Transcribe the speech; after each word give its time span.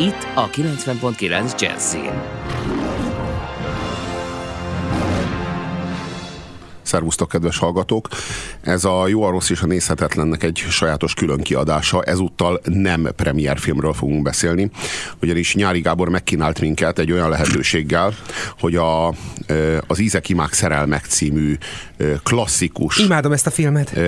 Itt 0.00 0.26
a 0.34 0.50
90.9 0.50 1.60
Jazzin. 1.60 2.22
Szervusztok, 6.82 7.28
kedves 7.28 7.58
hallgatók! 7.58 8.08
Ez 8.60 8.84
a 8.84 9.08
Jó, 9.08 9.22
a 9.22 9.30
Rossz 9.30 9.50
és 9.50 9.60
a 9.60 9.66
Nézhetetlennek 9.66 10.42
egy 10.42 10.56
sajátos 10.56 11.14
külön 11.14 11.40
kiadása. 11.40 12.02
Ezúttal 12.02 12.60
nem 12.64 13.08
premierfilmről 13.16 13.92
fogunk 13.92 14.22
beszélni, 14.22 14.70
ugyanis 15.22 15.54
Nyári 15.54 15.80
Gábor 15.80 16.08
megkínált 16.08 16.60
minket 16.60 16.98
egy 16.98 17.12
olyan 17.12 17.28
lehetőséggel, 17.28 18.14
hogy 18.58 18.76
a, 18.76 19.08
az 19.86 19.98
Ízek 19.98 20.28
Imák 20.28 20.52
Szerelmek 20.52 21.04
című 21.04 21.56
klasszikus... 22.22 22.98
Imádom 22.98 23.32
ezt 23.32 23.46
a 23.46 23.50
filmet! 23.50 23.98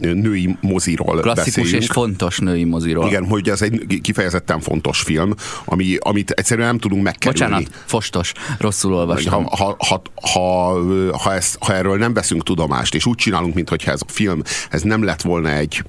Női 0.00 0.56
moziról 0.60 1.20
Klasszikus 1.20 1.54
beszéljünk. 1.54 1.82
és 1.82 1.88
fontos 1.88 2.38
női 2.38 2.64
moziról. 2.64 3.06
Igen, 3.06 3.26
hogy 3.26 3.48
ez 3.48 3.62
egy 3.62 4.00
kifejezetten 4.02 4.60
fontos 4.60 5.00
film, 5.00 5.34
ami, 5.64 5.96
amit 6.00 6.30
egyszerűen 6.30 6.66
nem 6.66 6.78
tudunk 6.78 7.02
megkerülni. 7.02 7.54
Bocsánat, 7.54 7.84
fostos, 7.84 8.32
rosszul 8.58 8.94
olvastam. 8.94 9.44
Ha, 9.44 9.56
ha, 9.56 9.76
ha, 9.78 10.02
ha, 10.22 11.18
ha, 11.18 11.34
ezt, 11.34 11.56
ha 11.60 11.74
erről 11.74 11.96
nem 11.96 12.12
veszünk 12.12 12.42
tudomást, 12.42 12.94
és 12.94 13.06
úgy 13.06 13.16
csinálunk, 13.16 13.54
mintha 13.54 13.90
ez 13.90 14.00
a 14.06 14.12
film 14.12 14.42
ez 14.70 14.82
nem 14.82 15.04
lett 15.04 15.22
volna 15.22 15.50
egy, 15.50 15.82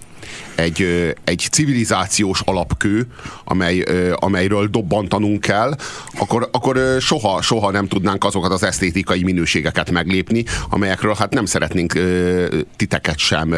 egy, 0.56 1.14
egy 1.24 1.48
civilizációs 1.52 2.42
alapkő, 2.46 3.08
amely, 3.44 3.84
amelyről 4.16 4.68
dobbantanunk 4.68 5.42
kell, 5.42 5.76
akkor, 6.20 6.50
akkor 6.52 6.98
soha, 7.00 7.42
soha 7.42 7.72
nem 7.72 7.88
tudnánk 7.88 8.24
azokat 8.24 8.52
az 8.52 8.64
esztétikai 8.64 9.24
minőségeket 9.24 9.92
meglépni, 9.92 10.44
amelyekről 10.70 11.16
hát 11.18 11.34
nem 11.34 11.46
szeretnénk 11.46 11.94
titeket 12.76 13.18
sem 13.18 13.56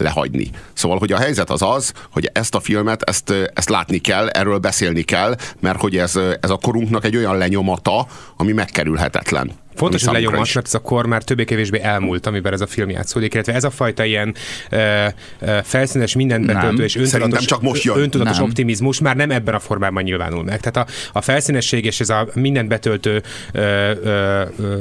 lehagyni. 0.00 0.50
Szóval, 0.72 0.98
hogy 0.98 1.12
a 1.12 1.18
helyzet 1.18 1.50
az 1.50 1.62
az, 1.62 1.92
hogy 2.12 2.30
ezt 2.32 2.54
a 2.54 2.60
filmet, 2.60 3.02
ezt, 3.02 3.34
ezt 3.54 3.68
látni 3.68 3.98
kell, 3.98 4.28
erről 4.28 4.58
beszélni 4.58 5.02
kell, 5.02 5.36
mert 5.60 5.80
hogy 5.80 5.96
ez, 5.96 6.16
ez 6.40 6.50
a 6.50 6.58
korunknak 6.62 7.04
egy 7.04 7.16
olyan 7.16 7.38
lenyomata, 7.38 8.06
ami 8.36 8.52
megkerülhetetlen. 8.52 9.52
Fontos, 9.80 10.04
hogy 10.04 10.14
legyen 10.14 10.32
mert 10.32 10.56
ez 10.56 10.74
a 10.74 10.78
kor 10.78 11.06
már 11.06 11.22
többé-kevésbé 11.22 11.80
elmúlt, 11.80 12.26
amiben 12.26 12.52
ez 12.52 12.60
a 12.60 12.66
film 12.66 12.90
játszódik, 12.90 13.34
illetve 13.34 13.54
ez 13.54 13.64
a 13.64 13.70
fajta 13.70 14.04
ilyen 14.04 14.34
ö, 14.70 15.06
ö, 15.40 15.58
felszínes, 15.62 16.14
mindent 16.14 16.46
betöltő 16.46 16.82
és 16.82 16.96
öntudatos, 16.96 17.44
csak 17.44 17.62
most 17.62 17.82
jön. 17.82 17.98
öntudatos 17.98 18.36
nem. 18.36 18.44
optimizmus 18.44 19.00
már 19.00 19.16
nem 19.16 19.30
ebben 19.30 19.54
a 19.54 19.58
formában 19.58 20.02
nyilvánul 20.02 20.44
meg. 20.44 20.60
Tehát 20.60 20.88
a, 20.88 20.92
a 21.12 21.20
felszínesség 21.20 21.84
és 21.84 22.00
ez 22.00 22.08
a 22.08 22.28
mindent 22.34 22.68
betöltő 22.68 23.22
ö, 23.52 23.60
ö, 24.02 24.42
ö, 24.58 24.80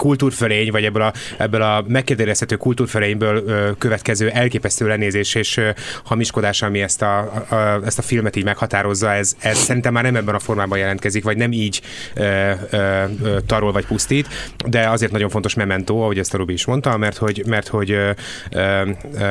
kultúrfölény, 0.00 0.70
vagy 0.70 0.84
ebből 0.84 1.02
a, 1.02 1.12
ebből 1.36 1.62
a 1.62 1.84
megkérdezhető 1.88 2.56
kultúrfölényből 2.56 3.76
következő 3.78 4.28
elképesztő 4.28 4.86
lenézés 4.86 5.34
és 5.34 5.60
hamiskodás, 6.04 6.62
ami 6.62 6.80
ezt 6.80 7.02
a, 7.02 7.18
a, 7.48 7.54
ezt 7.84 7.98
a 7.98 8.02
filmet 8.02 8.36
így 8.36 8.44
meghatározza, 8.44 9.12
ez, 9.12 9.36
ez 9.38 9.58
szerintem 9.58 9.92
már 9.92 10.02
nem 10.02 10.16
ebben 10.16 10.34
a 10.34 10.38
formában 10.38 10.78
jelentkezik, 10.78 11.24
vagy 11.24 11.36
nem 11.36 11.52
így 11.52 11.80
ö, 12.14 12.50
ö, 12.70 13.04
tarol 13.46 13.72
vagy 13.72 13.86
pusztít, 13.86 14.28
de 14.66 14.88
azért 14.88 15.12
nagyon 15.12 15.28
fontos 15.28 15.54
memento, 15.54 15.96
ahogy 16.00 16.18
ezt 16.18 16.34
a 16.34 16.36
Rubi 16.36 16.52
is 16.52 16.64
mondta, 16.64 16.96
mert 16.96 17.16
hogy, 17.16 17.42
mert 17.46 17.68
hogy 17.68 17.90
ö, 17.90 18.10
ö, 18.50 18.82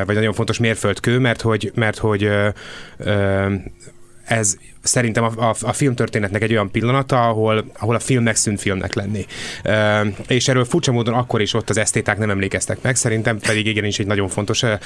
vagy 0.05 0.15
nagyon 0.15 0.33
fontos 0.33 0.57
mérföldkő, 0.57 1.19
mert 1.19 1.41
hogy, 1.41 1.71
mert 1.75 1.97
hogy 1.97 2.23
ö, 2.23 2.47
ö, 2.97 3.45
ez 4.29 4.57
szerintem 4.81 5.23
a, 5.23 5.49
a, 5.49 5.55
a 5.61 5.73
filmtörténetnek 5.73 6.41
egy 6.41 6.51
olyan 6.51 6.71
pillanata, 6.71 7.27
ahol, 7.27 7.65
ahol 7.79 7.95
a 7.95 7.99
film 7.99 8.23
megszűnt 8.23 8.59
filmnek 8.59 8.93
lenni. 8.93 9.25
E, 9.63 10.05
és 10.27 10.47
erről 10.47 10.65
furcsa 10.65 10.91
módon 10.91 11.13
akkor 11.13 11.41
is 11.41 11.53
ott 11.53 11.69
az 11.69 11.77
esztéták 11.77 12.17
nem 12.17 12.29
emlékeztek 12.29 12.81
meg, 12.81 12.95
szerintem 12.95 13.39
pedig 13.39 13.65
igenis 13.65 13.99
egy 13.99 14.07
nagyon 14.07 14.27
fontos 14.27 14.63
e, 14.63 14.79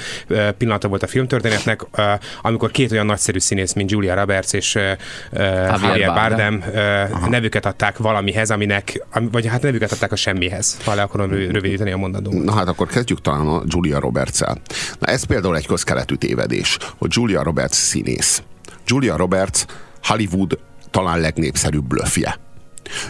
pillanata 0.58 0.88
volt 0.88 1.02
a 1.02 1.06
filmtörténetnek, 1.06 1.86
e, 1.92 2.20
amikor 2.42 2.70
két 2.70 2.92
olyan 2.92 3.06
nagyszerű 3.06 3.38
színész, 3.38 3.72
mint 3.72 3.90
Julia 3.90 4.14
Roberts 4.14 4.52
és 4.52 4.76
e, 4.76 4.98
Javier 5.32 6.14
Bardem, 6.14 6.58
Bardem 6.60 7.28
nevüket 7.30 7.66
adták 7.66 7.98
valamihez, 7.98 8.50
aminek, 8.50 9.04
vagy 9.30 9.46
hát 9.46 9.62
nevüket 9.62 9.92
adták 9.92 10.12
a 10.12 10.16
semmihez, 10.16 10.78
ha 10.84 10.94
le 10.94 11.02
akarom 11.02 11.30
rövidíteni 11.30 11.90
a 11.90 11.96
mondatot. 11.96 12.32
Na 12.32 12.52
hát 12.52 12.68
akkor 12.68 12.86
kezdjük 12.86 13.20
talán 13.20 13.46
a 13.46 13.62
Julia 13.66 13.98
Roberts-el. 13.98 14.56
Na 14.98 15.06
ez 15.06 15.24
például 15.24 15.56
egy 15.56 15.66
közkeletű 15.66 16.14
tévedés, 16.14 16.78
hogy 16.98 17.10
Julia 17.12 17.42
Roberts 17.42 17.74
színész. 17.74 18.42
Julia 18.86 19.16
Roberts 19.16 19.64
Hollywood 20.02 20.58
talán 20.90 21.20
legnépszerűbb 21.20 21.84
blöffje. 21.84 22.38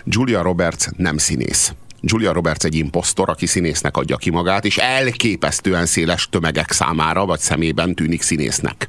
Julia 0.05 0.43
Roberts 0.43 0.87
nem 0.97 1.19
színész. 1.19 1.73
Julia 2.01 2.33
Roberts 2.33 2.65
egy 2.65 2.75
imposztor, 2.75 3.29
aki 3.29 3.47
színésznek 3.47 3.97
adja 3.97 4.17
ki 4.17 4.31
magát, 4.31 4.65
és 4.65 4.77
elképesztően 4.77 5.87
széles 5.87 6.29
tömegek 6.29 6.71
számára 6.71 7.27
vagy 7.27 7.39
szemében 7.39 7.95
tűnik 7.95 8.23
színésznek. 8.23 8.89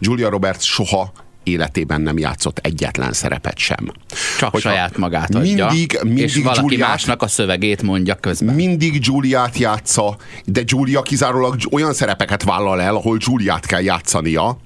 Julia 0.00 0.28
Roberts 0.28 0.62
soha 0.62 1.12
életében 1.46 2.00
nem 2.00 2.18
játszott 2.18 2.58
egyetlen 2.58 3.12
szerepet 3.12 3.58
sem. 3.58 3.92
Csak 4.38 4.50
Hogyha 4.50 4.68
saját 4.68 4.96
magát 4.96 5.34
adja, 5.34 5.66
mindig, 5.66 5.98
mindig 6.02 6.24
és 6.24 6.36
valaki 6.36 6.60
Giuliát, 6.60 6.88
másnak 6.88 7.22
a 7.22 7.28
szövegét 7.28 7.82
mondja 7.82 8.14
közben. 8.14 8.54
Mindig 8.54 9.00
Giuliát 9.00 9.58
játsza, 9.58 10.16
de 10.44 10.62
Giulia 10.62 11.02
kizárólag 11.02 11.56
olyan 11.70 11.94
szerepeket 11.94 12.42
vállal 12.42 12.80
el, 12.80 12.94
ahol 12.94 13.16
Giuliát 13.16 13.66
kell 13.66 13.82
játszania. 13.82 14.58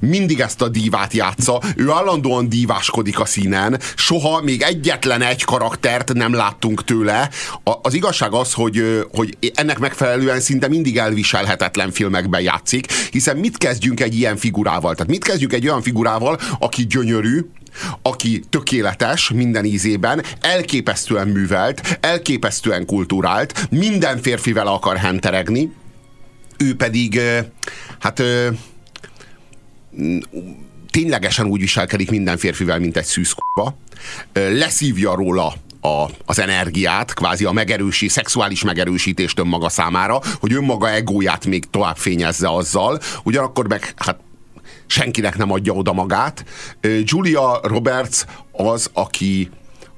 Mindig 0.00 0.40
ezt 0.40 0.62
a 0.62 0.68
dívát 0.68 1.12
játsza, 1.12 1.62
ő 1.76 1.90
állandóan 1.90 2.48
díváskodik 2.48 3.20
a 3.20 3.24
színen, 3.24 3.80
soha 3.94 4.40
még 4.42 4.62
egyetlen 4.62 5.22
egy 5.22 5.44
karaktert 5.44 6.12
nem 6.12 6.34
láttunk 6.34 6.84
tőle. 6.84 7.30
A, 7.64 7.72
az 7.82 7.94
igazság 7.94 8.32
az, 8.32 8.52
hogy, 8.52 9.06
hogy 9.12 9.36
ennek 9.54 9.78
megfelelően 9.78 10.40
szinte 10.40 10.68
mindig 10.68 10.96
elviselhetetlen 10.96 11.90
filmekben 11.90 12.40
játszik, 12.40 12.92
hiszen 13.10 13.36
mit 13.36 13.58
kezdjünk 13.58 14.00
egy 14.00 14.14
ilyen 14.14 14.36
figurával? 14.36 14.94
Tehát 14.94 15.10
mit 15.10 15.24
kezdjünk 15.24 15.52
egy 15.52 15.68
olyan 15.68 15.82
figurával, 15.82 16.25
férfival, 16.26 16.56
aki 16.58 16.86
gyönyörű, 16.86 17.40
aki 18.02 18.42
tökéletes 18.50 19.30
minden 19.30 19.64
ízében, 19.64 20.22
elképesztően 20.40 21.28
művelt, 21.28 21.98
elképesztően 22.00 22.86
kulturált, 22.86 23.68
minden 23.70 24.18
férfivel 24.18 24.66
akar 24.66 24.96
henteregni, 24.96 25.72
ő 26.58 26.76
pedig, 26.76 27.20
hát 27.98 28.22
ténylegesen 30.90 31.46
úgy 31.46 31.60
viselkedik 31.60 32.10
minden 32.10 32.36
férfivel, 32.36 32.78
mint 32.78 32.96
egy 32.96 33.04
szűzkuba, 33.04 33.76
leszívja 34.32 35.14
róla 35.14 35.54
a, 35.80 36.10
az 36.24 36.38
energiát, 36.38 37.14
kvázi 37.14 37.44
a 37.44 37.52
megerősi, 37.52 38.08
szexuális 38.08 38.62
megerősítést 38.62 39.38
önmaga 39.38 39.68
számára, 39.68 40.20
hogy 40.40 40.52
önmaga 40.52 40.90
egóját 40.90 41.46
még 41.46 41.64
tovább 41.70 41.96
fényezze 41.96 42.48
azzal, 42.48 43.00
ugyanakkor 43.22 43.68
meg 43.68 43.94
hát 43.96 44.18
senkinek 44.86 45.36
nem 45.36 45.52
adja 45.52 45.72
oda 45.72 45.92
magát. 45.92 46.44
Julia 47.02 47.60
Roberts 47.62 48.24
az, 48.52 48.90
aki, 48.92 49.50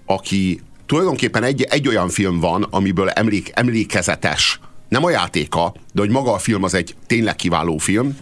aki 0.07 0.61
tulajdonképpen 0.87 1.43
egy, 1.43 1.63
egy 1.63 1.89
olyan 1.89 2.09
film 2.09 2.41
van, 2.41 2.63
amiből 2.71 3.09
emlék, 3.09 3.51
emlékezetes 3.55 4.61
nem 4.89 5.05
a 5.05 5.11
játéka, 5.11 5.75
de 5.93 6.01
hogy 6.01 6.11
maga 6.11 6.33
a 6.33 6.39
film 6.39 6.63
az 6.63 6.75
egy 6.75 6.95
tényleg 7.07 7.37
kiváló 7.37 7.79
film. 7.79 8.17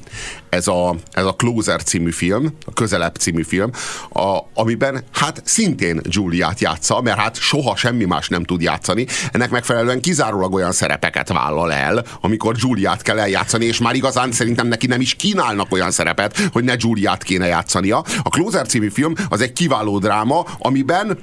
Ez 0.48 0.68
a, 0.68 0.94
ez 1.12 1.24
a 1.24 1.34
Closer 1.34 1.82
című 1.82 2.10
film, 2.10 2.52
a 2.66 2.72
Közelebb 2.72 3.14
című 3.14 3.42
film, 3.42 3.70
a, 4.12 4.38
amiben 4.54 5.04
hát 5.12 5.42
szintén 5.44 6.00
Juliát 6.04 6.60
játsza, 6.60 7.00
mert 7.00 7.18
hát 7.18 7.36
soha 7.36 7.76
semmi 7.76 8.04
más 8.04 8.28
nem 8.28 8.44
tud 8.44 8.62
játszani. 8.62 9.06
Ennek 9.30 9.50
megfelelően 9.50 10.00
kizárólag 10.00 10.54
olyan 10.54 10.72
szerepeket 10.72 11.28
vállal 11.28 11.72
el, 11.72 12.04
amikor 12.20 12.54
Juliát 12.58 13.02
kell 13.02 13.18
eljátszani, 13.18 13.64
és 13.64 13.78
már 13.78 13.94
igazán 13.94 14.32
szerintem 14.32 14.66
neki 14.66 14.86
nem 14.86 15.00
is 15.00 15.14
kínálnak 15.14 15.72
olyan 15.72 15.90
szerepet, 15.90 16.48
hogy 16.52 16.64
ne 16.64 16.74
Juliát 16.78 17.22
kéne 17.22 17.46
játszania. 17.46 18.04
A 18.22 18.28
Closer 18.28 18.66
című 18.66 18.88
film 18.88 19.14
az 19.28 19.40
egy 19.40 19.52
kiváló 19.52 19.98
dráma, 19.98 20.44
amiben 20.58 21.18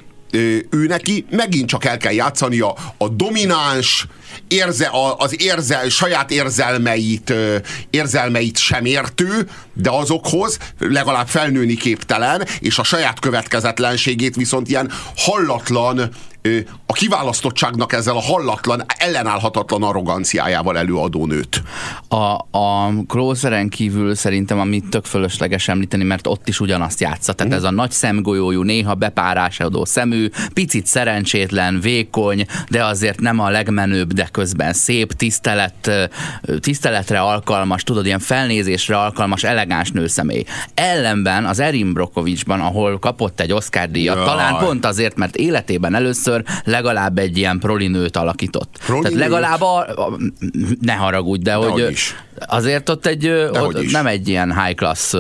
ő 0.70 0.86
neki 0.88 1.26
megint 1.30 1.70
csak 1.70 1.86
el 1.86 1.98
kell 1.98 2.14
játszania 2.14 2.76
a 2.98 3.10
domináns, 3.10 4.08
érze, 4.48 4.90
az 5.18 5.42
érzel, 5.42 5.90
saját 5.90 6.32
érzelmeit, 6.32 7.34
érzelmeit 7.90 8.58
sem 8.58 8.86
értő, 8.86 9.50
de 9.74 9.90
azokhoz 9.90 10.58
legalább 10.80 11.28
felnőni 11.28 11.76
képtelen, 11.76 12.48
és 12.60 12.78
a 12.78 12.84
saját 12.84 13.20
következetlenségét 13.20 14.36
viszont 14.36 14.70
ilyen 14.70 14.92
hallatlan, 15.16 16.10
a 16.86 16.94
kiválasztottságnak 16.94 17.94
ezzel 17.94 18.16
a 18.16 18.22
hallatlan, 18.22 18.84
ellenállhatatlan 18.98 19.84
arroganciájával 19.84 20.78
előadó 20.78 21.26
nőt. 21.26 21.64
A, 22.08 22.58
a 22.58 22.94
Closeren 23.08 23.70
kívül 23.70 24.16
szerintem, 24.16 24.60
amit 24.60 24.90
tök 24.90 25.06
fölösleges 25.06 25.68
említeni, 25.68 26.04
mert 26.04 26.28
ott 26.28 26.48
is 26.48 26.60
ugyanazt 26.60 27.00
játsza. 27.00 27.34
Tehát 27.34 27.54
mm. 27.54 27.56
ez 27.56 27.64
a 27.64 27.72
nagy 27.72 27.92
szemgolyójú, 27.92 28.62
néha 28.62 28.94
bepárásodó 28.94 29.86
szemű, 29.86 30.30
picit 30.54 30.86
szerencsétlen, 30.86 31.80
vékony, 31.80 32.46
de 32.70 32.86
azért 32.86 33.20
nem 33.20 33.40
a 33.40 33.50
legmenőbb, 33.50 34.14
de 34.14 34.28
közben 34.32 34.74
szép, 34.74 35.14
tisztelet, 35.14 36.10
tiszteletre 36.60 37.20
alkalmas, 37.20 37.84
tudod, 37.84 38.06
ilyen 38.06 38.20
felnézésre 38.20 38.98
alkalmas, 38.98 39.44
elegáns 39.44 39.92
nőszemély. 39.92 40.44
Ellenben 40.74 41.46
az 41.46 41.60
Erin 41.60 41.94
Brokovicsban, 41.94 42.60
ahol 42.60 43.00
kapott 43.00 43.40
egy 43.40 43.52
Oscar 43.52 43.90
díjat, 43.90 44.16
Jaj. 44.16 44.26
talán 44.26 44.58
pont 44.58 44.86
azért, 44.86 45.16
mert 45.16 45.36
életében 45.36 45.96
először 45.96 46.33
legalább 46.64 47.18
egy 47.18 47.38
ilyen 47.38 47.60
prolinőt 47.60 48.18
alakított. 48.18 48.78
Proli 48.86 49.02
Tehát 49.02 49.18
legalább 49.18 49.62
a, 49.62 49.78
a, 49.80 50.18
ne 50.82 50.94
haragudj, 50.94 51.44
de, 51.44 51.52
de 51.52 51.56
hogy 51.56 51.92
is. 51.92 52.16
azért 52.48 52.90
ott 52.90 53.06
egy 53.06 53.28
ott 53.52 53.92
nem 53.92 54.08
egy 54.08 54.28
ilyen 54.28 54.64
high 54.64 54.76
class 54.76 55.12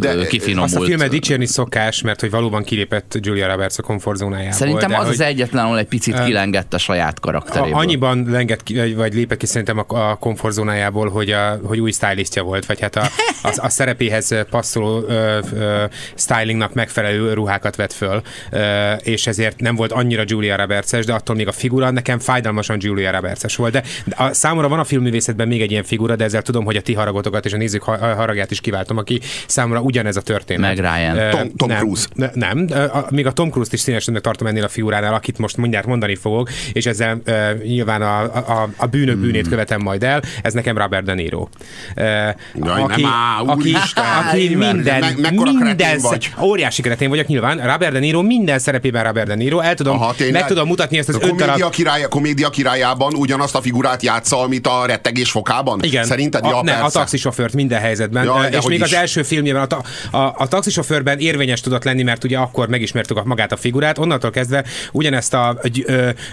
de, 0.00 0.26
kifinomult. 0.28 0.72
Azt 0.72 0.82
a 0.82 0.84
filmet 0.84 1.10
dicsérni 1.10 1.46
szokás, 1.46 2.02
mert 2.02 2.20
hogy 2.20 2.30
valóban 2.30 2.62
kilépett 2.62 3.18
Julia 3.20 3.48
Roberts 3.48 3.78
a 3.78 3.82
komfortzónájából. 3.82 4.52
Szerintem 4.52 4.92
az 4.92 5.04
hogy, 5.04 5.12
az 5.12 5.20
egyetlen, 5.20 5.64
ahol 5.64 5.78
egy 5.78 5.86
picit 5.86 6.24
kilengett 6.24 6.74
a 6.74 6.78
saját 6.78 7.20
karakteréből. 7.20 7.78
Annyiban 7.78 8.26
lengett 8.30 8.62
ki, 8.62 8.94
vagy 8.94 9.14
lépett 9.14 9.38
ki 9.38 9.46
szerintem 9.46 9.78
a, 9.78 10.10
a 10.10 10.14
komfortzónájából, 10.14 11.08
hogy, 11.08 11.30
a, 11.30 11.58
hogy 11.64 11.80
új 11.80 11.90
stylistja 11.90 12.42
volt, 12.42 12.66
vagy 12.66 12.80
hát 12.80 12.96
a, 12.96 13.02
a, 13.48 13.52
a 13.56 13.68
szerepéhez 13.68 14.34
passzoló 14.50 15.04
ö, 15.08 15.38
ö, 15.54 15.84
stylingnak 16.14 16.74
megfelelő 16.74 17.32
ruhákat 17.32 17.76
vett 17.76 17.92
föl, 17.92 18.22
ö, 18.50 18.92
és 18.92 19.26
ezért 19.26 19.60
nem 19.60 19.76
volt 19.76 19.92
annyira 19.92 20.22
Julia 20.26 20.53
Roberts-es, 20.56 21.04
de 21.04 21.12
attól 21.12 21.36
még 21.36 21.48
a 21.48 21.52
figura 21.52 21.90
nekem 21.90 22.18
fájdalmasan 22.18 22.76
Julia 22.80 23.10
Roberts-es 23.10 23.56
volt. 23.56 23.72
De 23.72 23.82
a, 24.16 24.32
számomra 24.32 24.68
van 24.68 24.78
a 24.78 24.84
filmművészetben 24.84 25.48
még 25.48 25.62
egy 25.62 25.70
ilyen 25.70 25.84
figura, 25.84 26.16
de 26.16 26.24
ezzel 26.24 26.42
tudom, 26.42 26.64
hogy 26.64 26.76
a 26.76 26.80
ti 26.80 26.94
haragotokat 26.94 27.44
és 27.44 27.52
a 27.52 27.56
nézők 27.56 27.82
haragját 27.82 28.50
is 28.50 28.60
kiváltom, 28.60 28.96
aki 28.96 29.20
számomra 29.46 29.80
ugyanez 29.80 30.16
a 30.16 30.20
történet. 30.20 30.76
Meg 30.76 30.78
Ryan. 30.78 31.16
Uh, 31.16 31.30
Tom, 31.30 31.50
Tom 31.56 31.68
nem, 31.68 31.78
Cruise. 31.78 32.06
Nem, 32.34 32.66
a, 32.92 33.04
még 33.10 33.26
a 33.26 33.32
Tom 33.32 33.50
Cruise-t 33.50 33.72
is 33.72 33.80
színesebbnek 33.80 34.22
tartom 34.22 34.46
ennél 34.46 34.64
a 34.64 34.68
figuránál, 34.68 35.14
akit 35.14 35.38
most 35.38 35.56
mindjárt 35.56 35.86
mondani 35.86 36.14
fogok, 36.14 36.50
és 36.72 36.86
ezzel 36.86 37.20
uh, 37.26 37.62
nyilván 37.62 38.02
a, 38.02 38.22
a, 38.22 38.68
a 38.76 38.86
bűnök 38.86 39.16
bűnét 39.16 39.40
hmm. 39.40 39.50
követem 39.50 39.80
majd 39.82 40.02
el, 40.02 40.22
ez 40.42 40.52
nekem 40.52 40.78
Robert 40.78 41.04
De 41.04 41.14
Niro. 41.14 41.40
Uh, 41.40 41.48
Jaj, 41.96 42.82
aki, 42.82 43.00
nem 43.00 43.10
á, 43.10 43.40
aki, 43.40 43.68
Isten, 43.68 44.04
aki 44.28 44.54
minden, 44.54 45.04
me, 45.16 45.30
minden 45.30 45.98
vagy. 46.00 46.32
óriási 46.42 46.82
keretén 46.82 47.08
vagyok 47.08 47.26
nyilván, 47.26 47.58
Robert 47.58 47.92
De 47.92 47.98
Niro 47.98 48.22
minden 48.22 48.58
szerepében 48.58 49.04
Robert 49.04 49.26
De 49.26 49.34
Niro, 49.34 49.60
el 49.60 49.74
tudom, 49.74 49.96
Aha, 49.96 50.14
meg 50.44 50.56
tudom 50.56 50.68
mutatni 50.68 50.98
ezt 50.98 51.08
az 51.08 51.18
öt 51.20 51.34
darab... 51.34 51.70
Király, 51.70 52.06
komédia 52.08 52.50
királyában 52.50 53.14
ugyanazt 53.14 53.54
a 53.54 53.60
figurát 53.60 54.02
játsza, 54.02 54.40
amit 54.40 54.66
a 54.66 54.86
rettegés 54.86 55.30
fokában? 55.30 55.80
Igen. 55.82 56.04
Szerinted? 56.04 56.44
A, 56.44 56.48
ja, 56.48 56.62
ne, 56.62 56.72
a 56.72 56.90
taxisofőrt 56.90 57.52
minden 57.52 57.80
helyzetben. 57.80 58.24
Ja, 58.24 58.48
és 58.50 58.66
még 58.66 58.78
is. 58.78 58.84
az 58.84 58.94
első 58.94 59.22
filmjében 59.22 59.66
a, 59.68 60.16
a, 60.16 60.34
a 60.36 60.48
taxisofőrben 60.48 61.18
érvényes 61.18 61.60
tudott 61.60 61.84
lenni, 61.84 62.02
mert 62.02 62.24
ugye 62.24 62.38
akkor 62.38 62.68
megismertük 62.68 63.16
a, 63.16 63.22
magát 63.24 63.52
a 63.52 63.56
figurát, 63.56 63.98
onnantól 63.98 64.30
kezdve 64.30 64.64
ugyanezt 64.92 65.34
a 65.34 65.60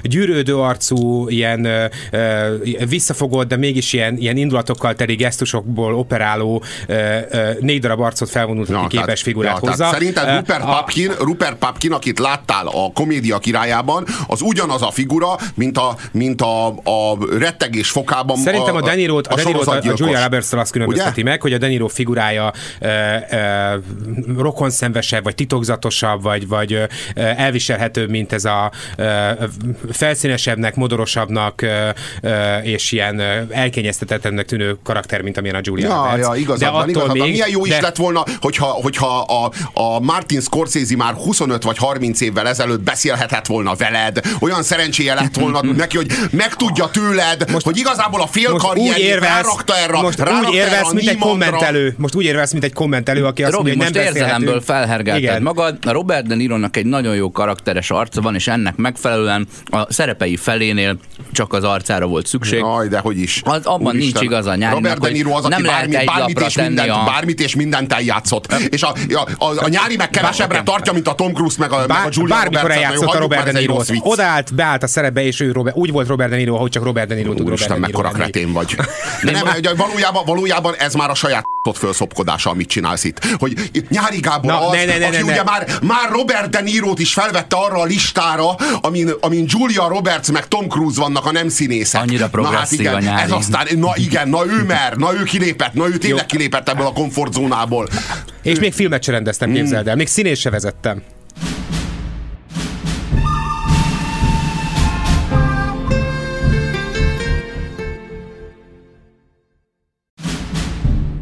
gyűrődő 0.04 0.58
arcú, 0.58 1.30
ilyen 1.30 1.68
visszafogott, 2.90 3.48
de 3.48 3.56
mégis 3.58 3.94
ilyen, 3.94 4.18
ilyen 4.18 4.38
indulatokkal 4.38 4.96
teli 4.96 5.16
gesztusokból 5.16 5.96
operáló 5.96 6.64
négy 7.60 7.80
darab 7.80 8.00
arcot 8.00 8.30
felvonult 8.30 8.70
ja, 8.70 8.88
képes 8.88 9.06
tehát, 9.06 9.20
figurát 9.20 9.60
ja, 9.62 9.70
hozza. 9.70 9.90
Szerinted 9.92 10.36
Rupert, 10.36 10.64
a, 10.64 10.66
Papkin, 10.66 11.12
Rupert 11.20 11.58
Papkin, 11.58 11.92
akit 11.92 12.20
láttál 12.20 12.68
a 12.68 12.92
komédia 12.94 13.38
királyában, 13.38 14.01
az 14.28 14.42
ugyanaz 14.42 14.82
a 14.82 14.92
figura, 14.92 15.38
mint 15.54 15.78
a, 15.78 15.96
mint 16.12 16.42
a, 16.42 16.68
a 16.68 17.18
rettegés 17.38 17.90
fokában. 17.90 18.38
Szerintem 18.38 18.76
a, 18.76 18.78
a 18.78 18.82
Denirót, 18.82 19.28
a, 19.28 19.34
a, 19.34 19.72
a, 19.72 19.76
a 19.76 19.94
Julia 19.96 20.24
roberts 20.24 20.54
azt 20.54 20.72
különbözteti 20.72 21.24
meg, 21.24 21.42
hogy 21.42 21.54
a 21.54 21.58
Deniro 21.58 21.88
figurája 21.88 22.54
e, 22.80 22.88
e, 22.88 23.80
rokonszenvesebb, 24.38 25.24
vagy 25.24 25.36
titokzatosabb, 25.36 26.22
vagy, 26.22 26.48
vagy 26.48 26.74
e, 26.74 26.88
elviselhetőbb, 27.16 28.10
mint 28.10 28.34
ez 28.34 28.46
a 28.46 28.72
e, 28.98 29.38
felszínesebbnek, 29.92 30.76
modorosabbnak 30.76 31.62
e, 31.62 31.96
és 32.64 32.92
ilyen 32.92 33.20
elkényeztetetlennek 33.50 34.46
tűnő 34.46 34.78
karakter, 34.84 35.22
mint 35.22 35.38
amilyen 35.38 35.56
a 35.56 35.60
Julia 35.64 35.88
ja, 35.88 35.96
Roberts. 35.96 36.26
Ja, 36.26 36.36
igazad, 36.36 36.60
de 36.60 36.70
van, 36.70 36.90
igazad, 36.90 37.18
még, 37.18 37.32
milyen 37.32 37.50
jó 37.50 37.66
de... 37.66 37.76
is 37.76 37.82
lett 37.82 37.96
volna, 37.96 38.24
hogyha, 38.42 38.66
hogyha 38.66 39.20
a, 39.20 39.52
a 39.74 40.00
Martin 40.00 40.42
Scorsese 40.42 40.96
már 40.96 41.14
25 41.14 41.64
vagy 41.64 41.78
30 41.78 42.22
évvel 42.22 42.48
ezelőtt 42.48 42.82
beszélhetett 42.82 43.46
volna 43.46 43.76
veled, 43.82 44.22
olyan 44.40 44.64
szerencséje 44.64 45.14
lett 45.14 45.36
volna 45.36 45.62
neki, 45.84 45.98
hogy 45.98 46.12
megtudja 46.32 46.90
tőled, 46.90 47.52
most, 47.52 47.66
hogy 47.66 47.78
igazából 47.78 48.22
a 48.22 48.28
fél 48.28 48.52
karrierjét 48.52 49.20
rárakta 49.20 49.78
erre, 49.78 50.02
most 50.02 50.20
rárakta 50.20 50.50
úgy 50.50 50.56
érvelsz, 50.56 50.92
mint 50.92 51.08
egy 51.08 51.18
kommentelő. 51.18 51.96
Most 51.98 52.16
úgy 52.16 52.26
érvelsz, 52.26 52.52
mint 52.52 52.64
egy 52.64 52.74
kommentelő, 52.74 53.26
aki 53.26 53.44
azt 53.44 53.54
Robi, 53.54 53.76
mondja, 53.76 53.86
hogy 53.86 53.94
nem 53.94 54.04
most 54.04 54.16
érzelemből 54.16 54.62
felhergelted 54.62 55.24
Igen. 55.24 55.42
magad. 55.42 55.78
A 55.86 55.92
Robert 55.92 56.28
De 56.28 56.36
Nironak 56.36 56.78
egy 56.78 56.86
nagyon 56.86 57.16
jó 57.16 57.32
karakteres 57.32 57.90
arca 57.90 58.22
van, 58.22 58.36
és 58.36 58.48
ennek 58.48 58.76
megfelelően 58.76 59.48
a 59.66 59.94
szerepei 59.94 60.36
felénél 60.36 60.98
csak 61.32 61.54
az 61.54 61.64
arcára 61.64 62.06
volt 62.06 62.28
szükség. 62.28 62.60
Jaj, 62.60 62.88
de 62.88 63.00
hogy 63.00 63.20
is. 63.20 63.42
Az, 63.46 63.66
abban 63.66 63.96
Úristen. 63.96 64.00
nincs 64.00 64.22
igaz 64.22 64.46
a 64.46 64.56
nyárinak, 64.56 64.74
Robert 64.74 65.00
De 65.00 65.10
Niro 65.10 65.32
az, 65.36 65.46
aki 65.46 65.62
bármi, 65.62 65.96
bármit, 66.06 66.40
és 66.40 66.56
mindent, 66.56 66.90
a... 66.90 67.04
bármit 67.06 67.40
és 67.40 67.56
mindent 67.56 67.94
eljátszott. 67.94 68.54
És 68.70 68.84
a, 68.84 68.94
a, 69.14 69.46
a, 69.46 69.64
a 69.64 69.68
nyári 69.68 69.96
meg 69.96 70.10
kevesebbre 70.10 70.62
tartja, 70.64 70.94
mint 70.94 71.08
a 71.08 71.14
Tom 71.14 71.34
Cruise 71.34 71.56
meg 71.60 71.72
a, 71.72 71.86
Bár, 71.86 71.98
meg 71.98 72.08
a 72.08 72.10
Julia 72.12 72.36
Bármikor 72.36 72.72
eljátszott 72.72 73.14
a 73.14 73.18
Robert 73.18 73.52
De 73.52 73.60
Niro. 73.60 73.71
Odaállt, 74.00 74.56
beállt 74.56 74.84
a 74.84 74.88
szerepbe, 74.88 75.24
és 75.24 75.40
ő 75.40 75.52
Robert, 75.52 75.76
úgy 75.76 75.92
volt 75.92 76.08
Robert 76.08 76.30
De 76.30 76.36
Niro, 76.36 76.56
ahogy 76.56 76.72
csak 76.72 76.84
Robert 76.84 77.08
De 77.08 77.16
Niro 77.16 77.34
tud 77.34 77.48
Robert 77.48 77.68
De 77.68 77.68
Niro 77.68 77.80
mekkora 77.80 78.10
kretén 78.10 78.54
vagy. 78.54 78.76
De 79.24 79.32
nem, 79.32 79.44
valójában, 79.78 80.26
valójában 80.26 80.76
ez 80.76 80.94
már 80.94 81.10
a 81.10 81.16
saját 81.16 81.44
ott 81.64 81.78
fölszopkodása, 81.78 82.50
amit 82.50 82.70
csinálsz 82.70 83.04
itt. 83.04 83.26
Hogy 83.40 83.72
Nyári 83.90 84.20
Gábor 84.20 84.52
Na, 84.52 84.68
az, 84.68 84.76
ne, 84.76 84.86
ne, 84.86 84.98
ne, 84.98 85.06
aki 85.06 85.16
ne, 85.16 85.24
ugye 85.24 85.36
ne. 85.36 85.44
Már, 85.44 85.68
már 85.82 86.10
Robert 86.12 86.50
De 86.50 86.62
Niro-t 86.62 87.00
is 87.00 87.14
felvette 87.14 87.56
arra 87.56 87.80
a 87.80 87.86
listára, 87.86 88.56
amin, 88.82 89.12
amin 89.20 89.46
Julia 89.48 89.88
Roberts 89.88 90.32
meg 90.32 90.48
Tom 90.48 90.68
Cruise 90.68 91.02
vannak 91.02 91.26
a 91.26 91.32
nem 91.32 91.50
színészek. 91.50 92.02
Annyira 92.02 92.30
progresszív 92.30 92.82
na, 92.82 92.92
hát 92.92 93.02
igen, 93.02 93.18
Ez 93.18 93.32
aztán, 93.32 93.68
na 93.76 93.92
igen, 93.96 94.30
na 94.30 94.46
ő 94.46 94.64
mer, 94.64 94.96
na 94.96 95.14
ő 95.14 95.24
kilépett, 95.24 95.74
na 95.74 95.88
ő 95.88 95.98
tényleg 95.98 96.26
kilépett 96.26 96.70
ebből 96.70 96.86
a 96.86 96.94
komfortzónából. 96.94 97.88
És 98.42 98.58
ő... 98.58 98.60
még 98.60 98.74
filmet 98.74 99.04
sem 99.04 99.14
rendeztem, 99.14 99.54
képzeld 99.54 99.88
el, 99.88 99.96
még 99.96 100.08
színés 100.08 100.40
se 100.40 100.50
vezettem. 100.50 101.04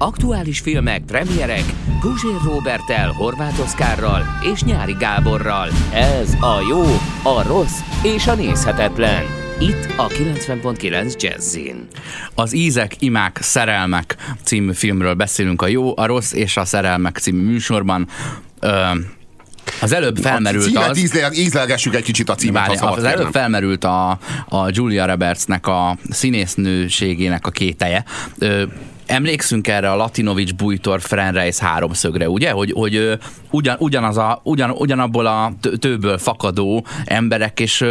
Aktuális 0.01 0.59
filmek, 0.59 1.01
premierek 1.01 1.63
Guzsér 2.01 2.35
Robertel, 2.43 3.11
Horváth 3.11 3.59
Oszkárral 3.59 4.39
és 4.53 4.63
Nyári 4.63 4.95
Gáborral. 4.99 5.69
Ez 5.93 6.33
a 6.33 6.65
jó, 6.69 6.81
a 7.23 7.43
rossz 7.47 7.79
és 8.03 8.27
a 8.27 8.35
nézhetetlen. 8.35 9.23
Itt 9.59 9.87
a 9.97 10.07
90.9 10.07 11.21
Jazzin. 11.21 11.87
Az 12.35 12.53
Ízek, 12.53 12.95
Imák, 12.99 13.37
Szerelmek 13.41 14.15
című 14.43 14.73
filmről 14.73 15.13
beszélünk 15.13 15.61
a 15.61 15.67
jó, 15.67 15.97
a 15.97 16.05
rossz 16.05 16.33
és 16.33 16.57
a 16.57 16.65
szerelmek 16.65 17.17
című 17.17 17.43
műsorban. 17.43 18.07
Ö, 18.59 18.81
az 19.81 19.91
előbb 19.91 20.17
felmerült 20.17 20.65
a 20.65 20.67
címet 20.67 20.89
az... 20.89 20.97
Ízle, 20.97 21.29
ízlelgessük 21.33 21.95
egy 21.95 22.03
kicsit 22.03 22.29
a 22.29 22.35
címet, 22.35 22.67
Várj, 22.67 22.95
Az 22.97 23.03
előbb 23.03 23.21
nem. 23.21 23.31
felmerült 23.31 23.83
a, 23.83 24.09
a 24.47 24.67
Julia 24.71 25.05
Robertsnek 25.05 25.67
a 25.67 25.97
színésznőségének 26.09 27.47
a 27.47 27.49
kételje. 27.49 28.03
Ö, 28.37 28.63
emlékszünk 29.09 29.67
erre 29.67 29.91
a 29.91 29.95
Latinovics 29.95 30.55
Bújtor 30.55 31.01
Frenreis 31.01 31.57
háromszögre, 31.57 32.29
ugye? 32.29 32.51
Hogy, 32.51 32.71
hogy 32.71 33.17
ugyan, 33.49 33.75
ugyanaz 33.79 34.17
a, 34.17 34.41
ugyan, 34.43 34.71
ugyanabból 34.71 35.25
a 35.25 35.53
tőből 35.79 36.17
fakadó 36.17 36.85
emberek, 37.05 37.59
és 37.59 37.85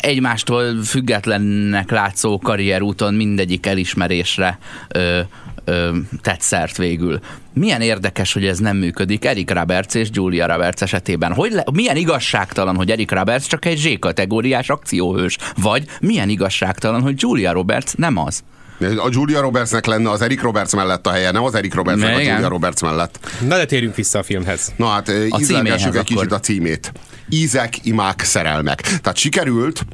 egymástól 0.00 0.82
függetlennek 0.84 1.90
látszó 1.90 2.38
karrierúton 2.38 3.14
mindegyik 3.14 3.66
elismerésre 3.66 4.58
ö, 4.88 5.20
ö, 5.64 5.96
tett 6.22 6.40
szert 6.40 6.76
végül. 6.76 7.20
Milyen 7.52 7.80
érdekes, 7.80 8.32
hogy 8.32 8.46
ez 8.46 8.58
nem 8.58 8.76
működik 8.76 9.24
Erik 9.24 9.50
Roberts 9.50 9.94
és 9.94 10.08
Julia 10.12 10.46
Roberts 10.46 10.82
esetében. 10.82 11.34
Hogy 11.34 11.52
le, 11.52 11.64
milyen 11.72 11.96
igazságtalan, 11.96 12.76
hogy 12.76 12.90
Erik 12.90 13.10
Roberts 13.10 13.46
csak 13.46 13.64
egy 13.64 13.78
Z-kategóriás 13.78 14.70
akcióhős, 14.70 15.36
vagy 15.56 15.84
milyen 16.00 16.28
igazságtalan, 16.28 17.00
hogy 17.00 17.14
Julia 17.18 17.52
Roberts 17.52 17.94
nem 17.96 18.16
az. 18.16 18.42
A 18.80 19.08
Julia 19.10 19.40
Robertsnek 19.40 19.86
lenne 19.86 20.10
az 20.10 20.22
Eric 20.22 20.42
Roberts 20.42 20.72
mellett 20.72 21.06
a 21.06 21.10
helye, 21.10 21.30
nem 21.30 21.44
az 21.44 21.54
Eric 21.54 21.74
Roberts, 21.74 22.02
a 22.02 22.08
Julia 22.08 22.48
Roberts 22.48 22.80
mellett. 22.80 23.18
Na 23.40 23.56
de 23.56 23.64
térjünk 23.64 23.94
vissza 23.94 24.18
a 24.18 24.22
filmhez. 24.22 24.72
Na 24.76 24.86
hát 24.86 25.12
ízelgessük 25.38 25.96
egy 25.96 26.04
kicsit 26.04 26.32
a 26.32 26.40
címét. 26.40 26.92
Ízek, 27.28 27.84
imák, 27.86 28.22
szerelmek. 28.22 28.80
Tehát 28.80 29.16
sikerült 29.16 29.84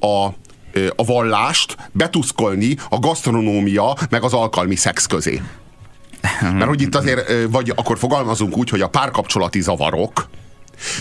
a 0.00 0.28
a 0.96 1.04
vallást 1.04 1.76
betuszkolni 1.92 2.76
a 2.88 2.98
gasztronómia 2.98 3.96
meg 4.10 4.22
az 4.22 4.32
alkalmi 4.32 4.76
szex 4.76 5.06
közé. 5.06 5.42
Mert 6.40 6.64
hogy 6.64 6.80
itt 6.80 6.94
azért, 6.94 7.32
vagy 7.50 7.72
akkor 7.76 7.98
fogalmazunk 7.98 8.56
úgy, 8.56 8.68
hogy 8.68 8.80
a 8.80 8.88
párkapcsolati 8.88 9.60
zavarok, 9.60 10.28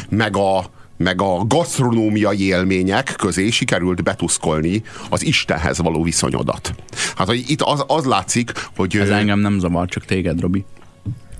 meg 0.10 0.38
a, 0.38 0.66
meg 1.04 1.22
a 1.22 1.46
gasztronómiai 1.48 2.46
élmények 2.46 3.14
közé 3.18 3.50
sikerült 3.50 4.04
betuszkolni 4.04 4.82
az 5.10 5.26
Istenhez 5.26 5.78
való 5.78 6.04
viszonyodat. 6.04 6.74
Hát, 7.16 7.28
hogy 7.28 7.44
itt 7.48 7.62
az, 7.62 7.84
az 7.88 8.06
látszik, 8.06 8.52
hogy... 8.76 8.96
Ez 8.96 9.10
engem 9.10 9.40
nem 9.40 9.60
zavar, 9.60 9.88
csak 9.88 10.06
téged, 10.06 10.40
Robi. 10.40 10.66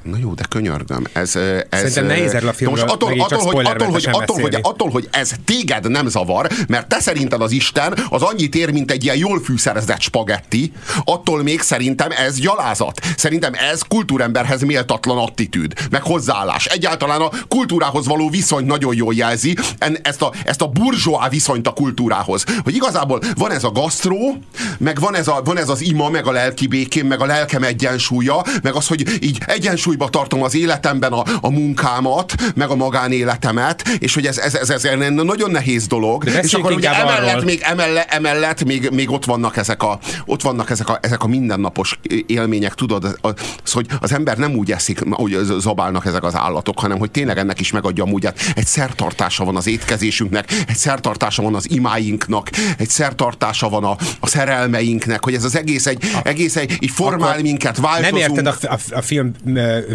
Na 0.04 0.18
jó, 0.18 0.34
de 0.34 0.44
könyörgöm. 0.50 1.04
Ez, 1.14 1.36
ez, 1.36 1.80
Szerintem 1.80 2.06
nehéz 2.06 2.34
erről 2.34 2.50
a 2.50 2.54
filmről 2.54 2.84
most 2.84 2.94
attól, 2.94 3.22
attól, 3.22 3.40
hogy, 3.40 3.66
attól, 3.66 3.88
hogy, 3.92 4.08
attól, 4.12 4.42
hogy, 4.42 4.58
attól, 4.62 4.90
hogy 4.90 5.08
ez 5.12 5.32
téged 5.46 5.90
nem 5.90 6.08
zavar, 6.08 6.48
mert 6.68 6.88
te 6.88 7.00
szerinted 7.00 7.42
az 7.42 7.52
Isten 7.52 7.98
az 8.10 8.22
annyit 8.22 8.56
ér, 8.56 8.72
mint 8.72 8.92
egy 8.92 9.04
ilyen 9.04 9.18
jól 9.18 9.42
fűszerezett 9.44 10.00
spagetti, 10.00 10.72
attól 11.04 11.44
még 11.44 11.62
szerintem 11.62 12.12
ez 12.12 12.40
gyalázat. 12.40 13.00
Szerintem 13.18 13.54
ez 13.72 13.82
kultúremberhez 13.82 14.62
méltatlan 14.62 15.18
attitűd, 15.18 15.74
meg 15.92 16.02
hozzáállás. 16.02 16.66
Egyáltalán 16.66 17.22
a 17.22 17.30
kultúrához 17.48 18.08
való 18.08 18.30
viszony 18.30 18.66
nagyon 18.66 18.96
jól 18.96 19.14
jelzi, 19.14 19.58
ezt 20.02 20.22
a, 20.22 20.34
ezt 20.44 20.62
a 20.62 20.68
burzsóá 20.68 21.30
viszonyt 21.30 21.68
a 21.68 21.72
kultúrához. 21.72 22.44
Hogy 22.64 22.76
igazából 22.76 23.22
van 23.36 23.52
ez 23.52 23.64
a 23.64 23.72
gasztró, 23.72 24.38
meg 24.78 25.00
van 25.00 25.16
ez, 25.16 25.28
a, 25.28 25.42
van 25.44 25.58
ez 25.58 25.70
az 25.70 25.82
ima, 25.82 26.10
meg 26.10 26.28
a 26.28 26.32
lelki 26.32 26.68
békém, 26.68 27.08
meg 27.08 27.22
a 27.22 27.26
lelkem 27.26 27.64
egyensúlya, 27.64 28.46
meg 28.62 28.74
az, 28.74 28.88
hogy 28.88 29.24
így 29.24 29.42
egyensúly 29.46 29.93
egyensúlyba 29.94 30.10
tartom 30.10 30.44
az 30.44 30.56
életemben 30.56 31.12
a, 31.12 31.24
a 31.42 31.50
munkámat, 31.50 32.36
meg 32.56 32.70
a 32.70 32.76
magánéletemet, 32.76 33.88
és 34.00 34.14
hogy 34.14 34.26
ez, 34.26 34.38
ez, 34.38 34.56
ez, 34.56 34.70
ez 34.70 34.84
nagyon 35.10 35.52
nehéz 35.52 35.88
dolog. 35.88 36.24
De 36.24 36.40
és 36.40 36.54
akkor 36.54 36.72
ugye 36.72 36.92
emellett, 36.92 37.44
még, 37.44 37.62
emellett, 37.62 38.12
emellett 38.12 38.64
még, 38.64 38.90
még 38.90 39.12
ott 39.12 39.26
vannak 39.26 39.58
ezek 39.58 39.84
a, 39.84 40.00
ott 40.26 40.42
vannak 40.42 40.70
ezek 40.70 40.90
a, 40.90 40.98
ezek 41.02 41.24
a 41.24 41.28
mindennapos 41.28 42.00
élmények, 42.26 42.74
tudod, 42.74 43.18
az, 43.22 43.72
hogy 43.72 43.86
az 44.00 44.14
ember 44.14 44.38
nem 44.38 44.56
úgy 44.56 44.72
eszik, 44.72 45.00
hogy 45.10 45.38
zabálnak 45.60 46.06
ezek 46.06 46.24
az 46.24 46.36
állatok, 46.36 46.80
hanem 46.80 46.98
hogy 46.98 47.12
tényleg 47.12 47.38
ennek 47.38 47.60
is 47.60 47.72
megadja 47.72 48.04
amúgy. 48.04 48.26
Hát 48.26 48.40
egy 48.56 48.66
szertartása 48.66 49.46
van 49.46 49.56
az 49.56 49.68
étkezésünknek, 49.68 50.52
egy 50.68 50.76
szertartása 50.76 51.42
van 51.42 51.56
az 51.56 51.72
imáinknak, 51.72 52.50
egy 52.78 52.90
szertartása 52.90 53.70
van 53.70 53.84
a, 53.84 53.96
a 54.20 54.28
szerelmeinknek, 54.28 55.24
hogy 55.24 55.34
ez 55.34 55.44
az 55.44 55.56
egész 55.56 55.86
egy, 55.86 56.04
egész 56.24 56.56
egy, 56.56 56.78
így 56.80 56.92
formál 56.92 57.30
Akkor 57.30 57.42
minket, 57.42 57.78
változunk. 57.78 58.12
Nem 58.12 58.36
érted 58.36 58.48
a, 58.48 58.74
a, 58.74 58.98
a 58.98 59.02
film 59.02 59.32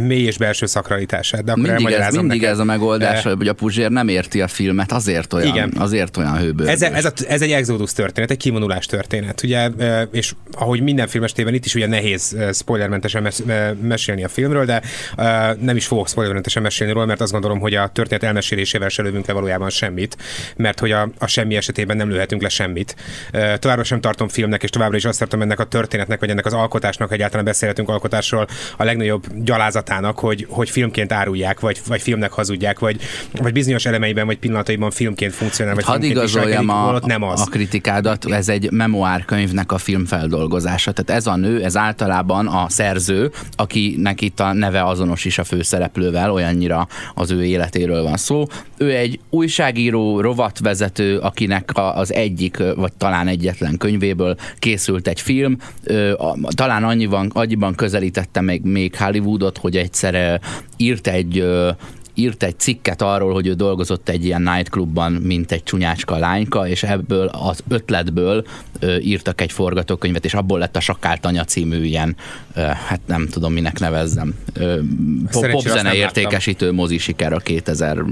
mély 0.00 0.24
és 0.24 0.38
belső 0.38 0.66
szakralitását. 0.66 1.44
De 1.44 1.52
akkor 1.52 1.62
mindig 1.62 1.86
ez, 1.86 2.14
mindig 2.14 2.40
neked. 2.40 2.54
ez 2.54 2.58
a 2.58 2.64
megoldás, 2.64 3.24
e... 3.24 3.30
hogy 3.30 3.48
a 3.48 3.52
Puzsér 3.52 3.90
nem 3.90 4.08
érti 4.08 4.40
a 4.40 4.48
filmet, 4.48 4.92
azért 4.92 5.32
olyan, 5.32 5.46
Igen. 5.46 5.72
azért 5.78 6.16
olyan 6.16 6.38
hőből. 6.38 6.68
Ez, 6.68 6.82
ez, 6.82 7.04
a, 7.04 7.12
ez 7.28 7.42
egy 7.42 7.50
exodus 7.50 7.92
történet, 7.92 8.30
egy 8.30 8.36
kivonulás 8.36 8.86
történet, 8.86 9.42
ugye, 9.42 9.70
és 10.10 10.32
ahogy 10.52 10.80
minden 10.80 11.06
film 11.06 11.24
estében 11.24 11.54
itt 11.54 11.64
is 11.64 11.74
ugye 11.74 11.86
nehéz 11.86 12.36
spoilermentesen 12.52 13.22
mes, 13.22 13.36
mesélni 13.80 14.24
a 14.24 14.28
filmről, 14.28 14.64
de 14.64 14.82
nem 15.60 15.76
is 15.76 15.86
fogok 15.86 16.08
spoilermentesen 16.08 16.62
mesélni 16.62 16.92
róla, 16.92 17.06
mert 17.06 17.20
azt 17.20 17.32
gondolom, 17.32 17.58
hogy 17.60 17.74
a 17.74 17.88
történet 17.88 18.22
elmesélésével 18.22 18.88
se 18.88 19.02
lövünk 19.02 19.26
le 19.26 19.32
valójában 19.32 19.70
semmit, 19.70 20.16
mert 20.56 20.80
hogy 20.80 20.92
a, 20.92 21.10
a 21.18 21.26
semmi 21.26 21.56
esetében 21.56 21.96
nem 21.96 22.08
lőhetünk 22.08 22.42
le 22.42 22.48
semmit. 22.48 22.96
Továbbra 23.58 23.84
sem 23.84 24.00
tartom 24.00 24.28
filmnek, 24.28 24.62
és 24.62 24.70
továbbra 24.70 24.96
is 24.96 25.04
azt 25.04 25.18
tartom 25.18 25.42
ennek 25.42 25.60
a 25.60 25.64
történetnek, 25.64 26.20
vagy 26.20 26.30
ennek 26.30 26.46
az 26.46 26.52
alkotásnak, 26.52 27.12
egyáltalán 27.12 27.44
beszélhetünk 27.44 27.88
alkotásról, 27.88 28.46
a 28.76 28.84
legnagyobb 28.84 29.26
gyalázat 29.34 29.77
gyalázatának, 29.78 30.18
hogy, 30.18 30.46
hogy 30.48 30.70
filmként 30.70 31.12
árulják, 31.12 31.60
vagy, 31.60 31.80
vagy 31.86 32.00
filmnek 32.00 32.32
hazudják, 32.32 32.78
vagy, 32.78 33.00
vagy 33.32 33.52
bizonyos 33.52 33.86
elemeiben, 33.86 34.26
vagy 34.26 34.38
pillanataiban 34.38 34.90
filmként 34.90 35.32
funkcionál, 35.32 35.74
vagy 35.74 35.84
Hadd 35.84 36.02
igazoljam 36.02 36.68
a, 36.68 36.98
nem 37.06 37.22
az. 37.22 37.40
a 37.40 37.44
kritikádat, 37.44 38.24
ez 38.30 38.48
egy 38.48 38.70
memoárkönyvnek 38.70 39.72
a 39.72 39.78
filmfeldolgozása. 39.78 40.92
Tehát 40.92 41.20
ez 41.20 41.26
a 41.26 41.36
nő, 41.36 41.64
ez 41.64 41.76
általában 41.76 42.46
a 42.46 42.66
szerző, 42.68 43.30
akinek 43.56 44.20
itt 44.20 44.40
a 44.40 44.52
neve 44.52 44.84
azonos 44.84 45.24
is 45.24 45.38
a 45.38 45.44
főszereplővel, 45.44 46.32
olyannyira 46.32 46.88
az 47.14 47.30
ő 47.30 47.44
életéről 47.44 48.02
van 48.02 48.16
szó. 48.16 48.46
Ő 48.76 48.94
egy 48.94 49.20
újságíró, 49.30 50.20
rovatvezető, 50.20 51.18
akinek 51.18 51.70
az 51.74 52.12
egyik, 52.12 52.56
vagy 52.76 52.92
talán 52.92 53.28
egyetlen 53.28 53.76
könyvéből 53.78 54.36
készült 54.58 55.08
egy 55.08 55.20
film. 55.20 55.56
Talán 56.48 56.84
annyiban, 56.84 57.30
annyiban 57.34 57.74
közelítette 57.74 58.40
még, 58.40 58.62
még 58.62 58.96
Hollywoodot, 58.96 59.58
hogy 59.58 59.67
egyszer 59.76 60.40
írt 60.76 61.06
egy 61.06 61.44
írt 62.18 62.42
egy 62.42 62.58
cikket 62.58 63.02
arról, 63.02 63.32
hogy 63.32 63.46
ő 63.46 63.52
dolgozott 63.52 64.08
egy 64.08 64.24
ilyen 64.24 64.42
nightclubban, 64.42 65.12
mint 65.12 65.52
egy 65.52 65.62
csúnyácska 65.62 66.16
lányka, 66.16 66.68
és 66.68 66.82
ebből 66.82 67.26
az 67.26 67.62
ötletből 67.68 68.46
ö, 68.80 68.96
írtak 68.96 69.40
egy 69.40 69.52
forgatókönyvet, 69.52 70.24
és 70.24 70.34
abból 70.34 70.58
lett 70.58 70.76
a 70.76 70.80
Sakkáltanya 70.80 71.44
című 71.44 71.84
ilyen, 71.84 72.16
ö, 72.54 72.60
hát 72.60 73.00
nem 73.06 73.28
tudom 73.28 73.52
minek 73.52 73.78
nevezzem, 73.78 74.34
pop 75.30 75.50
popzene 75.50 75.94
értékesítő 75.94 76.72
mozi 76.72 76.98
siker 76.98 77.32
a 77.32 77.38
2000 77.38 78.04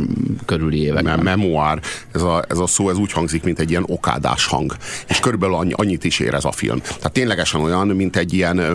körüli 0.45 0.81
években. 0.81 1.19
Memoár, 1.19 1.81
ez 2.13 2.23
a, 2.23 2.45
ez 2.49 2.59
a 2.59 2.67
szó 2.67 2.91
ez 2.91 2.97
úgy 2.97 3.13
hangzik, 3.13 3.43
mint 3.43 3.59
egy 3.59 3.71
ilyen 3.71 3.85
okádás 3.87 4.47
hang, 4.47 4.77
és 5.09 5.21
körülbelül 5.21 5.55
annyi, 5.55 5.73
annyit 5.73 6.05
is 6.05 6.19
ér 6.19 6.35
ez 6.35 6.45
a 6.45 6.53
film. 6.53 6.81
Tehát 6.81 7.13
ténylegesen 7.13 7.61
olyan, 7.61 7.87
mint 7.87 8.17
egy 8.17 8.33
ilyen 8.33 8.59
ez, 8.59 8.75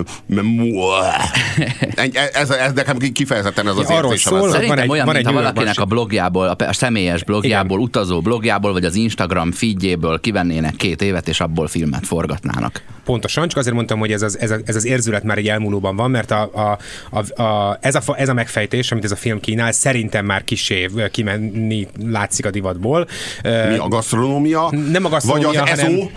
ez, 2.41 2.49
ez 2.49 2.73
nekem 2.73 2.97
kifejezetten 2.97 3.67
ez 3.67 3.77
az 3.77 3.89
ja, 3.89 3.95
érzésem. 3.95 4.33
Szól, 4.33 4.49
Szerintem 4.49 4.75
van 4.75 4.83
egy, 4.83 4.89
olyan, 4.89 5.05
van 5.05 5.15
mint 5.23 5.35
ha 5.35 5.41
valakinek 5.41 5.79
a 5.79 5.85
blogjából, 5.85 6.47
a 6.47 6.73
személyes 6.73 7.23
blogjából, 7.23 7.77
Igen. 7.77 7.87
utazó 7.87 8.21
blogjából, 8.21 8.73
vagy 8.73 8.85
az 8.85 8.95
Instagram 8.95 9.51
feedjéből 9.51 10.19
kivennének 10.19 10.75
két 10.75 11.01
évet, 11.01 11.27
és 11.27 11.39
abból 11.39 11.67
filmet 11.67 12.07
forgatnának. 12.07 12.83
Pontosan, 13.05 13.47
csak 13.47 13.59
azért 13.59 13.75
mondtam, 13.75 13.99
hogy 13.99 14.11
ez 14.11 14.21
az, 14.21 14.39
ez, 14.39 14.51
a, 14.51 14.57
ez 14.65 14.75
az 14.75 14.85
érzület 14.85 15.23
már 15.23 15.37
egy 15.37 15.47
elmúlóban 15.47 15.95
van, 15.95 16.11
mert 16.11 16.31
a, 16.31 16.49
a, 16.53 16.77
a, 17.09 17.41
a, 17.41 17.77
ez, 17.81 17.95
a, 17.95 18.01
ez 18.15 18.29
a 18.29 18.33
megfejtés, 18.33 18.91
amit 18.91 19.03
ez 19.03 19.11
a 19.11 19.15
film 19.15 19.39
kínál, 19.39 19.71
szerintem 19.71 20.25
már 20.25 20.43
kisé 20.43 20.89
kimenni 21.11 21.87
látszik 22.05 22.45
a 22.45 22.49
divatból. 22.51 23.07
Mi 23.43 23.77
a 23.77 23.87
gasztronómia? 23.87 24.69
Nem 24.91 25.05
a 25.05 25.09
gasztronómia, 25.09 25.47
vagy 25.47 25.57
az 25.57 25.79
hanem... 25.79 26.09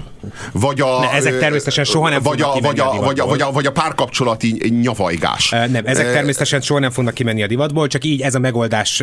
vagy 0.53 0.81
a... 0.81 1.01
Ne, 1.01 1.11
ezek 1.11 1.39
természetesen 1.39 1.85
soha 1.85 2.09
nem 2.09 2.23
vagy 2.23 2.43
a, 2.43 2.53
vagy, 2.61 2.81
a, 2.81 2.93
a 2.93 3.01
vagy, 3.01 3.21
a, 3.21 3.27
vagy, 3.27 3.41
a, 3.41 3.53
vagy 3.53 3.67
a 3.67 3.73
párkapcsolati 3.73 4.73
nyavajgás. 4.83 5.51
Nem, 5.51 5.83
ezek 5.85 6.13
természetesen 6.13 6.61
soha 6.61 6.81
nem 6.81 6.91
fognak 6.91 7.15
kimenni 7.15 7.43
a 7.43 7.47
divatból, 7.47 7.87
csak 7.87 8.05
így 8.05 8.21
ez 8.21 8.35
a 8.35 8.39
megoldás, 8.39 9.01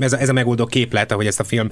ez 0.00 0.12
a, 0.12 0.20
ez 0.20 0.28
a 0.28 0.32
megoldó 0.32 0.66
képlet, 0.66 1.12
ahogy 1.12 1.26
ezt 1.26 1.40
a 1.40 1.44
film 1.44 1.68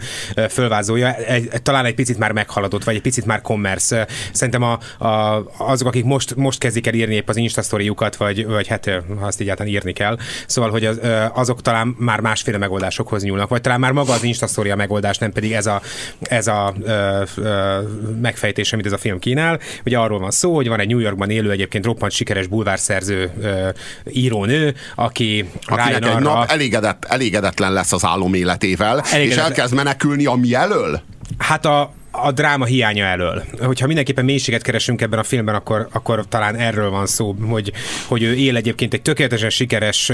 fölvázolja, 0.49 1.17
talán 1.63 1.85
egy 1.85 1.95
picit 1.95 2.19
már 2.19 2.33
meghaladott, 2.33 2.85
vagy 2.85 2.95
egy 2.95 3.01
picit 3.01 3.27
már 3.27 3.43
commerce. 3.43 4.07
Szerintem 4.33 4.63
a, 4.63 5.05
a 5.05 5.45
azok, 5.57 5.89
akik 5.89 6.05
most, 6.05 6.37
most 6.37 6.59
kezdik 6.59 6.87
el 6.87 6.95
írni 6.95 7.15
épp 7.15 7.29
az 7.29 7.37
Instastoryukat, 7.37 8.17
vagy, 8.17 8.47
vagy 8.47 8.67
hát 8.67 8.91
ha 9.21 9.27
azt 9.27 9.41
egyáltalán 9.41 9.73
írni 9.73 9.93
kell, 9.93 10.19
szóval, 10.47 10.71
hogy 10.71 10.85
az, 10.85 11.01
azok 11.33 11.63
talán 11.63 11.97
már 11.99 12.21
másféle 12.21 12.59
megoldásokhoz 12.59 13.23
nyúlnak, 13.23 13.49
vagy 13.49 13.61
talán 13.61 13.81
már 13.81 13.93
maga 13.93 14.13
az 14.13 14.23
Instastory 14.23 14.71
a 14.71 14.77
megoldás, 14.77 15.19
nem 15.19 15.33
pedig 15.33 15.53
ez 15.53 15.67
a, 15.67 15.83
ez 16.21 16.47
a 16.47 16.75
ö, 16.83 17.23
ö, 17.37 17.79
megfejtés, 18.21 18.64
amit 18.73 18.87
ez 18.87 18.93
a 18.93 18.99
film 18.99 19.19
kínál. 19.19 19.61
Ugye 19.85 19.99
arról 19.99 20.19
van 20.19 20.31
szó, 20.31 20.55
hogy 20.55 20.69
van 20.69 20.81
egy 20.81 20.89
New 20.89 20.99
Yorkban 20.99 21.31
élő, 21.31 21.51
egyébként 21.51 21.85
roppant 21.85 22.13
sikeres 22.13 22.47
bulvárszerző 22.47 23.31
ö, 23.41 23.69
írónő, 24.11 24.75
aki 24.95 25.49
Akinek 25.67 25.95
egy 25.95 26.05
arra... 26.05 26.19
nap 26.19 26.51
elégedett, 26.51 27.05
elégedetlen 27.05 27.73
lesz 27.73 27.93
az 27.93 28.05
álom 28.05 28.35
életével, 28.35 29.01
elégedett... 29.11 29.39
és 29.39 29.45
elkezd 29.45 29.75
menekülni 29.75 30.27
a 30.27 30.35
mi 30.35 30.55
elől? 30.55 31.01
Hát 31.39 31.65
a, 31.67 31.93
a 32.23 32.33
dráma 32.33 32.65
hiánya 32.65 33.05
elől. 33.05 33.43
Hogyha 33.61 33.87
mindenképpen 33.87 34.25
mélységet 34.25 34.63
keresünk 34.63 35.01
ebben 35.01 35.19
a 35.19 35.23
filmben, 35.23 35.55
akkor, 35.55 35.89
akkor 35.93 36.25
talán 36.29 36.57
erről 36.57 36.91
van 36.91 37.07
szó, 37.07 37.35
hogy, 37.49 37.73
hogy 38.07 38.23
ő 38.23 38.35
él 38.35 38.57
egyébként 38.57 38.95
egy 38.95 39.03
tökéletesen 39.03 39.51
sikeres, 39.51 40.13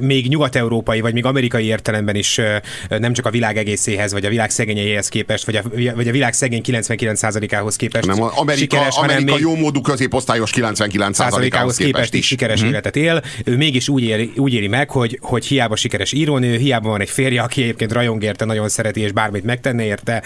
még 0.00 0.28
nyugat-európai, 0.28 1.00
vagy 1.00 1.12
még 1.12 1.24
amerikai 1.24 1.64
értelemben 1.64 2.14
is 2.14 2.40
nem 2.88 3.12
csak 3.12 3.26
a 3.26 3.30
világ 3.30 3.56
egészéhez, 3.56 4.12
vagy 4.12 4.24
a 4.24 4.28
világ 4.28 4.50
szegényeihez 4.50 5.08
képest, 5.08 5.44
vagy 5.44 5.56
a, 5.56 5.62
vagy 5.94 6.08
a 6.08 6.12
világ 6.12 6.32
szegény 6.32 6.62
99%-ához 6.64 7.76
képest 7.76 8.06
nem, 8.06 8.22
Amerika, 8.22 8.76
sikeres, 8.76 8.96
Amerika 8.96 9.38
jó 9.38 9.56
módú 9.56 9.80
középosztályos 9.80 10.50
99%-ához 10.54 11.76
képest, 11.76 11.76
képest 11.76 12.14
is 12.14 12.26
sikeres 12.26 12.60
hmm. 12.60 12.68
életet 12.68 12.96
él. 12.96 13.22
Ő 13.44 13.56
mégis 13.56 13.88
úgy 13.88 14.02
éli, 14.02 14.32
úgy 14.36 14.54
éli 14.54 14.68
meg, 14.68 14.90
hogy, 14.90 15.18
hogy 15.22 15.46
hiába 15.46 15.76
sikeres 15.76 16.12
írónő, 16.12 16.56
hiába 16.56 16.88
van 16.88 17.00
egy 17.00 17.10
férje, 17.10 17.42
aki 17.42 17.62
egyébként 17.62 17.92
rajong 17.92 18.22
érte, 18.22 18.44
nagyon 18.44 18.68
szereti, 18.68 19.00
és 19.00 19.12
bármit 19.12 19.44
megtenne 19.44 19.84
érte, 19.84 20.22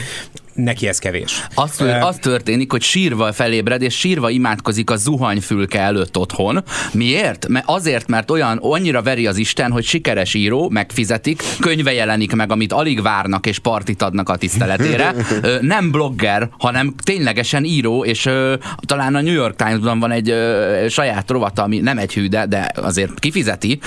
neki 0.57 0.89
ez 0.89 0.99
kevés. 0.99 1.47
Az, 1.55 1.81
uh, 1.81 2.07
az 2.07 2.17
történik, 2.17 2.71
hogy 2.71 2.83
sírva 2.83 3.33
felébred, 3.33 3.83
és 3.83 3.99
sírva 3.99 4.31
imádkozik 4.31 4.91
a 4.91 4.97
zuhanyfülke 4.97 5.81
előtt 5.81 6.19
otthon. 6.19 6.65
Miért? 6.93 7.49
Mert 7.49 7.65
azért, 7.69 8.09
mert 8.09 8.31
olyan 8.31 8.59
annyira 8.63 9.03
veri 9.03 9.27
az 9.27 9.37
Isten, 9.37 9.71
hogy 9.71 9.85
sikeres 9.85 10.35
író, 10.35 10.69
megfizetik, 10.69 11.43
könyve 11.61 11.93
jelenik 11.93 12.35
meg, 12.35 12.51
amit 12.51 12.73
alig 12.73 13.03
várnak 13.03 13.47
és 13.47 13.59
partit 13.59 14.03
adnak 14.03 14.29
a 14.29 14.37
tiszteletére. 14.37 15.15
Nem 15.61 15.91
blogger, 15.91 16.49
hanem 16.59 16.95
ténylegesen 17.03 17.65
író, 17.65 18.05
és 18.05 18.29
talán 18.81 19.15
a 19.15 19.21
New 19.21 19.35
York 19.35 19.57
Times-ban 19.57 19.99
van 19.99 20.11
egy 20.11 20.35
saját 20.89 21.31
rovata, 21.31 21.63
ami 21.63 21.79
nem 21.79 21.99
egy 21.99 22.15
hű, 22.15 22.29
de, 22.29 22.47
de 22.47 22.71
azért 22.75 23.19
kifizeti, 23.19 23.79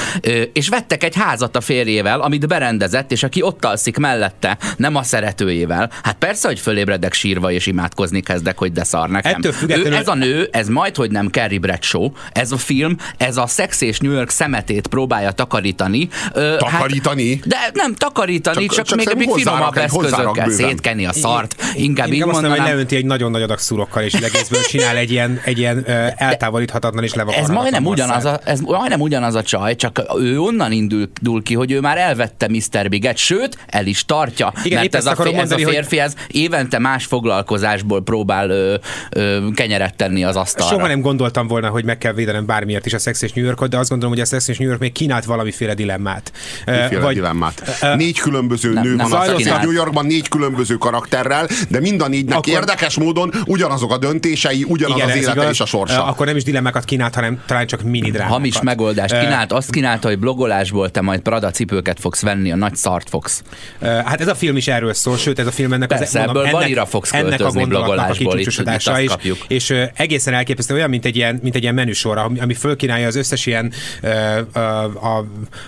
és 0.53 0.69
vettek 0.69 1.03
egy 1.03 1.15
házat 1.15 1.55
a 1.55 1.61
férjével, 1.61 2.21
amit 2.21 2.47
berendezett, 2.47 3.11
és 3.11 3.23
aki 3.23 3.41
ott 3.41 3.65
alszik 3.65 3.97
mellette, 3.97 4.57
nem 4.77 4.95
a 4.95 5.03
szeretőjével. 5.03 5.91
Hát 6.03 6.15
persze, 6.19 6.47
hogy 6.47 6.58
hogy 6.63 6.73
fölébredek 6.73 7.13
sírva 7.13 7.51
és 7.51 7.65
imádkozni 7.65 8.21
kezdek, 8.21 8.57
hogy 8.57 8.71
de 8.71 8.83
szar 8.83 9.09
nekem. 9.09 9.33
Ettől 9.35 9.51
függetlenül- 9.51 9.93
Ő, 9.93 9.97
ez 9.97 10.07
a 10.07 10.15
nő, 10.15 10.47
ez 10.51 10.67
majd, 10.67 10.95
hogy 10.95 11.11
nem 11.11 11.27
Carrie 11.27 11.59
Bradshaw, 11.59 12.11
ez 12.31 12.51
a 12.51 12.57
film, 12.57 12.95
ez 13.17 13.37
a 13.37 13.47
Sex 13.47 13.81
és 13.81 13.99
New 13.99 14.11
York 14.11 14.29
szemetét 14.29 14.87
próbálja 14.87 15.31
takarítani. 15.31 16.07
Ö, 16.33 16.55
Takarítani? 16.57 17.29
Hát, 17.35 17.47
de 17.47 17.57
nem 17.73 17.93
takarítani, 17.95 18.65
Csak- 18.65 18.75
csak, 18.75 18.85
csak, 18.85 18.97
még 18.97 19.07
egy 19.27 19.29
finomabb 19.41 19.77
eszközökkel 19.77 20.49
szétkenni 20.49 21.05
a 21.05 21.13
szart. 21.13 21.55
Inkább 21.75 22.07
Én 22.07 22.13
így 22.13 22.21
azt 22.21 22.31
mondom, 22.31 22.49
hogy 22.49 22.59
mondanám. 22.59 22.75
leönti 22.75 22.95
egy 22.95 23.05
nagyon 23.05 23.31
nagy 23.31 23.41
adag 23.41 23.57
szurokkal, 23.59 24.03
és 24.03 24.13
egészből 24.13 24.61
csinál 24.61 24.95
egy 24.97 25.11
ilyen, 25.11 25.41
egy 25.45 25.57
ilyen 25.57 25.83
ö, 25.87 26.07
eltávolíthatatlan 26.17 27.03
és 27.03 27.09
Ez 27.11 27.15
levakarhatatlan 27.17 27.61
majdnem, 27.61 27.85
ugyanaz 27.85 28.25
a, 28.25 28.39
ez 28.43 28.59
majdnem 28.59 28.99
ugyanaz 29.01 29.35
a 29.35 29.43
csaj, 29.43 29.75
csak 29.75 30.01
ő 30.19 30.39
onnan 30.39 30.71
indul, 30.71 31.09
ki, 31.43 31.53
hogy 31.53 31.71
ő 31.71 31.79
már 31.79 31.97
elvette 31.97 32.47
Mr. 32.47 32.89
Biget, 32.89 33.17
sőt, 33.17 33.57
el 33.67 33.85
is 33.85 34.05
tartja. 34.05 34.53
Igen, 34.63 34.79
mert 34.79 34.95
ez 34.95 35.05
a, 35.05 35.11
ez 35.11 35.19
a 35.19 35.31
mondani, 35.31 35.63
hogy- 35.63 35.73
férfi, 35.73 35.99
ez 35.99 36.13
évente 36.53 36.79
más 36.79 37.05
foglalkozásból 37.05 38.03
próbál 38.03 38.49
ö, 38.49 38.75
ö, 39.11 39.47
kenyeret 39.53 39.95
tenni 39.95 40.23
az 40.23 40.35
asztalra. 40.35 40.75
Soha 40.75 40.87
nem 40.87 41.01
gondoltam 41.01 41.47
volna, 41.47 41.69
hogy 41.69 41.83
meg 41.85 41.97
kell 41.97 42.13
védenem 42.13 42.45
bármiért 42.45 42.85
is 42.85 42.93
a 42.93 42.97
Sex 42.97 43.21
és 43.21 43.33
New 43.33 43.45
Yorkot, 43.45 43.69
de 43.69 43.77
azt 43.77 43.89
gondolom, 43.89 44.13
hogy 44.13 44.23
a 44.23 44.27
Sex 44.27 44.47
és 44.47 44.57
New 44.57 44.67
York 44.67 44.79
még 44.79 44.91
kínált 44.91 45.25
valamiféle 45.25 45.73
dilemmát. 45.73 46.31
Miféle 46.65 47.13
dilemmát. 47.13 47.79
Négy 47.95 48.19
különböző 48.19 48.73
nem, 48.73 48.83
nő 48.83 48.95
nem 48.95 49.09
van 49.09 49.19
a 49.29 49.39
Sex. 49.39 49.61
New 49.61 49.71
Yorkban, 49.71 50.05
négy 50.05 50.27
különböző 50.29 50.75
karakterrel, 50.75 51.47
de 51.69 51.79
mind 51.79 52.01
a 52.01 52.07
négynek 52.07 52.37
Akkor- 52.37 52.53
érdekes 52.53 52.97
módon 52.97 53.33
ugyanazok 53.45 53.91
a 53.91 53.97
döntései, 53.97 54.65
ugyanaz 54.67 55.01
az 55.01 55.09
ez 55.09 55.15
élete 55.15 55.31
igaz. 55.31 55.49
és 55.51 55.59
a 55.59 55.65
sorsa. 55.65 56.05
Akkor 56.05 56.25
nem 56.25 56.35
is 56.35 56.43
dilemmákat 56.43 56.85
kínált, 56.85 57.15
hanem 57.15 57.41
talán 57.45 57.67
csak 57.67 57.81
mini 57.81 58.09
drámákat. 58.11 58.33
Hamis 58.37 58.61
megoldást 58.61 59.19
kínált, 59.19 59.51
azt 59.51 59.71
kínálta, 59.71 60.07
hogy 60.07 60.19
blogolásból 60.19 60.89
te 60.89 61.01
majd 61.01 61.19
Prada 61.19 61.51
cipőket 61.51 61.99
fogsz 61.99 62.21
venni, 62.21 62.51
a 62.51 62.55
nagy 62.55 62.75
szart 62.75 63.09
fogsz. 63.09 63.43
Hát 63.81 64.21
ez 64.21 64.27
a 64.27 64.35
film 64.35 64.57
is 64.57 64.67
erről 64.67 64.93
szól, 64.93 65.17
sőt 65.17 65.39
ez 65.39 65.47
a 65.47 65.51
film 65.51 65.73
ennek 65.73 65.87
Persze, 65.87 66.23
mondom, 66.25 66.38
ebből 66.39 66.55
ennek, 66.55 66.61
Balira 66.61 66.85
fogsz 66.85 67.13
ennek 67.13 67.39
a 67.39 67.51
gondolatnak 67.51 68.09
a 68.09 68.13
kicsúcsosodása 68.13 68.99
is, 68.99 69.09
kapjuk. 69.09 69.37
és 69.47 69.69
ö, 69.69 69.83
egészen 69.95 70.33
elképesztő, 70.33 70.73
olyan, 70.73 70.89
mint 70.89 71.05
egy 71.05 71.15
ilyen, 71.15 71.39
mint 71.43 71.55
egy 71.55 71.61
ilyen 71.61 71.73
menüsor, 71.73 72.17
ami, 72.17 72.39
ami 72.39 72.53
fölkínálja 72.53 73.07
az 73.07 73.15
összes 73.15 73.45
ilyen 73.45 73.71
ö, 74.01 74.39
ö, 74.53 74.59
a, 74.59 75.17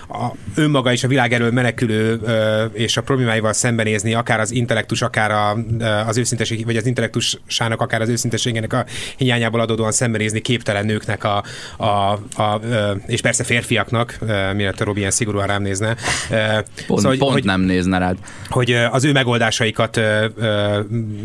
a, 0.08 0.34
önmaga 0.54 0.92
és 0.92 1.04
a 1.04 1.08
világ 1.08 1.32
elől 1.32 1.50
menekülő 1.50 2.20
ö, 2.24 2.64
és 2.64 2.96
a 2.96 3.02
problémáival 3.02 3.52
szembenézni, 3.52 4.14
akár 4.14 4.40
az 4.40 4.50
intellektus, 4.50 5.02
akár 5.02 5.30
a, 5.30 5.56
az 6.06 6.16
őszinteség, 6.16 6.64
vagy 6.64 6.76
az 6.76 6.86
intellektusának, 6.86 7.80
akár 7.80 8.00
az 8.00 8.08
őszintességének 8.08 8.72
a 8.72 8.84
hiányából 9.16 9.60
adódóan 9.60 9.92
szembenézni 9.92 10.40
képtelen 10.40 10.84
nőknek 10.84 11.24
a, 11.24 11.42
a, 11.76 11.86
a, 12.42 12.60
ö, 12.70 12.92
és 13.06 13.20
persze 13.20 13.44
férfiaknak, 13.44 14.18
mielőtt 14.54 14.80
a 14.80 14.84
Robi 14.84 14.98
ilyen 14.98 15.10
szigorúan 15.10 15.46
rám 15.46 15.62
nézne. 15.62 15.96
Pont, 16.86 17.00
szóval, 17.00 17.16
pont 17.16 17.32
hogy, 17.32 17.44
nem 17.44 17.60
nézne 17.60 17.98
rád. 17.98 18.16
hogy 18.48 18.72
az 18.90 19.04
ő 19.04 19.12
megoldásaikat 19.12 20.00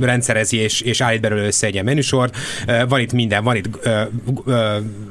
rendszerezi 0.02 0.58
és, 0.58 0.82
és 0.82 1.02
állít 1.02 1.22
belőle 1.22 1.46
össze 1.46 1.68
egy 1.68 1.74
ilyen 1.74 1.86
menüsor. 1.86 2.30
Ö, 2.68 2.86
Van 2.88 3.00
itt 3.00 3.14
minden, 3.14 3.44
van 3.44 3.56
itt 3.56 3.70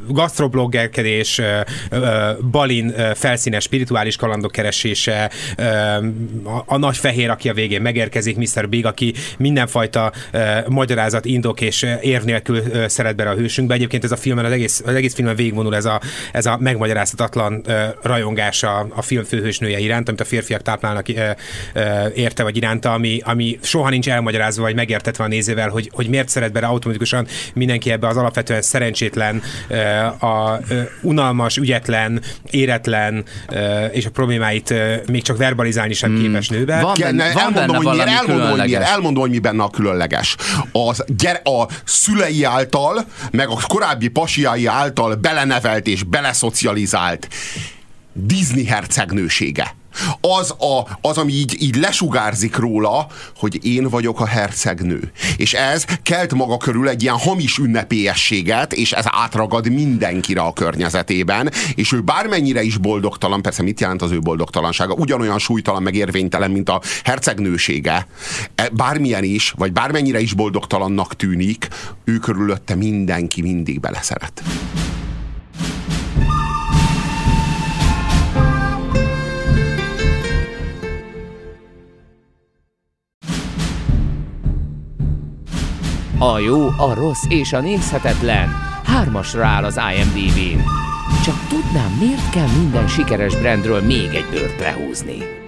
gastrobloggerkedés, 0.09 1.41
Balin 2.51 2.95
felszínes 3.15 3.63
spirituális 3.63 4.17
kalandok 4.17 4.53
keresése, 4.53 5.31
a, 6.67 6.77
nagy 6.77 6.97
fehér, 6.97 7.31
aki 7.31 7.49
a 7.49 7.53
végén 7.53 7.83
megérkezik, 7.83 8.37
Mr. 8.37 8.69
Big, 8.69 8.87
aki 8.87 9.15
mindenfajta 9.39 10.13
magyarázat, 10.69 11.25
indok 11.25 11.61
és 11.61 11.87
érv 12.03 12.25
nélkül 12.25 12.63
szeret 12.89 13.17
bele 13.17 13.31
a 13.31 13.35
hősünkbe. 13.35 13.75
Egyébként 13.75 14.05
ez 14.05 14.13
a 14.13 14.17
filmen, 14.17 14.45
az 14.45 14.53
egész, 14.53 14.83
az 14.87 14.95
egész 14.95 15.15
filmen 15.15 15.37
végigvonul 15.37 15.77
ez 15.77 15.85
a, 15.85 16.01
ez 16.33 16.47
a 16.47 16.59
megmagyarázhatatlan 16.61 17.63
ö, 17.67 17.85
rajongás 18.03 18.63
a, 18.63 18.87
film 19.01 19.25
főhősnője 19.25 19.79
iránt, 19.79 20.09
amit 20.09 20.21
a 20.21 20.25
férfiak 20.25 20.63
táplálnak 20.63 21.07
érte 22.15 22.43
vagy 22.43 22.57
iránta, 22.57 22.93
ami, 22.93 23.21
ami 23.25 23.59
soha 23.63 23.89
nincs 23.89 24.06
elmagyarázva 24.11 24.63
vagy 24.63 24.75
megértetve 24.75 25.25
a 25.25 25.27
nézővel, 25.27 25.69
hogy, 25.69 25.91
hogy 25.93 26.09
miért 26.09 26.29
szeret 26.29 26.53
bele 26.53 26.67
automatikusan 26.67 27.27
mindenki 27.55 27.91
ebbe 27.91 28.09
az 28.09 28.17
alapvetően 28.17 28.63
szerencsétlen, 28.63 29.43
a 30.21 30.59
unalmas, 31.03 31.57
ügyetlen, 31.57 32.23
éretlen 32.51 33.25
és 33.93 34.07
a 34.07 34.11
problémáit 34.11 34.75
még 35.07 35.23
csak 35.23 35.37
verbalizálni 35.37 35.93
sem 35.93 36.19
képes 36.21 36.49
nőbe. 36.49 36.81
Van 36.81 36.95
benne- 37.01 37.27
ne, 37.27 37.33
van 37.33 37.43
elmondom, 37.43 37.85
benne 37.85 37.89
hogy 37.89 38.07
miért, 38.07 38.09
elmondom, 38.09 38.51
hogy 38.51 38.69
miért, 38.69 38.83
elmondom, 38.83 39.23
hogy 39.23 39.31
mi 39.31 39.39
benne 39.39 39.63
a 39.63 39.71
különleges. 39.71 40.37
Az, 40.73 41.05
gyere, 41.07 41.41
a 41.45 41.69
szülei 41.85 42.45
által, 42.45 43.05
meg 43.31 43.49
a 43.49 43.59
korábbi 43.67 44.09
pasiai 44.09 44.67
által 44.67 45.15
belenevelt 45.15 45.87
és 45.87 46.03
beleszocializált 46.03 47.29
Disney 48.17 48.65
hercegnősége. 48.65 49.75
Az, 50.21 50.51
a, 50.51 50.99
az, 51.01 51.19
ami 51.19 51.33
így, 51.33 51.57
így 51.63 51.77
lesugárzik 51.77 52.57
róla, 52.57 53.07
hogy 53.37 53.65
én 53.65 53.89
vagyok 53.89 54.21
a 54.21 54.27
hercegnő. 54.27 55.13
És 55.37 55.55
ez 55.55 55.85
kelt 56.03 56.35
maga 56.35 56.57
körül 56.57 56.89
egy 56.89 57.03
ilyen 57.03 57.19
hamis 57.19 57.59
ünnepélyességet, 57.59 58.73
és 58.73 58.93
ez 58.93 59.05
átragad 59.09 59.73
mindenkire 59.73 60.41
a 60.41 60.53
környezetében, 60.53 61.51
és 61.75 61.93
ő 61.93 62.01
bármennyire 62.01 62.63
is 62.63 62.77
boldogtalan, 62.77 63.43
persze 63.43 63.63
mit 63.63 63.81
jelent 63.81 64.03
az 64.03 64.11
ő 64.11 64.19
boldogtalansága, 64.19 64.95
ugyanolyan 64.95 65.39
súlytalan, 65.39 65.83
meg 65.83 65.95
érvénytelen, 65.95 66.51
mint 66.51 66.69
a 66.69 66.81
hercegnősége, 67.05 68.07
E, 68.55 68.69
bármilyen 68.73 69.25
is, 69.25 69.55
vagy 69.57 69.73
bármennyire 69.73 70.21
is 70.21 70.33
boldogtalannak 70.33 71.17
tűnik, 71.17 71.69
ő 72.05 72.19
körülötte 72.19 72.75
mindenki 72.75 73.43
mindig 73.43 73.81
beleszeret. 73.81 74.43
A 86.19 86.39
jó, 86.39 86.67
a 86.67 86.95
rossz 86.95 87.25
és 87.29 87.53
a 87.53 87.61
nézhetetlen 87.61 88.49
hármasra 88.85 89.47
áll 89.47 89.65
az 89.65 89.81
IMDb-n. 89.95 90.63
Csak 91.25 91.47
tudnám, 91.49 91.97
miért 92.01 92.31
kell 92.31 92.49
minden 92.59 92.89
sikeres 92.89 93.37
brandről 93.37 93.81
még 93.81 94.15
egy 94.15 94.27
bőrt 94.31 94.61
lehúzni. 94.61 95.46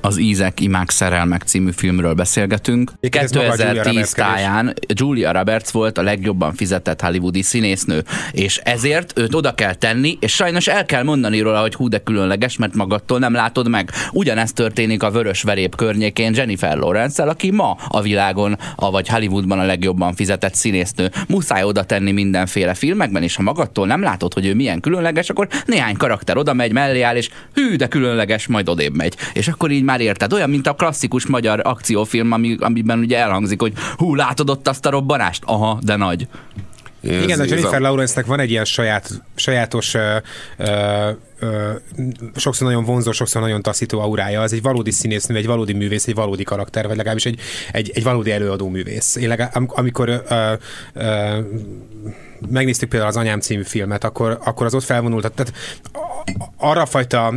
Az 0.00 0.18
Ízek, 0.18 0.60
Imák, 0.60 0.90
Szerelmek 0.90 1.42
című 1.42 1.70
filmről 1.70 2.14
beszélgetünk. 2.14 2.92
Egyébként 3.00 3.24
ez 3.24 3.30
maga 3.30 3.48
a 3.48 3.56
Julia 3.56 3.82
2010 3.82 3.94
Roberts 3.94 4.12
kedés. 4.12 4.34
táján 4.34 4.74
Julia 4.86 5.32
Roberts 5.32 5.70
volt 5.70 5.98
a 5.98 6.02
legjobban 6.02 6.54
fizetett 6.54 7.00
hollywoodi 7.00 7.42
színésznő, 7.42 8.04
és 8.32 8.56
ezért 8.56 9.18
őt 9.18 9.34
oda 9.34 9.54
kell 9.54 9.74
tenni, 9.74 10.18
és 10.20 10.34
sajnos 10.34 10.66
el 10.66 10.84
kell 10.84 11.02
mondani 11.02 11.40
róla, 11.40 11.60
hogy 11.60 11.74
hú 11.74 11.88
de 11.88 11.98
különleges, 11.98 12.56
mert 12.56 12.74
magadtól 12.74 13.18
nem 13.18 13.32
látod 13.32 13.68
meg. 13.68 13.90
Ugyanezt 14.12 14.54
történik 14.54 15.02
a 15.02 15.10
Vörös 15.10 15.42
Verép 15.42 15.76
környékén 15.76 16.34
Jennifer 16.34 16.76
lawrence 16.76 17.22
aki 17.22 17.50
ma 17.50 17.76
a 17.88 18.00
világon, 18.00 18.58
vagy 18.76 19.08
Hollywoodban 19.08 19.58
a 19.58 19.64
legjobban 19.64 20.14
fizetett 20.14 20.54
színésznő. 20.54 21.10
Muszáj 21.28 21.62
oda 21.62 21.84
tenni 21.84 22.12
mindenféle 22.12 22.74
filmekben, 22.74 23.22
és 23.22 23.36
ha 23.36 23.42
magadtól 23.42 23.86
nem 23.86 24.02
látod, 24.02 24.34
hogy 24.34 24.46
ő 24.46 24.54
milyen 24.54 24.80
különleges, 24.80 25.30
akkor 25.30 25.48
néhány 25.66 25.96
karakter 25.96 26.36
oda 26.36 26.52
megy, 26.52 26.72
mellé 26.72 27.00
áll, 27.00 27.16
és 27.16 27.28
hű, 27.54 27.76
de 27.76 27.86
különleges, 27.86 28.46
majd 28.46 28.68
odébb 28.68 28.96
megy. 28.96 29.16
És 29.32 29.48
akkor 29.48 29.70
így 29.70 29.82
már 29.90 30.00
érted. 30.00 30.32
Olyan, 30.32 30.50
mint 30.50 30.66
a 30.66 30.72
klasszikus 30.74 31.26
magyar 31.26 31.60
akciófilm, 31.64 32.32
ami, 32.32 32.56
amiben 32.60 32.98
ugye 32.98 33.18
elhangzik, 33.18 33.60
hogy 33.60 33.72
hú, 33.96 34.14
látod 34.14 34.50
ott 34.50 34.68
azt 34.68 34.86
a 34.86 34.90
robbanást? 34.90 35.42
Aha, 35.46 35.78
de 35.82 35.96
nagy. 35.96 36.26
Ez- 37.02 37.22
Igen, 37.22 37.40
a 37.40 37.44
Jennifer 37.44 37.80
Lawrence-nek 37.80 38.26
van 38.26 38.40
egy 38.40 38.50
ilyen 38.50 38.64
saját, 38.64 39.10
sajátos, 39.34 39.94
ö, 39.94 40.16
ö, 40.56 41.10
ö, 41.40 41.70
sokszor 42.36 42.66
nagyon 42.66 42.84
vonzó, 42.84 43.12
sokszor 43.12 43.42
nagyon 43.42 43.62
taszító 43.62 44.00
aurája. 44.00 44.40
Az 44.40 44.52
egy 44.52 44.62
valódi 44.62 44.90
színésznő, 44.90 45.36
egy 45.36 45.46
valódi 45.46 45.72
művész, 45.72 46.06
egy 46.06 46.14
valódi 46.14 46.42
karakter, 46.42 46.86
vagy 46.86 46.96
legalábbis 46.96 47.26
egy, 47.26 47.40
egy, 47.72 47.90
egy 47.94 48.02
valódi 48.02 48.30
előadó 48.30 48.68
művész. 48.68 49.16
Én 49.16 49.28
legalább, 49.28 49.54
am- 49.54 49.70
amikor 49.74 50.08
ö, 50.08 50.52
ö, 50.92 51.38
megnéztük 52.48 52.88
például 52.88 53.10
az 53.10 53.16
Anyám 53.16 53.40
című 53.40 53.62
filmet, 53.62 54.04
akkor, 54.04 54.38
akkor 54.44 54.66
az 54.66 54.74
ott 54.74 54.84
felvonult, 54.84 55.32
tehát 55.32 55.52
arra 56.56 56.82
a 56.82 56.86
fajta, 56.86 57.34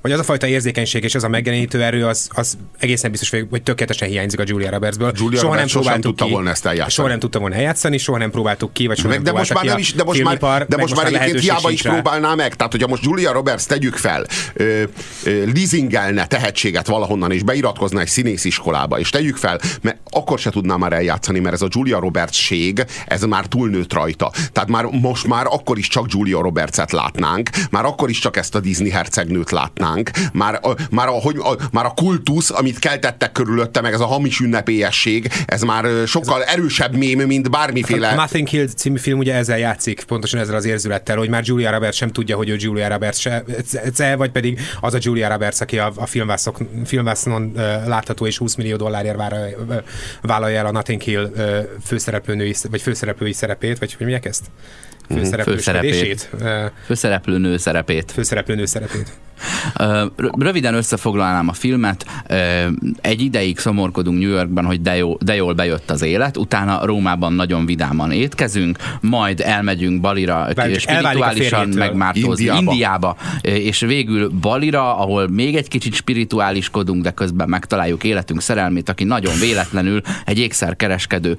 vagy 0.00 0.12
az 0.12 0.18
a 0.18 0.22
fajta 0.22 0.46
érzékenység 0.46 1.04
és 1.04 1.14
az 1.14 1.24
a 1.24 1.28
megjelenítő 1.28 1.82
erő, 1.82 2.06
az, 2.06 2.28
az 2.34 2.58
egészen 2.78 3.10
biztos, 3.10 3.30
hogy 3.30 3.62
tökéletesen 3.62 4.08
hiányzik 4.08 4.40
a 4.40 4.42
Julia 4.46 4.70
Robertsből. 4.70 5.12
Julia 5.16 5.38
soha 5.38 5.52
Roberts 5.52 5.72
nem 5.74 5.82
próbáltuk 5.82 6.04
tudta 6.04 6.24
ki, 6.24 6.30
volna 6.30 6.50
ezt 6.50 6.66
eljátszani. 6.66 6.92
Soha 6.92 7.08
nem 7.08 7.18
tudta 7.18 7.38
volna 7.38 7.54
eljátszani, 7.54 7.98
soha 7.98 8.18
nem 8.18 8.30
próbáltuk 8.30 8.72
ki, 8.72 8.86
vagy 8.86 8.96
soha 8.98 9.14
nem 9.14 9.22
de 9.22 9.32
most 9.32 9.54
már 9.54 9.64
nem 9.64 9.78
is, 9.78 9.94
de 9.94 10.04
most 10.04 10.22
már, 10.22 10.66
de 10.66 10.76
most 10.76 10.96
már 10.96 11.06
egyébként 11.06 11.40
hiába 11.40 11.70
is 11.70 11.80
sincs 11.80 11.82
rá. 11.82 11.92
próbálná 11.92 12.34
meg. 12.46 12.56
Tehát, 12.56 12.72
hogyha 12.72 12.88
most 12.88 13.04
Julia 13.04 13.32
Roberts 13.32 13.64
tegyük 13.64 13.96
fel, 13.96 14.26
ö, 14.54 14.82
ö, 15.24 15.44
leasingelne 15.54 16.26
tehetséget 16.26 16.86
valahonnan, 16.86 17.32
és 17.32 17.42
beiratkozna 17.42 18.00
egy 18.00 18.08
színésziskolába, 18.08 18.98
és 18.98 19.10
tegyük 19.10 19.36
fel, 19.36 19.60
mert 19.82 19.98
akkor 20.10 20.38
se 20.38 20.50
tudná 20.50 20.76
már 20.76 20.92
eljátszani, 20.92 21.38
mert 21.38 21.54
ez 21.54 21.62
a 21.62 21.68
Julia 21.70 21.98
Roberts-ség, 21.98 22.84
ez 23.06 23.22
már 23.22 23.46
túlnőtt 23.46 23.92
rajta. 23.92 24.32
Tehát 24.52 24.68
már 24.68 24.84
most 24.84 25.26
már 25.26 25.46
akkor 25.46 25.78
is 25.78 25.88
csak 25.88 26.06
Julia 26.08 26.40
Roberts-et 26.40 26.92
látnánk, 26.92 27.50
már 27.70 27.84
akkor 27.84 28.10
is 28.10 28.18
csak 28.18 28.36
ezt 28.36 28.54
a 28.54 28.60
Disney 28.60 28.90
hercegnőt 28.90 29.50
látnánk. 29.50 30.10
Már, 30.32 30.58
a, 30.62 30.74
már, 30.90 31.08
a, 31.08 31.10
hogy, 31.10 31.36
a, 31.38 31.56
már 31.72 31.84
a 31.84 31.92
kultusz, 31.96 32.50
amit 32.50 32.78
keltettek 32.78 33.32
körülötte, 33.32 33.80
meg 33.80 33.92
ez 33.92 34.00
a 34.00 34.06
hamis 34.06 34.40
ünnepélyesség, 34.40 35.30
ez 35.46 35.62
már 35.62 35.86
sokkal 36.06 36.42
erősebb 36.42 36.96
mém, 36.96 37.26
mint 37.26 37.50
bármiféle... 37.50 38.08
A 38.08 38.14
Nothing 38.14 38.46
Killed 38.46 38.70
című 38.76 38.98
film 38.98 39.18
ugye 39.18 39.34
ezzel 39.34 39.58
játszik, 39.58 40.04
pontosan 40.04 40.40
ezzel 40.40 40.54
az 40.54 40.64
érzülettel, 40.64 41.16
hogy 41.16 41.28
már 41.28 41.42
Julia 41.44 41.70
Roberts 41.70 41.96
sem 41.96 42.10
tudja, 42.10 42.35
hogy 42.36 42.48
ő 42.48 42.56
Julia 42.58 42.88
Roberts 42.88 43.16
se, 43.16 43.44
se 43.94 44.16
vagy 44.16 44.30
pedig 44.30 44.60
az 44.80 44.94
a 44.94 44.98
Julia 45.00 45.28
Roberts, 45.28 45.60
aki 45.60 45.78
a, 45.78 45.92
a 45.96 46.06
filmvászon 46.84 47.52
látható 47.86 48.26
és 48.26 48.38
20 48.38 48.54
millió 48.54 48.76
dollárért 48.76 49.16
vállalja 50.22 50.58
el 50.58 50.66
a 50.66 50.70
Nothing 50.70 51.00
Kill 51.00 51.24
uh, 51.24 51.58
főszereplőnői, 51.84 52.54
vagy 52.70 52.82
főszereplői 52.82 53.32
szerepét, 53.32 53.78
vagy 53.78 53.90
hogy 53.90 54.00
mondják 54.00 54.24
ezt? 54.24 54.44
Főszerepét. 55.08 56.30
Főszereplőnő 56.86 57.56
szerepét. 57.56 58.12
Főszereplőnő 58.12 58.64
szerepét. 58.64 59.12
Röviden 60.38 60.74
összefoglalnám 60.74 61.48
a 61.48 61.52
filmet. 61.52 62.06
Egy 63.00 63.20
ideig 63.20 63.58
szomorkodunk 63.58 64.18
New 64.20 64.30
Yorkban, 64.30 64.64
hogy 64.64 64.82
de, 64.82 64.96
jó, 64.96 65.16
de 65.20 65.34
jól 65.34 65.54
bejött 65.54 65.90
az 65.90 66.02
élet, 66.02 66.36
utána 66.36 66.86
Rómában 66.86 67.32
nagyon 67.32 67.66
vidáman 67.66 68.12
étkezünk, 68.12 68.78
majd 69.00 69.40
elmegyünk 69.40 70.00
Balira 70.00 70.48
Várjuk, 70.54 70.78
spirituálisan 70.78 71.68
megmártózni 71.68 72.44
Indiába. 72.44 72.72
Indiába, 72.72 73.16
és 73.40 73.80
végül 73.80 74.28
Balira, 74.40 74.96
ahol 74.98 75.28
még 75.28 75.56
egy 75.56 75.68
kicsit 75.68 75.94
spirituáliskodunk, 75.94 77.02
de 77.02 77.10
közben 77.10 77.48
megtaláljuk 77.48 78.04
életünk 78.04 78.40
szerelmét, 78.42 78.88
aki 78.88 79.04
nagyon 79.04 79.38
véletlenül 79.40 80.00
egy 80.24 80.38
ékszerkereskedő. 80.38 81.36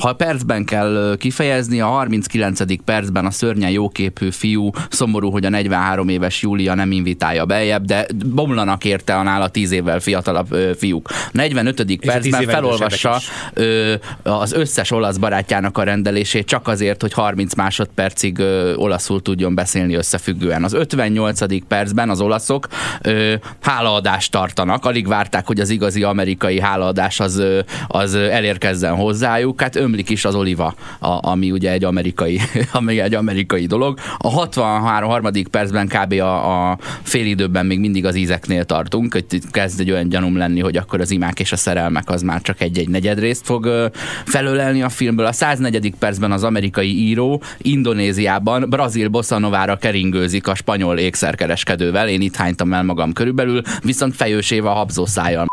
Ha 0.00 0.12
percben 0.12 0.64
kell 0.64 1.16
kifejezni, 1.18 1.80
a 1.80 1.86
39. 1.86 2.60
percben 2.98 3.26
a 3.26 3.30
szörnyen 3.30 3.70
jóképű 3.70 4.30
fiú 4.30 4.70
szomorú, 4.90 5.30
hogy 5.30 5.44
a 5.44 5.48
43 5.48 6.08
éves 6.08 6.42
Júlia 6.42 6.74
nem 6.74 6.92
invitál 6.92 7.26
sétálja 7.28 7.44
beljebb, 7.46 7.84
de 7.84 8.06
bomlanak 8.26 8.84
érte 8.84 9.14
a 9.14 9.22
nála 9.22 9.48
tíz 9.48 9.70
évvel 9.70 10.00
fiatalabb 10.00 10.52
ö, 10.52 10.70
fiúk. 10.76 11.08
45. 11.32 11.96
percben 11.96 12.42
felolvassa 12.42 13.20
ö, 13.52 13.94
az 14.22 14.52
összes 14.52 14.90
olasz 14.90 15.16
barátjának 15.16 15.78
a 15.78 15.82
rendelését 15.82 16.46
csak 16.46 16.68
azért, 16.68 17.00
hogy 17.00 17.12
30 17.12 17.54
másodpercig 17.54 18.38
ö, 18.38 18.74
olaszul 18.74 19.22
tudjon 19.22 19.54
beszélni 19.54 19.94
összefüggően. 19.94 20.64
Az 20.64 20.72
58. 20.72 21.66
percben 21.66 22.10
az 22.10 22.20
olaszok 22.20 22.68
ö, 23.02 23.34
hálaadást 23.60 24.30
tartanak, 24.30 24.84
alig 24.84 25.06
várták, 25.06 25.46
hogy 25.46 25.60
az 25.60 25.70
igazi 25.70 26.02
amerikai 26.02 26.60
hálaadás 26.60 27.20
az, 27.20 27.42
az 27.88 28.14
elérkezzen 28.14 28.94
hozzájuk, 28.94 29.60
hát 29.60 29.76
ömlik 29.76 30.10
is 30.10 30.24
az 30.24 30.34
oliva, 30.34 30.74
a, 30.98 31.28
ami 31.28 31.50
ugye 31.50 31.70
egy 31.70 31.84
amerikai, 31.84 32.40
ami 32.88 32.98
egy 33.00 33.14
amerikai 33.14 33.66
dolog. 33.66 33.98
A 34.18 34.28
63. 34.28 35.30
percben 35.50 35.88
kb. 35.88 36.12
a, 36.12 36.70
a 36.70 36.78
fél 37.02 37.26
időben 37.26 37.66
még 37.66 37.78
mindig 37.78 38.04
az 38.04 38.14
ízeknél 38.14 38.64
tartunk, 38.64 39.12
hogy 39.12 39.24
kezd 39.50 39.80
egy 39.80 39.90
olyan 39.90 40.08
gyanúm 40.08 40.36
lenni, 40.36 40.60
hogy 40.60 40.76
akkor 40.76 41.00
az 41.00 41.10
imák 41.10 41.40
és 41.40 41.52
a 41.52 41.56
szerelmek 41.56 42.10
az 42.10 42.22
már 42.22 42.40
csak 42.40 42.60
egy-egy 42.60 42.88
negyed 42.88 43.18
részt 43.18 43.44
fog 43.44 43.90
felölelni 44.24 44.82
a 44.82 44.88
filmből. 44.88 45.26
A 45.26 45.32
104. 45.32 45.92
percben 45.98 46.32
az 46.32 46.44
amerikai 46.44 46.98
író 46.98 47.42
Indonéziában 47.58 48.66
Brazil 48.68 49.08
bosszanovára 49.08 49.76
keringőzik 49.76 50.46
a 50.46 50.54
spanyol 50.54 50.98
ékszerkereskedővel, 50.98 52.08
én 52.08 52.20
itt 52.20 52.36
hánytam 52.36 52.72
el 52.72 52.82
magam 52.82 53.12
körülbelül, 53.12 53.62
viszont 53.82 54.14
fejősével 54.14 54.72
habzó 54.72 55.06
szájjal 55.06 55.46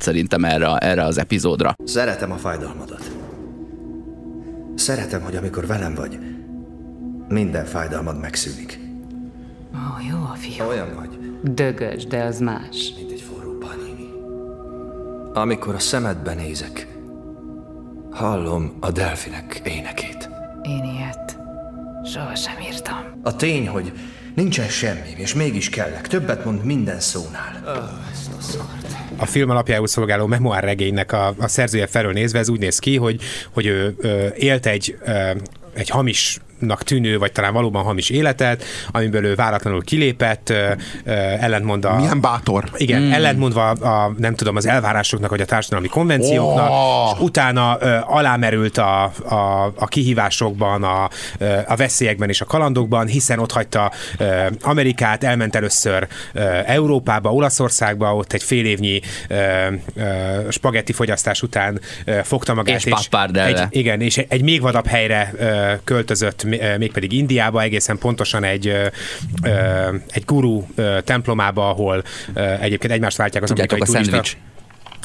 szerintem 0.00 0.44
erre, 0.44 0.76
erre 0.76 1.04
az 1.04 1.18
epizódra. 1.18 1.76
Szeretem 1.84 2.32
a 2.32 2.36
fájdalmadat. 2.36 3.10
Szeretem, 4.74 5.22
hogy 5.22 5.36
amikor 5.36 5.66
velem 5.66 5.94
vagy, 5.94 6.18
minden 7.34 7.64
fájdalmad 7.64 8.20
megszűnik. 8.20 8.78
Ó, 9.74 10.08
jó 10.10 10.16
a 10.16 10.34
fiú. 10.34 10.66
Olyan 10.66 10.94
vagy. 10.94 11.18
Dögös, 11.54 12.06
de 12.06 12.22
az 12.22 12.38
más. 12.38 12.92
Mint 12.96 13.10
egy 13.10 13.20
forró 13.20 13.58
panini. 13.58 14.08
Amikor 15.32 15.74
a 15.74 15.78
szemedbe 15.78 16.34
nézek, 16.34 16.88
hallom 18.10 18.76
a 18.80 18.90
delfinek 18.90 19.60
énekét. 19.64 20.28
Én 20.62 20.84
ilyet 20.96 21.38
sohasem 22.04 22.54
írtam. 22.72 23.20
A 23.22 23.36
tény, 23.36 23.68
hogy 23.68 23.92
nincsen 24.34 24.68
semmi, 24.68 25.14
és 25.16 25.34
mégis 25.34 25.68
kellek. 25.68 26.06
Többet 26.06 26.44
mond 26.44 26.64
minden 26.64 27.00
szónál. 27.00 27.62
Oh, 27.66 28.10
ezt 28.12 28.32
a 28.38 28.40
szart. 28.40 28.86
A 29.16 29.26
film 29.26 29.50
alapjául 29.50 29.86
szolgáló 29.86 30.26
memoár 30.26 30.64
regénynek 30.64 31.12
a, 31.12 31.34
a 31.38 31.48
szerzője 31.48 31.86
felől 31.86 32.12
nézve 32.12 32.38
ez 32.38 32.48
úgy 32.48 32.60
néz 32.60 32.78
ki, 32.78 32.96
hogy, 32.96 33.22
hogy 33.52 33.66
ő, 33.66 33.96
ő 33.98 34.32
élt 34.36 34.66
egy, 34.66 34.98
egy 35.74 35.88
hamis 35.88 36.40
tűnő, 36.78 37.18
vagy 37.18 37.32
talán 37.32 37.52
valóban 37.52 37.84
hamis 37.84 38.10
életet, 38.10 38.64
amiből 38.90 39.24
ő 39.24 39.34
váratlanul 39.34 39.82
kilépett, 39.82 40.52
ellentmond 41.38 41.84
a... 41.84 41.96
Milyen 41.96 42.20
bátor. 42.20 42.64
Igen, 42.76 43.02
mm. 43.02 43.12
ellentmondva 43.12 43.68
a, 43.68 44.14
nem 44.18 44.34
tudom, 44.34 44.56
az 44.56 44.66
elvárásoknak, 44.66 45.30
vagy 45.30 45.40
a 45.40 45.44
társadalmi 45.44 45.88
konvencióknak, 45.88 46.70
oh. 46.70 47.12
és 47.12 47.20
utána 47.20 47.76
ö, 47.80 47.96
alámerült 48.02 48.78
a, 48.78 49.02
a, 49.24 49.72
a 49.76 49.86
kihívásokban, 49.86 50.82
a, 50.82 51.08
a 51.66 51.76
veszélyekben 51.76 52.28
és 52.28 52.40
a 52.40 52.44
kalandokban, 52.44 53.06
hiszen 53.06 53.38
ott 53.38 53.52
hagyta 53.52 53.92
ö, 54.18 54.46
Amerikát, 54.60 55.24
elment 55.24 55.56
először 55.56 56.06
ö, 56.32 56.40
Európába, 56.64 57.32
Olaszországba, 57.32 58.16
ott 58.16 58.32
egy 58.32 58.42
fél 58.42 58.64
évnyi 58.64 59.00
ö, 59.28 59.34
ö, 59.94 60.02
spagetti 60.50 60.92
fogyasztás 60.92 61.42
után 61.42 61.80
ö, 62.04 62.18
fogta 62.22 62.54
magát, 62.54 62.76
és, 62.76 62.84
és 62.84 63.08
egy, 63.32 63.66
igen, 63.70 64.00
és 64.00 64.16
egy 64.28 64.42
még 64.42 64.60
vadabb 64.60 64.86
helyre 64.86 65.32
ö, 65.36 65.72
költözött 65.84 66.43
mégpedig 66.78 67.12
Indiába, 67.12 67.62
egészen 67.62 67.98
pontosan 67.98 68.44
egy, 68.44 68.68
egy 70.10 70.24
guru 70.24 70.66
templomába, 71.04 71.68
ahol 71.68 72.04
egyébként 72.60 72.92
egymást 72.92 73.16
váltják 73.16 73.42
az 73.42 73.48
Tudjátok, 73.48 73.78
amerikai 73.78 74.02
a 74.02 74.04
turista 74.04 74.38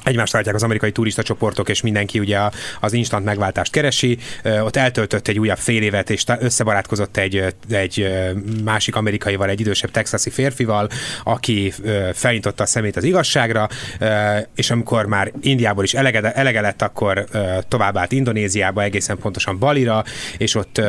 egymást 0.04 0.34
váltják 0.34 0.56
az 0.56 0.64
amerikai 0.64 0.92
turista 0.92 1.24
csoportok, 1.24 1.70
és 1.70 1.82
mindenki 1.82 2.20
ugye 2.20 2.40
az 2.80 2.94
instant 2.94 3.26
megváltást 3.26 3.72
keresi. 3.72 4.18
Ott 4.44 4.76
eltöltött 4.76 5.28
egy 5.28 5.40
újabb 5.40 5.58
fél 5.58 5.82
évet, 5.82 6.10
és 6.10 6.24
összebarátkozott 6.40 7.18
egy, 7.18 7.44
egy 7.70 8.08
másik 8.64 8.96
amerikaival, 8.96 9.50
egy 9.50 9.60
idősebb 9.60 9.92
texasi 9.92 10.30
férfival, 10.30 10.90
aki 11.24 11.74
felintotta 12.14 12.64
a 12.64 12.66
szemét 12.66 12.96
az 12.96 13.04
igazságra, 13.04 13.68
és 14.56 14.72
amikor 14.72 15.06
már 15.06 15.32
Indiából 15.42 15.84
is 15.84 15.94
elege, 15.94 16.32
elege 16.32 16.62
lett, 16.62 16.82
akkor 16.82 17.26
továbbált 17.68 18.12
Indonéziába, 18.12 18.82
egészen 18.82 19.18
pontosan 19.18 19.60
Balira, 19.60 20.04
és 20.38 20.56
ott 20.56 20.82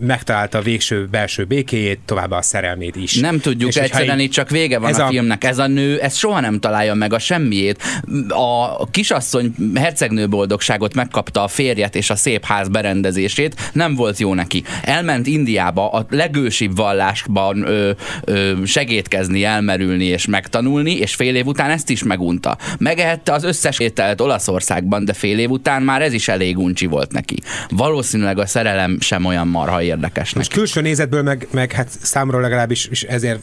megtalálta 0.00 0.58
a 0.58 0.62
végső 0.62 1.06
belső 1.06 1.44
békéjét, 1.44 2.00
továbbá 2.04 2.36
a 2.36 2.42
szerelmét 2.42 2.96
is. 2.96 3.16
Nem 3.16 3.40
tudjuk, 3.40 3.70
és 3.70 3.76
egyszerűen 3.76 4.18
itt 4.18 4.32
csak 4.32 4.50
vége 4.50 4.78
van 4.78 4.90
ez 4.90 4.98
a, 4.98 5.06
a 5.06 5.08
filmnek. 5.08 5.44
Ez 5.44 5.58
a 5.58 5.66
nő, 5.66 6.00
ez 6.00 6.16
soha 6.16 6.40
nem 6.40 6.60
találja 6.60 6.94
meg 6.94 7.12
a 7.12 7.18
semmiét. 7.18 7.82
A 8.28 8.49
a 8.58 8.88
kisasszony 8.90 9.54
hercegnő 9.74 10.28
boldogságot 10.28 10.94
megkapta 10.94 11.42
a 11.42 11.48
férjet 11.48 11.94
és 11.94 12.10
a 12.10 12.16
szép 12.16 12.44
ház 12.44 12.68
berendezését, 12.68 13.70
nem 13.72 13.94
volt 13.94 14.18
jó 14.18 14.34
neki. 14.34 14.64
Elment 14.82 15.26
Indiába 15.26 15.90
a 15.90 16.06
legősibb 16.10 16.76
vallásban 16.76 17.62
ö, 17.66 17.90
ö, 18.24 18.52
segítkezni, 18.64 19.44
elmerülni 19.44 20.04
és 20.04 20.26
megtanulni, 20.26 20.96
és 20.96 21.14
fél 21.14 21.34
év 21.34 21.46
után 21.46 21.70
ezt 21.70 21.90
is 21.90 22.02
megunta. 22.02 22.56
Megehette 22.78 23.32
az 23.32 23.44
összes 23.44 23.78
ételt 23.78 24.20
Olaszországban, 24.20 25.04
de 25.04 25.12
fél 25.12 25.38
év 25.38 25.50
után 25.50 25.82
már 25.82 26.02
ez 26.02 26.12
is 26.12 26.28
elég 26.28 26.58
uncsi 26.58 26.86
volt 26.86 27.12
neki. 27.12 27.36
Valószínűleg 27.68 28.38
a 28.38 28.46
szerelem 28.46 29.00
sem 29.00 29.24
olyan 29.24 29.48
marha 29.48 29.82
érdekes 29.82 30.34
Most 30.34 30.52
külső 30.52 30.80
nézetből 30.80 31.22
meg, 31.22 31.48
meg 31.50 31.72
hát 31.72 31.88
számomra 32.02 32.40
legalábbis 32.40 32.86
és 32.86 33.02
ezért 33.02 33.40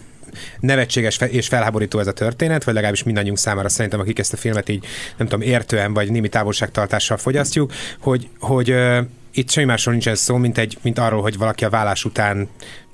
nevetséges 0.59 1.17
és 1.17 1.47
felháborító 1.47 1.99
ez 1.99 2.07
a 2.07 2.13
történet, 2.13 2.63
vagy 2.63 2.73
legalábbis 2.73 3.03
mindannyiunk 3.03 3.37
számára 3.37 3.69
szerintem, 3.69 3.99
akik 3.99 4.19
ezt 4.19 4.33
a 4.33 4.37
filmet 4.37 4.69
így, 4.69 4.85
nem 5.17 5.27
tudom, 5.27 5.47
értően 5.47 5.93
vagy 5.93 6.11
némi 6.11 6.29
távolságtartással 6.29 7.17
fogyasztjuk, 7.17 7.73
hogy, 7.99 8.27
hogy 8.39 8.71
uh, 8.71 8.97
itt 9.31 9.49
semmi 9.49 9.65
másról 9.65 9.93
nincsen 9.93 10.15
szó, 10.15 10.35
mint, 10.35 10.57
egy, 10.57 10.77
mint 10.81 10.99
arról, 10.99 11.21
hogy 11.21 11.37
valaki 11.37 11.65
a 11.65 11.69
vállás 11.69 12.05
után 12.05 12.49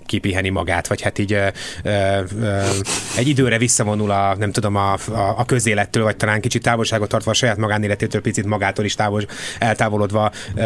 kipiheni 0.05 0.49
magát, 0.49 0.87
vagy 0.87 1.01
hát 1.01 1.19
így 1.19 1.33
ö, 1.33 1.47
ö, 1.83 2.19
ö, 2.41 2.61
egy 3.17 3.27
időre 3.27 3.57
visszavonul 3.57 4.11
a, 4.11 4.35
nem 4.35 4.51
tudom, 4.51 4.75
a, 4.75 4.93
a, 4.93 5.33
a 5.37 5.45
közélettől, 5.45 6.03
vagy 6.03 6.17
talán 6.17 6.41
kicsit 6.41 6.61
távolságot 6.61 7.09
tartva 7.09 7.31
a 7.31 7.33
saját 7.33 7.57
magánéletétől, 7.57 8.21
picit 8.21 8.45
magától 8.45 8.85
is 8.85 8.95
távol, 8.95 9.25
eltávolodva, 9.59 10.31
ö, 10.55 10.61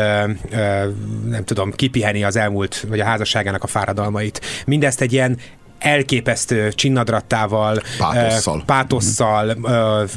ö, 0.51 0.89
nem 1.25 1.43
tudom, 1.43 1.71
kipiheni 1.71 2.23
az 2.23 2.35
elmúlt, 2.35 2.85
vagy 2.87 2.99
a 2.99 3.05
házasságának 3.05 3.63
a 3.63 3.67
fáradalmait. 3.67 4.41
Mindezt 4.65 5.01
egy 5.01 5.13
ilyen 5.13 5.37
elképesztő 5.79 6.71
csinnadrattával, 6.71 7.81
pátosszal, 7.97 8.63
pátosszal 8.65 9.57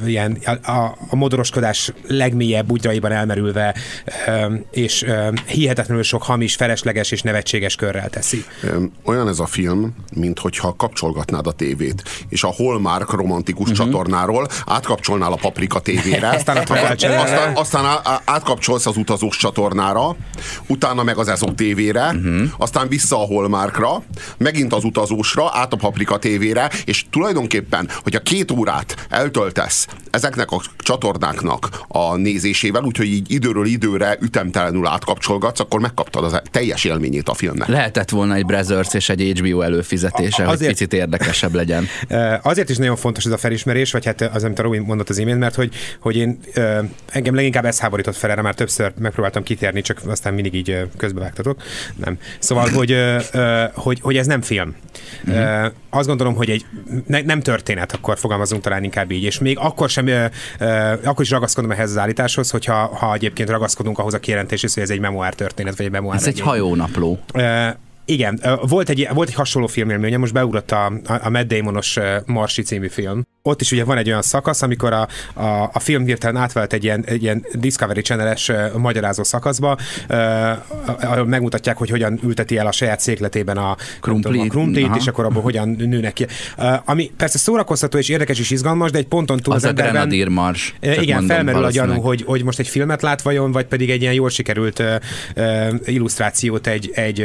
ilyen 0.06 0.38
a, 0.62 0.70
a 1.10 1.16
modoroskodás 1.16 1.92
legmélyebb 2.06 2.70
útjaiban 2.70 3.12
elmerülve, 3.12 3.74
és 4.70 5.06
hihetetlenül 5.46 6.02
sok 6.02 6.22
hamis, 6.22 6.54
felesleges 6.54 7.10
és 7.10 7.22
nevetséges 7.22 7.74
körrel 7.74 8.08
teszi. 8.10 8.44
Olyan 9.04 9.28
ez 9.28 9.38
a 9.38 9.46
film, 9.46 9.94
mint 10.14 10.38
hogyha 10.38 10.74
kapcsolgatnád 10.76 11.46
a 11.46 11.52
tévét, 11.52 12.02
és 12.28 12.42
a 12.42 12.52
Hallmark 12.52 13.10
romantikus 13.10 13.70
uh-huh. 13.70 13.86
csatornáról 13.86 14.48
átkapcsolnál 14.66 15.32
a 15.32 15.36
Paprika 15.36 15.80
tévére, 15.80 16.28
aztán, 16.36 16.56
aztán, 16.56 17.54
aztán 17.54 18.00
átkapcsolsz 18.24 18.86
az 18.86 18.96
utazós 18.96 19.36
csatornára, 19.36 20.16
utána 20.66 21.02
meg 21.02 21.18
az 21.18 21.28
Ezok 21.28 21.54
tévére, 21.54 22.06
uh-huh. 22.06 22.42
aztán 22.58 22.88
vissza 22.88 23.22
a 23.22 23.26
Hallmarkra, 23.26 24.02
megint 24.38 24.72
az 24.72 24.84
utazósra, 24.84 25.49
át 25.52 25.72
a 25.72 25.76
Paprika 25.76 26.18
tévére, 26.18 26.70
és 26.84 27.04
tulajdonképpen, 27.10 27.88
hogyha 28.02 28.20
két 28.20 28.50
órát 28.50 29.06
eltöltesz 29.08 29.86
ezeknek 30.10 30.50
a 30.50 30.60
csatornáknak 30.78 31.68
a 31.88 32.16
nézésével, 32.16 32.82
úgyhogy 32.82 33.06
így 33.06 33.30
időről 33.30 33.66
időre 33.66 34.16
ütemtelenül 34.20 34.86
átkapcsolgatsz, 34.86 35.60
akkor 35.60 35.80
megkaptad 35.80 36.24
az 36.24 36.40
teljes 36.50 36.84
élményét 36.84 37.28
a 37.28 37.34
filmnek. 37.34 37.68
Lehetett 37.68 38.10
volna 38.10 38.34
egy 38.34 38.46
Brothers 38.46 38.94
és 38.94 39.08
egy 39.08 39.38
HBO 39.38 39.60
előfizetése, 39.60 40.44
hogy 40.44 40.54
Azért- 40.54 40.70
picit 40.70 40.92
érdekesebb 40.92 41.54
legyen. 41.54 41.86
Azért 42.42 42.68
is 42.68 42.76
nagyon 42.76 42.96
fontos 42.96 43.24
ez 43.24 43.32
a 43.32 43.36
felismerés, 43.36 43.92
vagy 43.92 44.04
hát 44.04 44.20
az, 44.20 44.44
amit 44.44 44.58
a 44.58 44.62
Robi 44.62 44.78
mondott 44.78 45.08
az 45.08 45.18
imént, 45.18 45.38
mert 45.38 45.54
hogy, 45.54 45.74
hogy 46.00 46.16
én 46.16 46.38
engem 47.06 47.34
leginkább 47.34 47.64
ez 47.64 47.80
háborított 47.80 48.16
fel, 48.16 48.30
erre 48.30 48.42
már 48.42 48.54
többször 48.54 48.92
megpróbáltam 48.98 49.42
kitérni, 49.42 49.80
csak 49.80 50.00
aztán 50.06 50.34
mindig 50.34 50.54
így 50.54 50.86
közbevágtatok. 50.96 51.62
Nem. 51.96 52.18
Szóval, 52.38 52.68
hogy, 52.68 52.96
hogy, 53.74 54.00
hogy 54.00 54.16
ez 54.16 54.26
nem 54.26 54.42
film. 54.42 54.74
Uh-huh. 55.40 55.72
Azt 55.90 56.08
gondolom, 56.08 56.34
hogy 56.34 56.50
egy 56.50 56.66
ne, 57.06 57.20
nem 57.20 57.40
történet, 57.40 57.92
akkor 57.92 58.18
fogalmazunk 58.18 58.62
talán 58.62 58.84
inkább 58.84 59.10
így, 59.10 59.22
és 59.24 59.38
még 59.38 59.58
akkor 59.58 59.88
sem, 59.88 60.08
akkor 61.04 61.24
is 61.24 61.30
ragaszkodom 61.30 61.70
ehhez 61.70 61.90
az 61.90 61.98
állításhoz, 61.98 62.50
hogyha 62.50 62.74
ha 62.74 63.14
egyébként 63.14 63.50
ragaszkodunk 63.50 63.98
ahhoz 63.98 64.14
a 64.14 64.18
kijelentéshez, 64.18 64.74
hogy 64.74 64.82
ez 64.82 64.90
egy 64.90 65.00
memoár 65.00 65.34
történet, 65.34 65.76
vagy 65.76 65.86
egy 65.86 65.92
memoár 65.92 66.16
Ez 66.16 66.26
egy 66.26 66.40
hajónapló. 66.40 67.18
Igen, 68.04 68.40
volt 68.62 68.88
egy, 68.88 69.08
volt 69.14 69.28
egy 69.28 69.34
hasonló 69.34 69.68
filmélménye, 69.68 70.16
most 70.16 70.32
beugrott 70.32 70.70
a, 70.70 70.86
a, 70.86 71.12
a 71.22 71.30
Matt 71.30 71.46
Damonos 71.46 71.98
Marsi 72.26 72.62
című 72.62 72.88
film. 72.88 73.26
Ott 73.42 73.60
is 73.60 73.72
ugye 73.72 73.84
van 73.84 73.98
egy 73.98 74.08
olyan 74.08 74.22
szakasz, 74.22 74.62
amikor 74.62 74.92
a, 74.92 75.08
a, 75.34 75.70
a 75.72 75.78
film 75.78 76.04
hirtelen 76.04 76.36
átvált 76.36 76.72
egy 76.72 76.84
ilyen, 76.84 77.04
egy 77.06 77.22
ilyen 77.22 77.46
Discovery 77.54 78.00
Channel-es 78.00 78.48
ö, 78.48 78.66
magyarázó 78.76 79.22
szakaszba, 79.22 79.76
ahol 81.00 81.24
megmutatják, 81.26 81.76
hogy 81.76 81.90
hogyan 81.90 82.20
ülteti 82.24 82.56
el 82.58 82.66
a 82.66 82.72
saját 82.72 83.00
székletében 83.00 83.56
a 83.56 83.76
Krumplit. 84.00 84.40
a 84.42 84.46
krumplit, 84.46 84.84
Aha. 84.84 84.96
és 84.96 85.06
akkor 85.06 85.24
abból 85.24 85.42
hogyan 85.42 85.68
nőnek 85.68 86.12
ki. 86.12 86.26
Ö, 86.58 86.72
ami 86.84 87.10
persze 87.16 87.38
szórakoztató 87.38 87.98
és 87.98 88.08
érdekes 88.08 88.38
és 88.38 88.50
izgalmas, 88.50 88.90
de 88.90 88.98
egy 88.98 89.06
ponton 89.06 89.38
túl 89.38 89.54
Az 89.54 89.64
a 89.64 89.68
emberben- 89.68 89.92
Grenadier 89.94 90.28
Mars. 90.28 90.74
Igen, 90.80 91.04
mondom, 91.06 91.26
felmerül 91.26 91.64
a 91.64 91.70
gyanú, 91.70 92.00
hogy, 92.00 92.22
hogy 92.26 92.42
most 92.44 92.58
egy 92.58 92.68
filmet 92.68 93.02
lát 93.02 93.22
vajon, 93.22 93.52
vagy 93.52 93.64
pedig 93.66 93.90
egy 93.90 94.00
ilyen 94.00 94.14
jól 94.14 94.30
sikerült 94.30 94.82
illusztrációt 95.84 96.66
egy, 96.66 96.90
egy, 96.94 97.20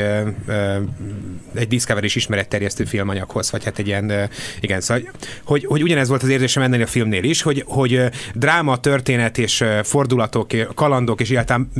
egy 1.55 1.67
Discovery-s 1.67 2.15
ismeretterjesztő 2.15 2.83
filmanyaghoz, 2.83 3.51
vagy 3.51 3.63
hát 3.63 3.79
egy 3.79 3.87
ilyen, 3.87 4.29
igen, 4.59 4.81
szóval, 4.81 5.03
hogy, 5.43 5.65
hogy 5.65 5.83
ugyanez 5.83 6.04
volt 6.07 6.23
az 6.23 6.29
érzésem 6.29 6.63
ennél 6.63 6.81
a 6.81 6.87
filmnél 6.87 7.23
is, 7.23 7.41
hogy, 7.41 7.63
hogy 7.67 8.01
dráma, 8.33 8.77
történet 8.77 9.37
és 9.37 9.63
fordulatok, 9.83 10.51
kalandok, 10.75 11.21
és 11.21 11.29
egyáltalán 11.29 11.71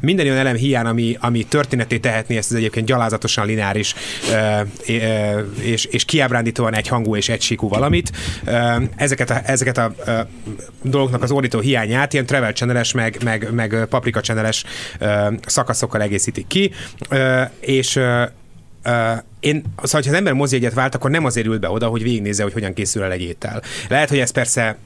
minden 0.00 0.26
olyan 0.26 0.36
elem 0.36 0.56
hiány, 0.56 0.86
ami, 0.86 1.16
ami 1.20 1.44
történeté 1.44 1.98
tehetné 1.98 2.36
ezt 2.36 2.50
az 2.50 2.56
egyébként 2.56 2.86
gyalázatosan 2.86 3.46
lineáris 3.46 3.94
és, 5.62 5.84
és 5.84 6.04
kiábrándítóan 6.04 6.74
egyhangú 6.74 7.16
és 7.16 7.28
egysíkú 7.28 7.68
valamit. 7.68 8.12
Ezeket 8.96 9.30
a, 9.30 9.40
ezeket 9.44 9.78
a 9.78 9.94
dolgoknak 10.82 11.22
az 11.22 11.30
ordító 11.30 11.60
hiányát 11.60 12.12
ilyen 12.12 12.26
travel 12.26 12.52
channel 12.52 12.84
meg, 12.94 13.18
meg, 13.24 13.48
meg 13.52 13.86
paprika 13.88 14.20
channel 14.20 14.52
szakaszokkal 15.46 16.02
egészítik 16.02 16.46
ki, 16.46 16.70
és 17.60 18.00
én, 19.40 19.62
szóval, 19.82 20.02
ha 20.02 20.08
az 20.08 20.16
ember 20.16 20.32
mozi 20.32 20.56
egyet 20.56 20.74
vált, 20.74 20.94
akkor 20.94 21.10
nem 21.10 21.24
azért 21.24 21.46
ült 21.46 21.60
be 21.60 21.70
oda, 21.70 21.86
hogy 21.86 22.02
végignézze, 22.02 22.42
hogy 22.42 22.52
hogyan 22.52 22.74
készül 22.74 23.02
el 23.02 23.12
egy 23.12 23.22
étel. 23.22 23.62
Lehet, 23.88 24.08
hogy 24.08 24.18
ez 24.18 24.30
persze 24.30 24.76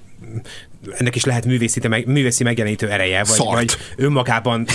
ennek 0.99 1.17
is 1.17 1.25
lehet 1.25 1.45
művészi, 1.45 1.89
meg, 1.89 2.07
művészi 2.07 2.43
megjelenítő 2.45 2.89
ereje, 2.91 3.19
vagy, 3.25 3.37
Szart. 3.37 3.53
vagy 3.53 3.77
önmagában, 3.97 4.67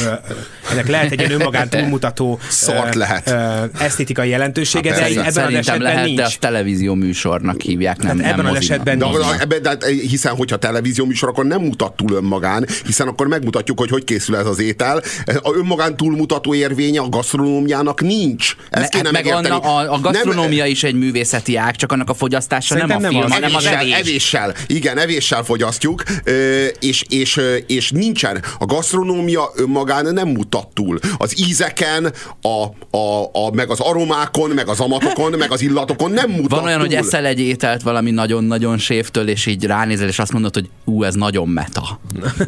ennek 0.71 0.87
lehet 0.87 1.11
egy 1.11 1.19
ilyen 1.19 1.31
önmagán 1.39 1.69
túlmutató 1.69 2.39
Szart 2.49 2.95
lehet. 2.95 3.29
ö, 3.29 3.83
esztétikai 3.83 4.29
jelentősége, 4.29 4.89
Hát 4.93 4.99
de 4.99 5.05
persze. 5.05 5.29
ebben 5.39 5.45
az 5.45 5.53
esetben 5.53 5.81
lehet, 5.81 6.05
nincs. 6.05 6.17
de 6.17 6.23
azt 6.23 6.39
televízió 6.39 6.93
műsornak 6.93 7.61
hívják, 7.61 7.97
nem, 7.97 8.17
Tehát 8.17 8.31
ebben 8.31 8.45
nem 8.45 8.53
az 8.53 8.59
esetben 8.59 8.97
De, 8.97 9.05
ebbe, 9.39 9.59
de, 9.59 9.69
hát, 9.69 9.85
hiszen, 9.85 10.35
hogyha 10.35 10.57
televízió 10.57 11.05
műsor, 11.05 11.29
akkor 11.29 11.45
nem 11.45 11.61
mutat 11.61 11.95
túl 11.95 12.11
önmagán, 12.11 12.67
hiszen 12.85 13.07
akkor 13.07 13.27
megmutatjuk, 13.27 13.79
hogy 13.79 13.89
hogy 13.89 14.03
készül 14.03 14.35
ez 14.35 14.45
az 14.45 14.59
étel. 14.59 15.01
A 15.25 15.53
önmagán 15.55 15.97
túlmutató 15.97 16.53
érvénye 16.53 16.99
a 16.99 17.09
gasztronómiának 17.09 18.01
nincs. 18.01 18.55
Ezt 18.69 18.89
kéne 18.91 19.03
meg 19.03 19.13
megérteni. 19.13 19.47
anna, 19.47 19.75
a, 19.75 19.93
a 19.93 19.99
gasztronómia 19.99 20.63
Nem, 20.63 20.71
is 20.71 20.83
egy 20.83 20.95
művészeti 20.95 21.55
ág, 21.55 21.75
csak 21.75 21.91
annak 21.91 22.09
a 22.09 22.13
fogyasztása 22.13 22.75
nem 22.75 22.83
a 22.91 22.99
nem 22.99 23.11
film, 23.11 23.23
az. 23.23 23.31
hanem 23.31 23.55
az 23.55 23.65
evéssel, 23.65 23.81
evés. 23.81 23.93
evéssel, 23.93 24.53
igen, 24.67 24.97
evéssel 24.97 25.43
fogyasztjuk, 25.43 25.92
ö, 26.23 26.65
és, 26.79 27.03
és, 27.09 27.39
és 27.67 27.91
nincsen. 27.91 28.43
A 28.59 28.65
gasztronómia 28.65 29.51
önmagán 29.55 30.13
nem 30.13 30.27
mutat 30.27 30.67
túl. 30.73 30.99
Az 31.17 31.39
ízeken, 31.47 32.13
a, 32.41 32.63
a, 32.97 33.23
a, 33.31 33.51
meg 33.53 33.69
az 33.69 33.79
aromákon, 33.79 34.49
meg 34.49 34.67
az 34.67 34.79
amatokon, 34.79 35.33
meg 35.37 35.51
az 35.51 35.61
illatokon 35.61 36.11
nem 36.11 36.29
mutat 36.29 36.49
Van 36.49 36.63
olyan, 36.63 36.79
túl. 36.79 36.87
hogy 36.87 36.95
eszel 36.95 37.25
egy 37.25 37.39
ételt 37.39 37.81
valami 37.81 38.11
nagyon-nagyon 38.11 38.77
séftől, 38.77 39.27
és 39.27 39.45
így 39.45 39.63
ránézel, 39.65 40.07
és 40.07 40.19
azt 40.19 40.31
mondod, 40.31 40.53
hogy 40.53 40.69
ú, 40.85 41.03
ez 41.03 41.13
nagyon 41.13 41.47
meta. 41.47 41.99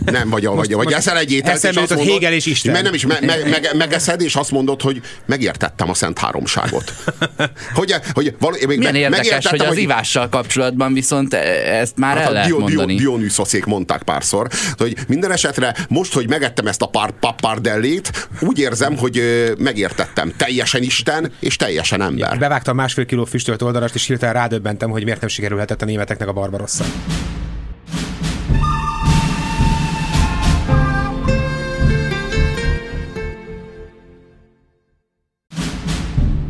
Nem, 0.05 0.29
vagy, 0.29 0.45
vagy, 0.45 0.73
vagy 0.73 0.85
most 0.85 0.95
eszel 0.97 1.17
egy 1.17 1.31
ételt, 1.31 1.63
és 1.63 1.75
azt 1.75 1.95
mondod, 1.95 2.13
Hegel 2.13 2.33
és 2.33 2.45
Isten. 2.45 2.71
Me, 2.73 2.81
nem 2.81 2.93
is, 2.93 3.05
me, 3.05 3.17
me, 3.21 3.35
meg, 3.49 3.69
megeszed, 3.77 4.21
és 4.21 4.35
azt 4.35 4.51
mondod, 4.51 4.81
hogy 4.81 5.01
megértettem 5.25 5.89
a 5.89 5.93
Szent 5.93 6.19
Háromságot. 6.19 6.93
Hogy, 7.73 7.95
hogy 8.13 8.35
való, 8.39 8.55
még 8.67 8.77
Milyen 8.77 8.91
me- 8.93 8.95
érdekes, 9.01 9.17
megértettem, 9.25 9.67
hogy 9.67 9.75
az 9.75 9.81
ivással 9.81 10.29
kapcsolatban 10.29 10.93
viszont 10.93 11.33
e- 11.33 11.37
ezt 11.79 11.97
már 11.97 12.15
el 12.17 12.21
Hát 12.21 12.29
a 12.29 12.33
lehet 12.33 12.47
Dio, 12.47 12.57
Dio, 12.57 12.65
mondani. 12.67 12.95
Dionysoszék 13.35 13.65
mondták 13.65 14.03
párszor, 14.03 14.47
hogy 14.77 14.95
minden 15.07 15.31
esetre 15.31 15.75
most, 15.89 16.13
hogy 16.13 16.29
megettem 16.29 16.67
ezt 16.67 16.81
a 16.81 16.85
pár 16.85 17.11
pappardellét, 17.19 18.27
úgy 18.39 18.59
érzem, 18.59 18.97
hogy 18.97 19.21
megértettem. 19.57 20.33
Teljesen 20.37 20.83
Isten 20.83 21.31
és 21.39 21.55
teljesen 21.55 22.01
ember. 22.01 22.37
Bevágtam 22.37 22.75
másfél 22.75 23.05
kiló 23.05 23.25
füstölt 23.25 23.61
oldarast, 23.61 23.95
és 23.95 24.05
hirtelen 24.05 24.33
rádöbbentem, 24.33 24.89
hogy 24.89 25.03
miért 25.03 25.19
nem 25.19 25.29
sikerülhetett 25.29 25.81
a 25.81 25.85
németeknek 25.85 26.27
a 26.27 26.33
Barbarossa. 26.33 26.85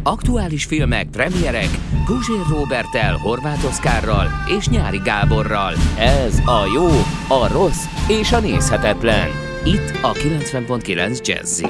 Aktuális 0.08 0.66
filmek, 0.66 1.08
premierek, 1.10 1.70
Guzsér 2.06 2.46
Robertel, 2.50 3.18
Horváth 3.18 3.66
Oszkárral 3.66 4.28
és 4.58 4.68
Nyári 4.68 5.02
Gáborral. 5.04 5.74
Ez 5.98 6.40
a 6.46 6.66
jó, 6.74 6.88
a 7.28 7.48
rossz 7.48 7.86
és 8.08 8.32
a 8.32 8.40
nézhetetlen. 8.40 9.30
Itt 9.64 9.94
a 10.02 10.12
90.9 10.12 11.22
Jazzy. 11.26 11.68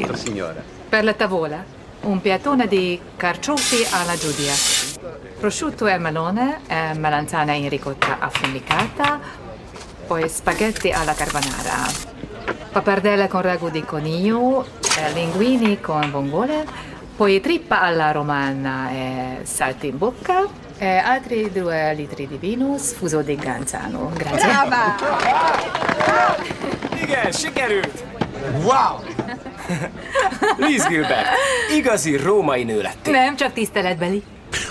Per 0.89 1.03
la 1.03 1.13
tavola, 1.13 1.63
un 2.03 2.21
piattone 2.21 2.67
di 2.67 2.99
carciofi 3.15 3.85
alla 3.91 4.15
giudia, 4.17 4.53
prosciutto 5.39 5.85
e 5.85 5.97
melone, 5.97 6.59
e 6.67 6.93
melanzana 6.97 7.53
in 7.53 7.69
ricotta 7.69 8.19
affumicata, 8.19 9.19
poi 10.07 10.29
spaghetti 10.29 10.89
alla 10.91 11.13
carbonara, 11.13 11.91
pappardelle 12.71 13.27
con 13.27 13.41
ragù 13.41 13.69
di 13.69 13.83
coniglio, 13.83 14.65
e 14.97 15.13
linguini 15.13 15.79
con 15.79 16.11
vongole, 16.11 16.93
poi 17.15 17.39
trippa 17.39 17.81
alla 17.81 18.11
romana 18.11 18.89
e 18.91 19.37
saltimbocca, 19.45 20.47
e 20.77 20.97
altri 20.97 21.49
due 21.51 21.93
litri 21.95 22.27
di 22.27 22.37
vino 22.37 22.77
sfuso 22.77 23.21
di 23.21 23.35
ganzano. 23.35 24.11
Grazie. 24.13 24.47
Igen, 27.03 27.31
sikerült! 27.31 28.03
Wow! 28.63 28.99
Liz 30.67 30.85
Gilbert, 30.87 31.27
igazi 31.75 32.15
római 32.17 32.63
nő 32.63 32.81
lettél. 32.81 33.11
Nem 33.13 33.35
csak 33.35 33.53
tiszteletbeli. 33.53 34.23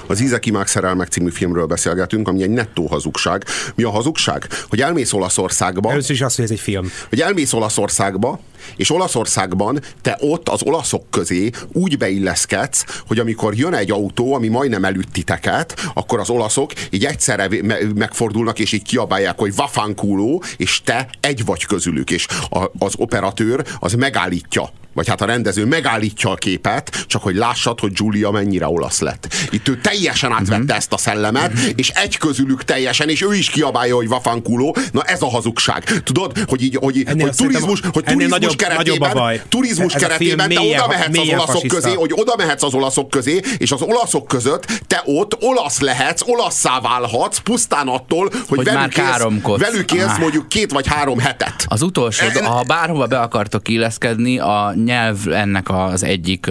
Az 0.07 0.21
Ízek 0.21 0.47
Imák 0.47 0.67
Szerelmek 0.67 1.09
című 1.09 1.31
filmről 1.31 1.67
beszélgetünk, 1.67 2.29
ami 2.29 2.43
egy 2.43 2.51
nettó 2.51 2.87
hazugság. 2.87 3.45
Mi 3.75 3.83
a 3.83 3.91
hazugság? 3.91 4.47
Hogy 4.69 4.81
elmész 4.81 5.13
Olaszországba, 5.13 5.91
Először 5.91 6.15
is 6.15 6.21
az, 6.21 6.35
hogy 6.35 6.45
ez 6.45 6.51
egy 6.51 6.61
film. 6.61 6.91
hogy 7.09 7.21
elmész 7.21 7.53
Olaszországba, 7.53 8.39
és 8.77 8.91
Olaszországban 8.91 9.81
te 10.03 10.17
ott 10.21 10.49
az 10.49 10.63
olaszok 10.63 11.11
közé 11.11 11.51
úgy 11.73 11.99
beilleszkedsz, 11.99 12.85
hogy 13.07 13.19
amikor 13.19 13.55
jön 13.55 13.75
egy 13.75 13.91
autó, 13.91 14.35
ami 14.35 14.49
majdnem 14.49 14.85
elütt 14.85 15.13
titeket, 15.13 15.91
akkor 15.95 16.21
az 16.21 16.31
olaszok 16.31 16.73
így 16.91 17.05
egyszerre 17.05 17.49
me- 17.63 17.95
megfordulnak, 17.95 18.59
és 18.59 18.73
így 18.73 18.83
kiabálják, 18.83 19.39
hogy 19.39 19.55
vafankuló, 19.55 20.43
és 20.57 20.81
te 20.85 21.09
egy 21.21 21.45
vagy 21.45 21.65
közülük, 21.65 22.11
és 22.11 22.27
a, 22.51 22.71
az 22.79 22.93
operatőr 22.97 23.65
az 23.81 23.93
megállítja 23.93 24.71
vagy 24.95 25.09
hát 25.09 25.21
a 25.21 25.25
rendező 25.25 25.65
megállítja 25.65 26.31
a 26.31 26.35
képet, 26.35 27.05
csak 27.07 27.23
hogy 27.23 27.35
lássad, 27.35 27.81
hogy 27.81 27.93
Giulia 27.93 28.31
mennyire 28.31 28.67
olasz 28.67 29.01
lett. 29.01 29.35
Itt 29.51 29.69
ő 29.69 29.79
teljesen 29.83 30.33
átvette 30.33 30.63
Mhm. 30.63 30.71
ezt 30.71 30.93
a 30.93 30.97
szellemet, 30.97 31.53
és 31.77 31.89
egy 31.89 32.17
közülük 32.17 32.65
teljesen, 32.65 33.09
és 33.09 33.23
ő 33.23 33.35
is 33.35 33.51
kiabálja, 33.51 33.95
hogy 33.95 34.09
vafankuló. 34.09 34.77
Na 34.93 35.03
ez 35.03 35.23
a 35.23 35.29
hazugság. 35.29 35.85
Tudod, 36.03 36.39
hogy 36.47 36.63
így, 36.63 36.77
hogy, 36.81 37.03
Ennél 37.07 37.27
hogy 37.27 37.37
turizmus, 37.37 37.81
hogy 37.93 38.03
ennél 38.07 38.29
turizmus 38.57 38.85
keretében, 38.85 39.13
baj. 39.13 39.43
turizmus 39.49 39.95
Ez 39.95 40.01
keretében 40.01 40.49
te 40.49 40.61
oda 40.61 40.87
mehetsz 40.89 41.19
az 41.19 41.29
olaszok 41.29 41.55
fasiszta. 41.55 41.75
közé, 41.77 41.95
hogy 41.95 42.11
oda 42.15 42.35
mehetsz 42.37 42.63
az 42.63 42.75
olaszok 42.75 43.11
közé, 43.11 43.41
és 43.59 43.73
az 43.73 43.83
olaszok 43.83 44.29
között 44.29 44.67
te 44.87 45.03
ott 45.05 45.37
olasz 45.43 45.81
lehetsz, 45.81 46.23
olasszá 46.27 46.81
válhatsz, 46.81 47.39
pusztán 47.39 47.89
attól, 47.89 48.31
hogy, 48.49 48.57
Hogy 48.57 48.65
velük, 48.65 48.97
élsz, 48.97 49.59
velük 49.59 49.93
élsz 49.93 50.13
Ah. 50.13 50.19
mondjuk 50.19 50.49
két 50.49 50.73
vagy 50.73 50.87
három 50.87 51.19
hetet. 51.19 51.65
Az 51.69 51.83
utolsó, 51.83 52.27
E- 52.27 52.45
ha 52.45 52.63
bárhova 52.63 53.07
be 53.07 53.21
akartok 53.21 53.69
illeszkedni, 53.69 54.39
a 54.39 54.75
nyelv 54.85 55.17
ennek 55.33 55.71
az 55.71 56.03
egyik 56.03 56.51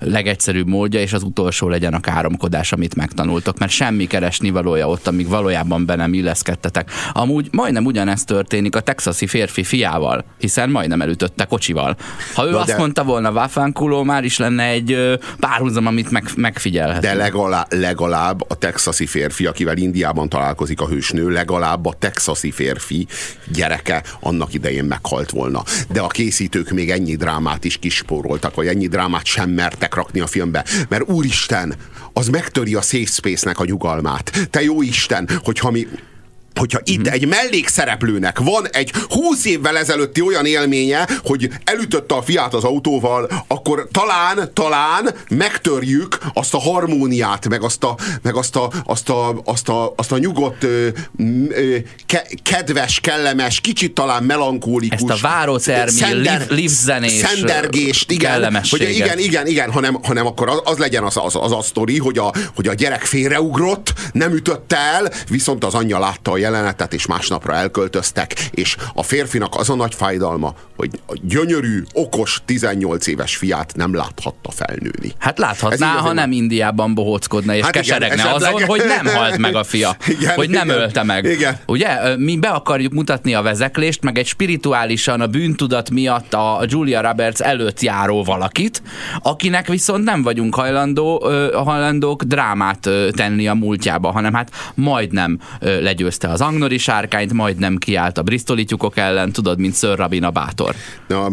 legegyszerűbb 0.00 0.66
módja, 0.66 1.00
és 1.00 1.12
az 1.12 1.22
utolsó 1.22 1.68
legyen 1.68 1.94
a 1.94 2.00
káromkodás, 2.00 2.72
amit 2.72 2.94
megtanultok, 2.94 3.58
mert 3.58 3.72
semmi 3.72 4.06
keresni 4.06 4.50
valója 4.50 4.88
ott, 4.88 5.06
amíg 5.06 5.28
valójában 5.28 5.86
be 5.86 5.94
nem 5.94 6.12
illeszkedtetek. 6.14 6.90
Amúgy 7.12 7.48
majdnem 7.50 7.84
ugyanezt 7.84 8.26
történik 8.26 8.76
a 8.76 8.80
texasi 8.80 9.26
férfi 9.26 9.64
fiával, 9.64 10.24
hiszen 10.38 10.70
majdnem 10.70 11.00
elütötte 11.40 11.44
kocsival. 11.44 11.96
Ha 12.34 12.46
ő 12.46 12.50
Na 12.50 12.58
azt 12.58 12.66
de- 12.66 12.76
mondta 12.76 13.04
volna 13.04 13.32
Váfánkuló, 13.32 14.02
már 14.02 14.24
is 14.24 14.38
lenne 14.38 14.64
egy 14.64 15.18
párhuzam, 15.38 15.86
amit 15.86 16.10
meg, 16.10 16.24
megfigyelhet. 16.36 17.02
De 17.02 17.14
legalább, 17.14 17.66
legalább 17.72 18.50
a 18.50 18.54
texasi 18.54 19.06
férfi, 19.06 19.46
akivel 19.46 19.76
Indiában 19.76 20.28
találkozik 20.28 20.80
a 20.80 20.86
hősnő, 20.86 21.28
legalább 21.28 21.86
a 21.86 21.94
texasi 21.98 22.50
férfi 22.50 23.06
gyereke 23.52 24.02
annak 24.20 24.54
idején 24.54 24.84
meghalt 24.84 25.30
volna. 25.30 25.62
De 25.92 26.00
a 26.00 26.06
készítők 26.06 26.70
még 26.70 26.90
ennyi 26.90 27.16
drámát 27.16 27.64
is 27.64 27.76
kispóroltak, 27.76 28.54
vagy 28.54 28.66
ennyi 28.66 28.86
drámát 28.86 29.24
sem 29.24 29.50
mertek 29.50 29.94
rakni 29.94 30.20
a 30.20 30.26
filmbe. 30.26 30.64
Mert 30.88 31.08
úristen, 31.08 31.74
az 32.12 32.28
megtöri 32.28 32.74
a 32.74 32.80
safe 32.80 33.06
space-nek 33.12 33.58
a 33.58 33.64
nyugalmát. 33.64 34.48
Te 34.50 34.62
jó 34.62 34.82
Isten, 34.82 35.28
hogyha 35.44 35.70
mi 35.70 35.86
hogyha 36.54 36.80
itt 36.84 37.06
egy 37.06 37.28
mellékszereplőnek 37.28 38.38
van 38.38 38.68
egy 38.68 38.92
20 39.08 39.44
évvel 39.44 39.78
ezelőtti 39.78 40.20
olyan 40.20 40.46
élménye, 40.46 41.08
hogy 41.24 41.50
elütötte 41.64 42.14
a 42.14 42.22
fiát 42.22 42.54
az 42.54 42.64
autóval, 42.64 43.44
akkor 43.46 43.88
talán, 43.92 44.50
talán 44.54 45.14
megtörjük 45.28 46.18
azt 46.34 46.54
a 46.54 46.58
harmóniát, 46.58 47.48
meg 47.48 47.62
azt 47.62 47.84
a, 47.84 47.96
meg 48.22 48.34
azt 48.34 48.56
a, 48.56 48.70
azt 48.84 49.08
a, 49.08 49.40
azt 49.44 49.68
a, 49.68 49.92
azt 49.96 50.12
a 50.12 50.18
nyugodt, 50.18 50.64
ö, 50.64 50.88
ö, 51.48 51.76
ke, 52.06 52.26
kedves, 52.42 53.00
kellemes, 53.00 53.60
kicsit 53.60 53.94
talán 53.94 54.22
melankólikus. 54.22 55.10
Ezt 55.10 55.24
a 55.24 55.28
várótermi, 55.28 56.12
liv- 56.12 56.50
livzenés, 56.50 57.12
Szendergést, 57.12 58.10
igen. 58.10 58.62
Hogy 58.70 58.90
igen, 58.90 59.18
igen, 59.18 59.46
igen, 59.46 59.70
hanem, 59.70 59.98
hanem 60.02 60.26
akkor 60.26 60.48
az, 60.48 60.60
az 60.64 60.78
legyen 60.78 61.02
az, 61.02 61.16
az, 61.16 61.36
az 61.36 61.52
a 61.52 61.62
sztori, 61.62 61.98
hogy 61.98 62.18
a, 62.18 62.32
hogy 62.54 62.68
a 62.68 62.74
gyerek 62.74 63.04
félreugrott, 63.04 63.92
nem 64.12 64.32
ütötte 64.32 64.76
el, 64.76 65.12
viszont 65.28 65.64
az 65.64 65.74
anyja 65.74 65.98
látta 65.98 66.38
jelenetet, 66.40 66.94
és 66.94 67.06
másnapra 67.06 67.54
elköltöztek, 67.54 68.34
és 68.50 68.76
a 68.94 69.02
férfinak 69.02 69.56
az 69.56 69.70
a 69.70 69.74
nagy 69.74 69.94
fájdalma, 69.94 70.54
hogy 70.76 70.90
a 71.06 71.18
gyönyörű, 71.22 71.82
okos, 71.92 72.42
18 72.44 73.06
éves 73.06 73.36
fiát 73.36 73.72
nem 73.76 73.94
láthatta 73.94 74.50
felnőni. 74.50 75.12
Hát 75.18 75.38
láthatná, 75.38 75.92
ha 75.92 76.12
nem 76.12 76.32
Indiában 76.32 76.94
bohóckodna 76.94 77.54
és 77.54 77.62
Hát 77.62 77.70
igen, 77.70 77.82
keseregne 77.82 78.22
esetleg. 78.22 78.54
azon, 78.54 78.68
hogy 78.68 78.82
nem 78.86 79.14
halt 79.14 79.38
meg 79.38 79.54
a 79.54 79.64
fia. 79.64 79.96
Igen, 80.18 80.34
hogy 80.34 80.50
nem 80.50 80.68
igen. 80.68 80.80
ölte 80.80 81.02
meg. 81.02 81.24
Igen. 81.24 81.58
Ugye? 81.66 82.16
Mi 82.16 82.36
be 82.36 82.48
akarjuk 82.48 82.92
mutatni 82.92 83.34
a 83.34 83.42
vezeklést, 83.42 84.02
meg 84.02 84.18
egy 84.18 84.26
spirituálisan 84.26 85.20
a 85.20 85.26
bűntudat 85.26 85.90
miatt 85.90 86.34
a 86.34 86.64
Julia 86.66 87.00
Roberts 87.00 87.40
előtt 87.40 87.80
járó 87.80 88.24
valakit, 88.24 88.82
akinek 89.22 89.66
viszont 89.66 90.04
nem 90.04 90.22
vagyunk 90.22 90.54
hajlandó, 90.54 91.30
hajlandók 91.64 92.22
drámát 92.22 92.88
tenni 93.10 93.48
a 93.48 93.54
múltjába, 93.54 94.10
hanem 94.10 94.34
hát 94.34 94.50
majdnem 94.74 95.38
ö, 95.60 95.80
az 96.30 96.40
Agnori 96.40 96.78
sárkányt, 96.78 97.32
majdnem 97.32 97.76
kiállt 97.76 98.18
a 98.18 98.22
Bristoli 98.22 98.64
tyúkok 98.64 98.96
ellen, 98.96 99.32
tudod, 99.32 99.58
mint 99.58 99.76
Sir 99.76 99.96
Rabina 99.96 100.30
bátor. 100.30 100.74
Na, 101.08 101.28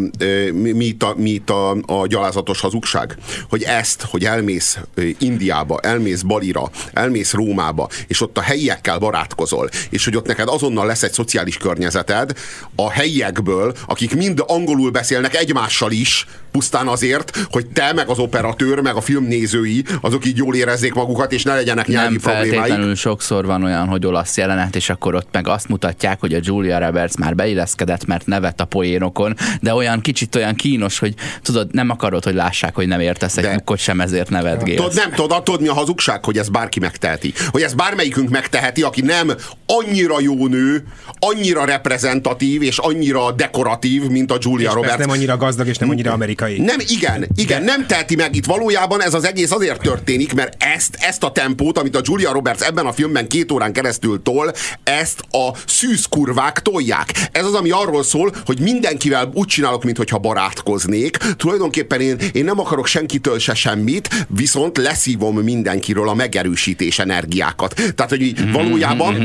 mi, 0.54 0.72
mi 0.72 0.86
itt, 0.86 1.04
a, 1.04 1.14
mi 1.18 1.30
itt 1.30 1.50
a, 1.50 1.72
a 1.86 2.08
gyalázatos 2.08 2.60
hazugság? 2.60 3.18
Hogy 3.50 3.64
ezt, 3.64 4.02
hogy 4.02 4.26
elmész 4.26 4.80
Indiába, 5.20 5.80
elmész 5.80 6.22
Balira, 6.22 6.70
elmész 6.94 7.34
Rómába, 7.34 7.90
és 8.08 8.22
ott 8.22 8.38
a 8.38 8.42
helyiekkel 8.42 8.98
barátkozol, 8.98 9.70
és 9.90 10.06
hogy 10.06 10.16
ott 10.16 10.28
neked 10.28 10.48
azonnal 10.48 10.86
lesz 10.86 11.04
egy 11.04 11.14
szociális 11.14 11.58
környezeted 11.58 12.32
a 12.76 12.92
helyiekből, 12.92 13.74
akik 13.88 14.16
mind 14.16 14.44
angolul 14.48 14.92
beszélnek 14.92 15.36
egymással 15.36 15.92
is, 15.92 16.26
pusztán 16.58 16.88
azért, 16.88 17.38
hogy 17.52 17.66
te, 17.68 17.94
meg 17.94 18.10
az 18.10 18.20
operatőr, 18.20 18.80
meg 18.80 18.96
a 18.96 19.02
filmnézői, 19.02 19.84
azok 20.02 20.26
így 20.26 20.38
jól 20.38 20.56
érezzék 20.56 20.94
magukat, 20.94 21.32
és 21.32 21.44
ne 21.44 21.54
legyenek 21.54 21.88
nyelvi 21.88 22.18
nem 22.22 22.34
problémáik. 22.34 22.96
sokszor 22.96 23.46
van 23.46 23.64
olyan, 23.64 23.88
hogy 23.88 24.06
olasz 24.06 24.38
jelenet, 24.38 24.76
és 24.76 24.90
akkor 24.90 25.16
ott 25.16 25.28
meg 25.32 25.48
azt 25.48 25.68
mutatják, 25.68 26.20
hogy 26.20 26.34
a 26.34 26.40
Julia 26.42 26.80
Roberts 26.80 27.16
már 27.16 27.36
beilleszkedett, 27.36 28.06
mert 28.06 28.26
nevet 28.26 28.62
a 28.62 28.66
poénokon, 28.66 29.36
de 29.62 29.74
olyan 29.74 30.02
kicsit 30.02 30.36
olyan 30.36 30.56
kínos, 30.56 31.00
hogy 31.00 31.14
tudod, 31.42 31.74
nem 31.74 31.90
akarod, 31.90 32.24
hogy 32.24 32.34
lássák, 32.34 32.76
hogy 32.76 32.88
nem 32.88 33.00
értesz 33.00 33.38
egy 33.38 33.52
mukkot 33.52 33.78
sem, 33.78 34.02
ezért 34.02 34.30
nevetgélsz. 34.30 34.78
Tudod, 34.78 34.94
nem 34.96 35.12
tudod, 35.12 35.44
tudod, 35.44 35.62
mi 35.62 35.68
a 35.68 35.74
hazugság, 35.74 36.26
hogy 36.26 36.38
ezt 36.38 36.52
bárki 36.52 36.80
megteheti. 36.80 37.34
Hogy 37.50 37.62
ezt 37.62 37.76
bármelyikünk 37.76 38.30
megteheti, 38.30 38.82
aki 38.82 39.02
nem 39.02 39.32
annyira 39.66 40.20
jó 40.20 40.48
nő, 40.48 40.84
annyira 41.20 41.66
reprezentatív 41.66 42.62
és 42.62 42.78
annyira 42.78 43.32
dekoratív, 43.32 44.08
mint 44.08 44.32
a 44.32 44.38
Julia 44.40 44.70
És 44.70 44.74
Roberts. 44.74 44.98
nem 44.98 45.10
annyira 45.10 45.38
gazdag 45.38 45.68
és 45.68 45.78
nem 45.78 45.90
annyira 45.90 46.12
amerikai. 46.12 46.47
Nem, 46.56 46.80
igen, 46.88 47.28
igen, 47.36 47.64
nem 47.64 47.88
teheti 47.88 48.16
meg. 48.16 48.36
Itt 48.36 48.46
valójában 48.46 49.04
ez 49.04 49.14
az 49.14 49.26
egész 49.26 49.52
azért 49.52 49.82
történik, 49.82 50.34
mert 50.34 50.64
ezt, 50.64 50.98
ezt 51.00 51.24
a 51.24 51.32
tempót, 51.32 51.78
amit 51.78 51.96
a 51.96 52.02
Julia 52.04 52.32
Roberts 52.32 52.62
ebben 52.62 52.86
a 52.86 52.92
filmben 52.94 53.28
két 53.28 53.52
órán 53.52 53.74
keresztül 53.74 54.22
tol, 54.22 54.54
ezt 54.84 55.20
a 55.32 55.52
szűz 55.66 56.06
kurvák 56.06 56.60
tolják. 56.60 57.30
Ez 57.32 57.46
az, 57.46 57.54
ami 57.54 57.70
arról 57.70 58.04
szól, 58.04 58.36
hogy 58.46 58.60
mindenkivel 58.60 59.32
úgy 59.34 59.48
csinálok, 59.48 59.84
mintha 59.84 60.18
barátkoznék. 60.18 61.18
Tulajdonképpen 61.18 62.02
én, 62.02 62.18
én 62.32 62.44
nem 62.44 62.60
akarok 62.60 62.88
senkitől 62.88 63.40
se 63.40 63.54
semmit, 63.54 64.26
viszont 64.28 64.78
leszívom 64.78 65.36
mindenkiről 65.38 66.10
a 66.10 66.14
megerősítés 66.14 67.00
energiákat. 67.00 67.74
Tehát, 67.96 68.12
hogy 68.12 68.22
így 68.22 68.52
valójában, 68.52 69.16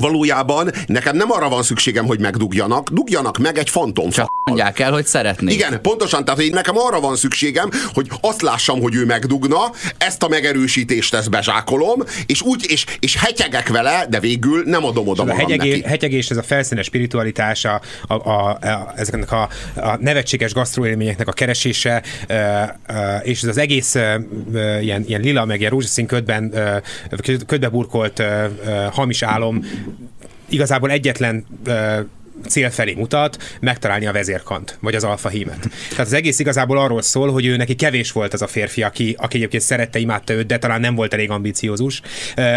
valójában 0.00 0.70
nekem 0.86 1.16
nem 1.16 1.30
arra 1.30 1.48
van 1.48 1.62
szükségem, 1.62 2.06
hogy 2.06 2.20
megdugjanak, 2.20 2.88
dugjanak 2.90 3.38
meg 3.38 3.58
egy 3.58 3.70
fantomfa. 3.70 4.20
Csak 4.20 4.32
mondják 4.44 4.78
el, 4.78 4.92
hogy 4.92 5.06
szeretnék. 5.06 5.54
Igen, 5.54 5.80
pontosan, 5.80 6.24
tehát 6.24 6.40
hogy 6.42 6.52
nekem 6.52 6.78
arra 6.78 7.00
van 7.00 7.16
szükségem, 7.16 7.70
hogy 7.92 8.08
azt 8.20 8.42
lássam, 8.42 8.80
hogy 8.80 8.94
ő 8.94 9.04
megdugna, 9.04 9.72
ezt 9.98 10.22
a 10.22 10.28
megerősítést 10.28 11.14
ezt 11.14 11.30
bezsákolom, 11.30 12.02
és 12.26 12.42
úgy, 12.42 12.64
és, 12.68 12.84
és 12.98 13.16
hetyegek 13.16 13.68
vele, 13.68 14.06
de 14.08 14.20
végül 14.20 14.62
nem 14.64 14.84
adom 14.84 15.08
oda 15.08 15.22
a 15.22 15.24
magam 15.24 15.40
hegyegé, 15.40 15.70
neki. 15.70 15.82
hegyegés, 15.88 16.30
ez 16.30 16.36
a 16.36 16.42
felszínes 16.42 16.86
spiritualitás, 16.86 17.64
a, 17.64 17.80
a, 18.06 18.14
a, 18.14 18.48
a, 18.50 18.92
ezeknek 18.96 19.32
a, 19.32 19.48
a 19.74 19.96
nevetséges 20.00 20.52
gasztroélményeknek 20.52 21.28
a 21.28 21.32
keresése, 21.32 22.02
ö, 22.26 22.34
ö, 22.86 23.16
és 23.22 23.42
ez 23.42 23.48
az 23.48 23.58
egész 23.58 23.94
ö, 23.94 24.18
ilyen, 24.80 25.04
ilyen 25.06 25.20
lila, 25.20 25.44
meg 25.44 25.58
ilyen 25.58 25.70
rózsaszín 25.70 26.06
ködben, 26.06 26.54
köd- 27.22 27.46
ködbe 27.46 27.68
burkolt 27.68 28.18
ö, 28.18 28.44
ö, 28.64 28.86
hamis 28.92 29.22
álom 29.22 29.64
igazából 30.48 30.90
egyetlen 30.90 31.46
ö, 31.64 32.00
cél 32.48 32.70
felé 32.70 32.94
mutat, 32.94 33.56
megtalálni 33.60 34.06
a 34.06 34.12
vezérkant, 34.12 34.78
vagy 34.80 34.94
az 34.94 35.04
alfa 35.04 35.28
hímet. 35.28 35.68
Tehát 35.90 36.06
az 36.06 36.12
egész 36.12 36.38
igazából 36.38 36.78
arról 36.78 37.02
szól, 37.02 37.32
hogy 37.32 37.46
ő 37.46 37.56
neki 37.56 37.74
kevés 37.74 38.12
volt 38.12 38.32
az 38.32 38.42
a 38.42 38.46
férfi, 38.46 38.82
aki, 38.82 39.16
aki 39.18 39.36
egyébként 39.36 39.62
szerette, 39.62 39.98
imádta 39.98 40.32
őt, 40.32 40.46
de 40.46 40.58
talán 40.58 40.80
nem 40.80 40.94
volt 40.94 41.14
elég 41.14 41.30
ambiciózus. 41.30 42.00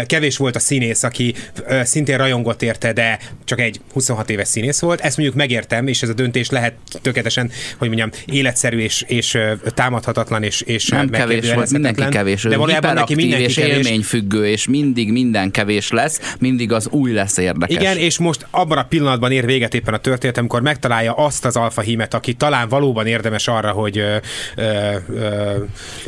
Kevés 0.06 0.36
volt 0.36 0.56
a 0.56 0.58
színész, 0.58 1.02
aki 1.02 1.34
szintén 1.82 2.16
rajongott 2.16 2.62
érte, 2.62 2.92
de 2.92 3.18
csak 3.44 3.60
egy 3.60 3.80
26 3.92 4.30
éves 4.30 4.48
színész 4.48 4.80
volt. 4.80 5.00
Ezt 5.00 5.16
mondjuk 5.16 5.38
megértem, 5.38 5.86
és 5.86 6.02
ez 6.02 6.08
a 6.08 6.12
döntés 6.12 6.50
lehet 6.50 6.74
tökéletesen, 7.02 7.50
hogy 7.78 7.88
mondjam, 7.88 8.10
életszerű 8.24 8.78
és, 8.78 9.04
és 9.06 9.38
támadhatatlan, 9.74 10.42
és, 10.42 10.60
és 10.60 10.88
Nem 10.88 11.10
kevés 11.10 11.52
volt, 11.52 11.70
mindenki 11.70 12.04
kevés. 12.08 12.42
De 12.42 12.56
valójában 12.56 12.94
neki 12.94 13.14
mindenki 13.14 13.44
és 13.44 13.54
kevés. 13.54 13.72
élményfüggő, 13.72 14.46
és 14.46 14.66
mindig 14.66 15.12
minden 15.12 15.50
kevés 15.50 15.90
lesz, 15.90 16.34
mindig 16.38 16.72
az 16.72 16.88
új 16.88 17.12
lesz 17.12 17.36
érdekes. 17.36 17.76
Igen, 17.76 17.96
és 17.96 18.18
most 18.18 18.46
abban 18.50 18.78
a 18.78 18.84
pillanatban 18.84 19.32
ér 19.32 19.46
véget 19.46 19.74
éppen 19.76 19.94
a 19.94 19.98
történet, 19.98 20.38
amikor 20.38 20.62
megtalálja 20.62 21.12
azt 21.12 21.44
az 21.44 21.56
alfa 21.56 21.80
hímet, 21.80 22.14
aki 22.14 22.34
talán 22.34 22.68
valóban 22.68 23.06
érdemes 23.06 23.48
arra, 23.48 23.70
hogy 23.70 23.98
ö, 23.98 24.16
ö, 24.56 24.94
ö, 25.14 25.52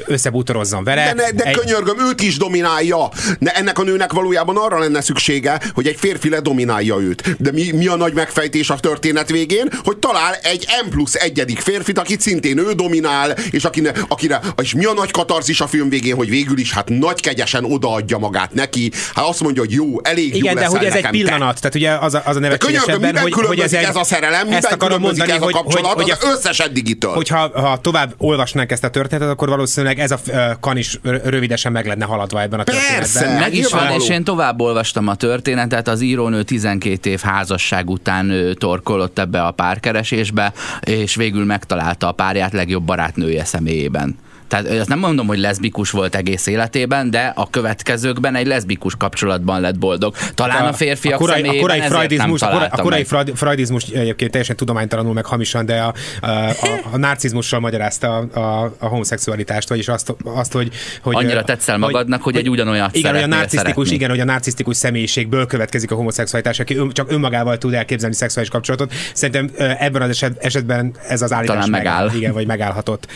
összebútorozzon 0.06 0.84
vele. 0.84 1.04
De, 1.04 1.22
ne, 1.22 1.30
de 1.30 1.44
Egy- 1.44 1.56
könyörgöm, 1.56 1.96
őt 2.08 2.20
is 2.22 2.36
dominálja. 2.36 3.08
Ne, 3.38 3.50
ennek 3.50 3.78
a 3.78 3.82
nőnek 3.82 4.12
valójában 4.12 4.56
arra 4.56 4.78
lenne 4.78 5.00
szüksége, 5.00 5.60
hogy 5.74 5.86
egy 5.86 5.96
férfi 5.98 6.28
ledominálja 6.28 6.96
őt. 7.00 7.36
De 7.42 7.52
mi, 7.52 7.70
mi 7.72 7.86
a 7.86 7.96
nagy 7.96 8.12
megfejtés 8.12 8.70
a 8.70 8.76
történet 8.76 9.30
végén? 9.30 9.68
Hogy 9.84 9.96
talál 9.96 10.34
egy 10.42 10.66
M 10.86 10.88
plusz 10.90 11.14
egyedik 11.14 11.58
férfit, 11.60 11.98
akit 11.98 12.20
szintén 12.20 12.58
ő 12.58 12.72
dominál, 12.72 13.30
és 13.50 13.64
akine, 13.64 13.92
akire, 14.08 14.40
és 14.62 14.74
mi 14.74 14.84
a 14.84 14.92
nagy 14.92 15.10
katarzis 15.10 15.60
a 15.60 15.66
film 15.66 15.88
végén, 15.88 16.14
hogy 16.16 16.28
végül 16.28 16.58
is 16.58 16.72
hát 16.72 16.88
nagy 16.88 17.20
kegyesen 17.20 17.64
odaadja 17.64 18.18
magát 18.18 18.54
neki. 18.54 18.90
Hát 19.14 19.24
azt 19.24 19.40
mondja, 19.40 19.62
hogy 19.62 19.72
jó, 19.72 19.86
elég 20.02 20.30
jó 20.32 20.36
Igen, 20.36 20.54
de 20.54 20.60
leszel 20.60 20.76
hogy 20.78 20.86
ez 20.86 20.94
egy 20.94 21.02
nekem, 21.02 21.18
te. 21.20 21.24
pillanat, 21.24 21.60
tehát 21.60 21.74
ugye 21.74 21.90
az 21.90 22.14
a, 22.14 22.22
az 22.24 22.36
a 22.36 22.40
De 22.40 22.46
nevetségesebben, 22.46 23.00
miben 23.00 23.22
hogy, 23.22 23.32
hogy 23.48 23.60
ez, 23.60 23.72
egy, 23.72 23.84
ez 23.84 23.96
a 23.96 24.04
szerelem, 24.04 24.52
ezt 24.52 24.72
akarom 24.72 25.00
mondani, 25.00 25.30
ez 25.30 25.42
a 25.42 25.50
kapcsolat 25.50 25.92
hogy, 25.92 26.02
hogy, 26.02 26.10
az 26.10 26.36
összes 26.36 26.58
eddigitől. 26.58 27.12
Hogyha 27.12 27.60
ha 27.60 27.78
tovább 27.80 28.14
olvasnánk 28.18 28.70
ezt 28.70 28.84
a 28.84 28.90
történetet, 28.90 29.30
akkor 29.30 29.48
valószínűleg 29.48 29.98
ez 29.98 30.10
a 30.10 30.18
kan 30.60 30.76
is 30.76 30.98
rövidesen 31.02 31.72
meg 31.72 31.86
lenne 31.86 32.04
haladva 32.04 32.40
ebben 32.40 32.60
a 32.60 32.64
történetben. 32.64 32.98
Persze, 32.98 33.38
meg 33.38 33.54
is 33.54 33.68
van, 33.68 33.90
és 33.90 34.08
én 34.08 34.24
tovább 34.24 34.60
olvastam 34.60 35.08
a 35.08 35.14
történetet, 35.14 35.88
az 35.88 36.00
írónő 36.00 36.42
12 36.42 37.10
év 37.10 37.20
házasság 37.20 37.90
után 37.90 38.56
torkolott 38.58 39.18
ebbe 39.18 39.42
a 39.42 39.50
párkeresésbe, 39.50 40.52
és 40.80 41.14
végül 41.14 41.44
megtalálta 41.44 42.08
a 42.08 42.12
párját 42.12 42.52
legjobb 42.52 42.84
barátnője 42.84 43.44
személyében. 43.44 44.16
Tehát 44.48 44.66
azt 44.66 44.88
nem 44.88 44.98
mondom, 44.98 45.26
hogy 45.26 45.38
leszbikus 45.38 45.90
volt 45.90 46.14
egész 46.14 46.46
életében, 46.46 47.10
de 47.10 47.32
a 47.36 47.50
következőkben 47.50 48.34
egy 48.34 48.46
leszbikus 48.46 48.96
kapcsolatban 48.96 49.60
lett 49.60 49.78
boldog. 49.78 50.14
Talán 50.34 50.64
a, 50.64 50.68
a 50.68 50.72
férfiak 50.72 51.14
a 51.14 51.24
korai, 51.24 51.58
a 51.58 51.60
korai 51.60 51.80
freudizmus, 51.80 52.42
a 52.42 52.48
korai, 52.48 52.68
a 52.70 52.82
korai 52.82 53.04
freudizmus 53.34 53.84
egyébként 53.84 54.30
teljesen 54.30 54.56
tudománytalanul 54.56 55.12
meg 55.12 55.24
hamisan, 55.24 55.66
de 55.66 55.80
a, 55.80 55.94
a, 56.20 56.26
a, 56.26 56.54
a 56.92 56.96
narcizmussal 56.96 57.60
magyarázta 57.60 58.16
a, 58.16 58.38
a, 58.38 58.74
a 58.78 58.86
homoszexualitást, 58.86 59.68
vagyis 59.68 59.88
azt, 59.88 60.14
azt 60.24 60.52
hogy, 60.52 60.72
hogy... 61.02 61.14
Annyira 61.14 61.44
tetszel 61.44 61.78
magadnak, 61.78 62.22
hogy, 62.22 62.32
hogy 62.32 62.42
egy 62.42 62.50
ugyanolyat 62.50 62.96
Igen, 62.96 63.14
hogy 63.14 63.22
a 63.22 63.26
narcisztikus, 63.26 63.90
igen, 63.90 64.10
hogy 64.10 64.20
a 64.20 64.24
narcisztikus 64.24 64.76
személyiségből 64.76 65.46
következik 65.46 65.90
a 65.90 65.94
homoszexualitás, 65.94 66.60
aki 66.60 66.76
ön, 66.76 66.90
csak 66.92 67.10
önmagával 67.10 67.58
tud 67.58 67.74
elképzelni 67.74 68.14
szexuális 68.14 68.50
kapcsolatot. 68.50 68.92
Szerintem 69.14 69.50
ebben 69.78 70.02
az 70.02 70.08
eset, 70.08 70.44
esetben 70.44 70.94
ez 71.08 71.22
az 71.22 71.32
állítás 71.32 71.54
Talán 71.54 71.70
megáll. 71.70 72.02
megáll. 72.02 72.16
Igen, 72.16 72.32
vagy 72.32 72.46
megállhatott. 72.46 73.06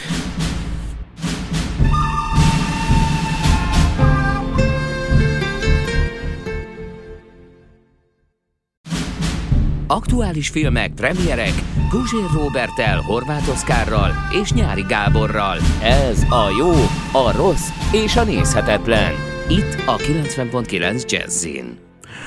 Aktuális 9.92 10.48
filmek, 10.48 10.92
premierek 10.94 11.52
Guzsér 11.90 12.30
Robertel, 12.34 13.00
Horváth 13.00 13.48
Oszkárral 13.48 14.10
és 14.42 14.52
Nyári 14.52 14.84
Gáborral. 14.88 15.58
Ez 15.82 16.22
a 16.22 16.54
jó, 16.58 16.70
a 17.20 17.32
rossz 17.36 17.68
és 17.92 18.16
a 18.16 18.24
nézhetetlen. 18.24 19.12
Itt 19.48 19.76
a 19.86 19.96
90.9 19.96 21.10
Jazzin. 21.10 21.78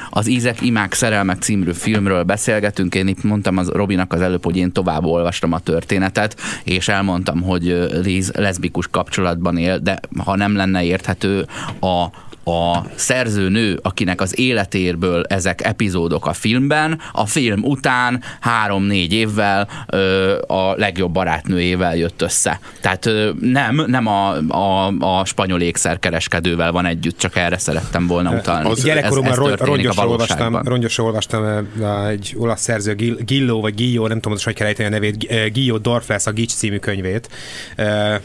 Az 0.10 0.28
Ízek, 0.28 0.62
Imák, 0.62 0.94
Szerelmek 0.94 1.42
című 1.42 1.72
filmről 1.72 2.24
beszélgetünk. 2.24 2.96
Én 2.96 3.08
itt 3.08 3.24
mondtam 3.24 3.58
az 3.58 3.70
Robinak 3.70 4.14
az 4.14 4.22
előbb, 4.22 4.44
hogy 4.44 4.58
én 4.58 4.72
tovább 4.72 5.06
olvastam 5.06 5.52
a 5.52 5.60
történetet, 5.60 6.40
és 6.64 6.88
elmondtam, 6.88 7.42
hogy 7.42 7.64
Liz 8.04 8.32
leszbikus 8.36 8.88
kapcsolatban 8.88 9.58
él, 9.58 9.80
de 9.80 10.00
ha 10.24 10.36
nem 10.36 10.56
lenne 10.56 10.84
érthető 10.84 11.48
a 11.80 12.06
a 12.46 12.86
szerzőnő, 12.96 13.80
akinek 13.82 14.22
az 14.22 14.40
életérből 14.40 15.24
ezek 15.28 15.66
epizódok 15.66 16.26
a 16.26 16.34
filmben, 16.34 17.00
a 17.12 17.26
film 17.26 17.64
után 17.64 18.24
három-négy 18.40 19.14
évvel 19.14 19.68
ö, 19.88 20.38
a 20.48 20.74
legjobb 20.76 21.12
barátnőjével 21.12 21.96
jött 21.96 22.22
össze. 22.22 22.60
Tehát 22.82 23.06
ö, 23.06 23.32
nem, 23.40 23.84
nem 23.88 24.08
a, 24.08 24.38
a, 24.48 24.88
a 25.00 25.26
spanyol 25.26 25.62
ékszerkereskedővel 25.62 26.72
van 26.72 26.86
együtt, 26.86 27.18
csak 27.18 27.36
erre 27.36 27.58
szerettem 27.58 28.08
volna 28.08 28.32
utalni. 28.32 28.70
Az 28.70 28.84
gyerekkoromban 28.84 29.56
rongyosra 29.56 30.08
olvastam, 30.08 30.62
rongyosra 30.64 31.04
olvastam 31.04 31.68
egy 32.10 32.34
olasz 32.38 32.62
szerző, 32.62 32.96
Gillo, 33.26 33.60
vagy 33.60 33.76
Gillo, 33.76 34.08
nem 34.08 34.20
tudom, 34.20 34.38
hogy 34.44 34.54
kell 34.54 34.68
ejteni 34.68 34.88
a 34.88 34.92
nevét, 34.92 35.52
Gillo 35.54 35.78
Dorfles, 35.78 36.26
a 36.26 36.32
Gics 36.32 36.52
című 36.52 36.78
könyvét, 36.78 37.30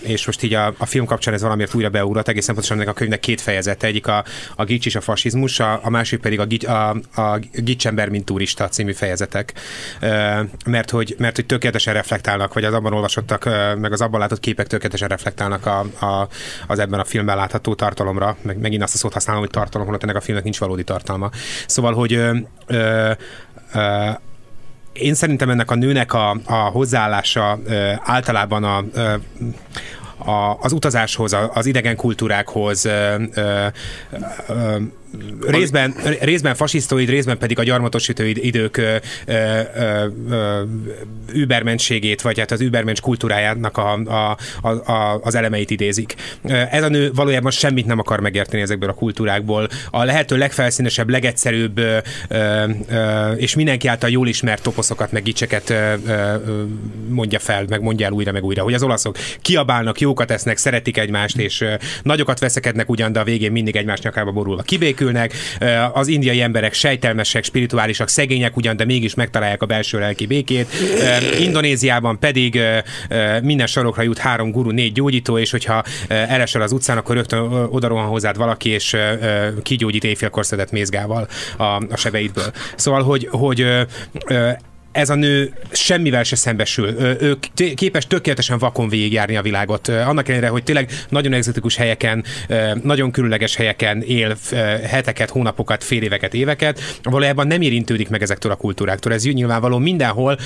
és 0.00 0.26
most 0.26 0.42
így 0.42 0.54
a, 0.54 0.74
a 0.78 0.86
film 0.86 1.04
kapcsán 1.04 1.34
ez 1.34 1.42
valamiért 1.42 1.74
újra 1.74 1.88
beugrott, 1.88 2.28
egészen 2.28 2.54
pontosan 2.54 2.76
ennek 2.76 2.88
a 2.88 2.92
könyvnek 2.92 3.20
két 3.20 3.40
fejezete, 3.40 3.86
egyik 3.86 4.06
a, 4.10 4.24
a 4.56 4.64
gics 4.64 4.86
és 4.86 4.94
a 4.94 5.00
fasizmus, 5.00 5.60
a, 5.60 5.80
a 5.82 5.90
másik 5.90 6.20
pedig 6.20 6.40
a, 6.40 6.44
gics, 6.44 6.66
a, 6.66 6.90
a 6.90 7.38
ember, 7.82 8.08
mint 8.08 8.24
turista 8.24 8.68
című 8.68 8.92
fejezetek. 8.92 9.52
Mert 10.66 10.90
hogy, 10.90 11.14
mert 11.18 11.36
hogy 11.36 11.46
tökéletesen 11.46 11.94
reflektálnak, 11.94 12.54
vagy 12.54 12.64
az 12.64 12.74
abban 12.74 12.92
olvasottak, 12.92 13.44
meg 13.78 13.92
az 13.92 14.00
abban 14.00 14.20
látott 14.20 14.40
képek 14.40 14.66
tökéletesen 14.66 15.08
reflektálnak 15.08 15.66
a, 15.66 15.78
a, 16.06 16.28
az 16.66 16.78
ebben 16.78 17.00
a 17.00 17.04
filmben 17.04 17.36
látható 17.36 17.74
tartalomra, 17.74 18.36
meg 18.42 18.58
megint 18.58 18.82
azt 18.82 18.94
a 18.94 18.96
szót 18.96 19.12
használom, 19.12 19.40
hogy 19.40 19.50
tartalom, 19.50 19.86
holott 19.86 20.02
ennek 20.02 20.16
a 20.16 20.20
filmnek 20.20 20.44
nincs 20.44 20.58
valódi 20.58 20.84
tartalma. 20.84 21.30
Szóval, 21.66 21.94
hogy 21.94 22.12
ö, 22.12 22.36
ö, 22.66 23.10
ö, 23.74 24.10
én 24.92 25.14
szerintem 25.14 25.50
ennek 25.50 25.70
a 25.70 25.74
nőnek 25.74 26.12
a, 26.12 26.36
a 26.44 26.54
hozzáállása 26.54 27.58
ö, 27.64 27.92
általában 27.98 28.64
a, 28.64 28.84
ö, 28.94 29.14
a, 30.24 30.58
az 30.60 30.72
utazáshoz, 30.72 31.36
az 31.54 31.66
idegen 31.66 31.96
kultúrákhoz, 31.96 32.84
ö, 32.84 33.22
ö, 33.34 33.66
ö, 34.48 34.76
részben, 35.46 35.94
részben 36.20 36.54
fasisztoid, 36.54 37.08
részben 37.08 37.38
pedig 37.38 37.58
a 37.58 37.62
gyarmatosító 37.62 38.22
idők 38.24 38.76
ö, 38.76 38.96
ö, 39.26 39.60
ö, 40.30 40.62
übermentségét, 41.32 42.22
vagy 42.22 42.38
hát 42.38 42.50
az 42.50 42.60
übermencs 42.60 43.00
kultúrájának 43.00 43.76
a, 43.76 43.92
a, 43.92 44.36
a, 44.62 44.68
a, 44.68 45.20
az 45.22 45.34
elemeit 45.34 45.70
idézik. 45.70 46.14
Ez 46.70 46.82
a 46.82 46.88
nő 46.88 47.12
valójában 47.14 47.50
semmit 47.50 47.86
nem 47.86 47.98
akar 47.98 48.20
megérteni 48.20 48.62
ezekből 48.62 48.88
a 48.88 48.94
kultúrákból. 48.94 49.68
A 49.90 50.04
lehető 50.04 50.36
legfelszínesebb, 50.36 51.08
legegyszerűbb 51.08 51.78
ö, 51.78 51.98
ö, 52.28 53.32
és 53.32 53.54
mindenki 53.54 53.88
által 53.88 54.10
jól 54.10 54.28
ismert 54.28 54.62
toposzokat, 54.62 55.12
meg 55.12 55.22
gicseket 55.22 55.70
ö, 55.70 55.94
ö, 56.06 56.34
mondja 57.08 57.38
fel, 57.38 57.64
meg 57.68 57.80
mondja 57.80 58.06
el 58.06 58.12
újra, 58.12 58.32
meg 58.32 58.44
újra, 58.44 58.62
hogy 58.62 58.74
az 58.74 58.82
olaszok 58.82 59.16
kiabálnak, 59.40 60.00
jókat 60.00 60.30
esznek, 60.30 60.56
szeretik 60.56 60.98
egymást, 60.98 61.38
és 61.38 61.64
nagyokat 62.02 62.38
veszekednek 62.38 62.90
ugyan, 62.90 63.12
de 63.12 63.20
a 63.20 63.24
végén 63.24 63.52
mindig 63.52 63.76
egymás 63.76 64.00
nyakába 64.00 64.32
borulva 64.32 64.62
kibék 64.62 64.99
menekülnek, 65.04 65.32
az 65.92 66.08
indiai 66.08 66.40
emberek 66.40 66.72
sejtelmesek, 66.72 67.44
spirituálisak, 67.44 68.08
szegények 68.08 68.56
ugyan, 68.56 68.76
de 68.76 68.84
mégis 68.84 69.14
megtalálják 69.14 69.62
a 69.62 69.66
belső 69.66 69.98
lelki 69.98 70.26
békét. 70.26 70.68
Indonéziában 71.40 72.18
pedig 72.18 72.60
minden 73.42 73.66
sarokra 73.66 74.02
jut 74.02 74.18
három 74.18 74.50
guru, 74.50 74.70
négy 74.70 74.92
gyógyító, 74.92 75.38
és 75.38 75.50
hogyha 75.50 75.82
elesel 76.08 76.62
az 76.62 76.72
utcán, 76.72 76.96
akkor 76.96 77.14
rögtön 77.14 77.40
oda 77.70 77.88
rohan 77.88 78.06
hozzád 78.06 78.36
valaki, 78.36 78.68
és 78.68 78.96
kigyógyít 79.62 80.04
éjfélkor 80.04 80.46
szedett 80.46 80.70
mézgával 80.70 81.28
a, 81.56 81.64
a 81.64 81.96
sebeidből. 81.96 82.52
Szóval, 82.76 83.02
hogy, 83.02 83.28
hogy 83.30 83.66
ez 84.92 85.10
a 85.10 85.14
nő 85.14 85.52
semmivel 85.70 86.22
se 86.22 86.36
szembesül. 86.36 86.86
Ő 87.20 87.38
képes 87.74 88.06
tökéletesen 88.06 88.58
vakon 88.58 88.88
végigjárni 88.88 89.36
a 89.36 89.42
világot. 89.42 89.88
Annak 89.88 90.28
ellenére, 90.28 90.50
hogy 90.50 90.62
tényleg 90.62 90.90
nagyon 91.08 91.32
egzotikus 91.32 91.76
helyeken, 91.76 92.24
nagyon 92.82 93.10
különleges 93.10 93.56
helyeken 93.56 94.02
él 94.02 94.36
heteket, 94.88 95.30
hónapokat, 95.30 95.84
fél 95.84 96.02
éveket, 96.02 96.34
éveket, 96.34 96.80
valójában 97.02 97.46
nem 97.46 97.60
érintődik 97.60 98.08
meg 98.08 98.22
ezektől 98.22 98.52
a 98.52 98.56
kultúráktól. 98.56 99.12
Ez 99.12 99.24
nyilvánvaló 99.24 99.78
mindenhol 99.78 100.38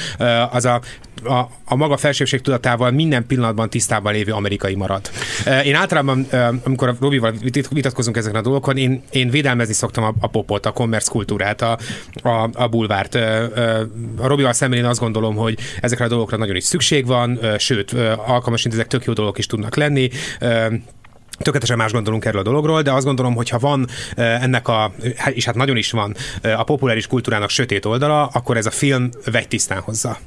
az 0.51 0.65
a, 0.65 0.81
a, 1.25 1.39
a 1.65 1.77
maga 1.77 1.97
felsőség 1.97 2.41
tudatával 2.41 2.91
minden 2.91 3.27
pillanatban 3.27 3.71
tisztában 3.71 4.13
lévő 4.13 4.33
amerikai 4.33 4.75
marad. 4.75 5.11
Én 5.65 5.75
általában, 5.75 6.27
amikor 6.65 6.89
a 6.89 6.97
Robival 7.01 7.35
vitatkozunk 7.71 8.17
ezeken 8.17 8.39
a 8.39 8.43
dolgokon, 8.43 8.77
én, 8.77 9.03
én 9.11 9.31
védelmezni 9.31 9.75
szoktam 9.75 10.05
a, 10.05 10.15
a 10.21 10.27
popot, 10.27 10.67
a 10.67 10.73
commerce 10.73 11.11
kultúrát, 11.11 11.63
a, 11.63 11.79
a, 12.23 12.51
a 12.53 12.69
bulvárt. 12.69 13.15
A 14.17 14.27
Robival 14.35 14.53
szemben 14.53 14.79
én 14.79 14.85
azt 14.85 15.01
gondolom, 15.01 15.37
hogy 15.37 15.59
ezekre 15.81 16.05
a 16.05 16.09
dolgokra 16.09 16.37
nagyon 16.37 16.57
is 16.57 16.65
szükség 16.65 17.07
van, 17.07 17.39
sőt, 17.59 17.93
alkalmasint 18.27 18.75
ezek 18.75 18.87
tök 18.87 19.05
jó 19.05 19.13
dolgok 19.13 19.39
is 19.39 19.47
tudnak 19.47 19.77
lenni. 19.77 20.11
Tökéletesen 21.39 21.77
más 21.77 21.93
gondolunk 21.93 22.25
erről 22.25 22.41
a 22.41 22.45
dologról, 22.45 22.83
de 22.83 22.93
azt 22.93 23.05
gondolom, 23.05 23.35
hogy 23.35 23.49
ha 23.49 23.59
van 23.59 23.87
ennek 24.15 24.69
a, 24.69 24.93
és 25.33 25.45
hát 25.45 25.55
nagyon 25.55 25.77
is 25.77 25.91
van, 25.91 26.15
a 26.57 26.63
populáris 26.63 27.07
kultúrának 27.07 27.51
sötét 27.51 27.85
oldala, 27.85 28.27
akkor 28.27 28.57
ez 28.57 28.67
a 28.67 28.71
film 28.71 29.11
vegy 29.31 29.49
tisztán 29.49 29.81
hozzá. 29.81 30.19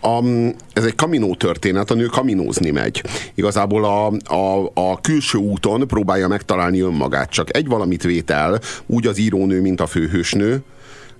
A, 0.00 0.24
ez 0.72 0.84
egy 0.84 0.94
kaminó 0.94 1.34
történet, 1.34 1.90
a 1.90 1.94
nő 1.94 2.06
kaminózni 2.06 2.70
megy. 2.70 3.02
Igazából 3.34 3.84
a, 3.84 4.06
a, 4.34 4.70
a 4.74 5.00
külső 5.00 5.38
úton 5.38 5.86
próbálja 5.86 6.28
megtalálni 6.28 6.80
önmagát, 6.80 7.30
csak 7.30 7.56
egy 7.56 7.66
valamit 7.66 8.02
vétel, 8.02 8.60
úgy 8.86 9.06
az 9.06 9.18
írónő, 9.18 9.60
mint 9.60 9.80
a 9.80 9.86
főhősnő, 9.86 10.62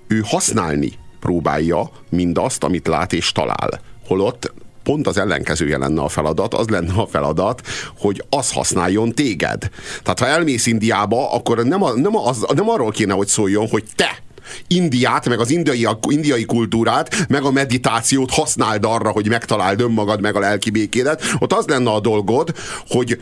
ő 0.09 0.21
használni 0.25 0.93
próbálja 1.23 1.91
mindazt, 2.09 2.65
amit 2.65 2.87
lát 2.87 3.13
és 3.13 3.33
talál. 3.33 3.81
Holott 4.07 4.53
pont 4.83 5.07
az 5.07 5.19
ellenkezője 5.19 5.79
lenne 5.79 6.03
a 6.03 6.09
feladat, 6.09 6.55
az 6.55 6.69
lenne 6.69 6.93
a 6.93 7.07
feladat, 7.07 7.63
hogy 7.99 8.25
az 8.31 8.53
használjon 8.53 9.13
téged. 9.13 9.71
Tehát 10.03 10.19
ha 10.19 10.27
elmész 10.27 10.67
Indiába, 10.67 11.33
akkor 11.33 11.65
nem, 11.65 11.83
a, 11.83 11.93
nem, 11.93 12.17
az, 12.17 12.47
nem 12.55 12.69
arról 12.69 12.91
kéne, 12.91 13.13
hogy 13.13 13.27
szóljon, 13.27 13.69
hogy 13.69 13.85
te 13.97 14.23
Indiát, 14.67 15.29
meg 15.29 15.41
az 15.41 15.51
indiai, 15.51 15.89
indiai 16.09 16.45
kultúrát, 16.45 17.29
meg 17.29 17.45
a 17.45 17.51
meditációt 17.51 18.31
használd 18.31 18.85
arra, 18.85 19.11
hogy 19.11 19.29
megtaláld 19.29 19.81
önmagad, 19.81 20.21
meg 20.21 20.37
a 20.37 20.41
lelki 20.41 20.71
békédet. 20.71 21.23
Ott 21.39 21.53
az 21.53 21.67
lenne 21.67 21.91
a 21.91 22.01
dolgod, 22.01 22.55
hogy 22.89 23.19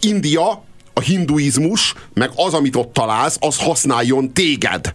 India 0.00 0.64
a 0.92 1.00
hinduizmus, 1.00 1.94
meg 2.14 2.30
az, 2.36 2.54
amit 2.54 2.76
ott 2.76 2.92
találsz, 2.92 3.36
az 3.40 3.58
használjon 3.58 4.32
téged. 4.32 4.92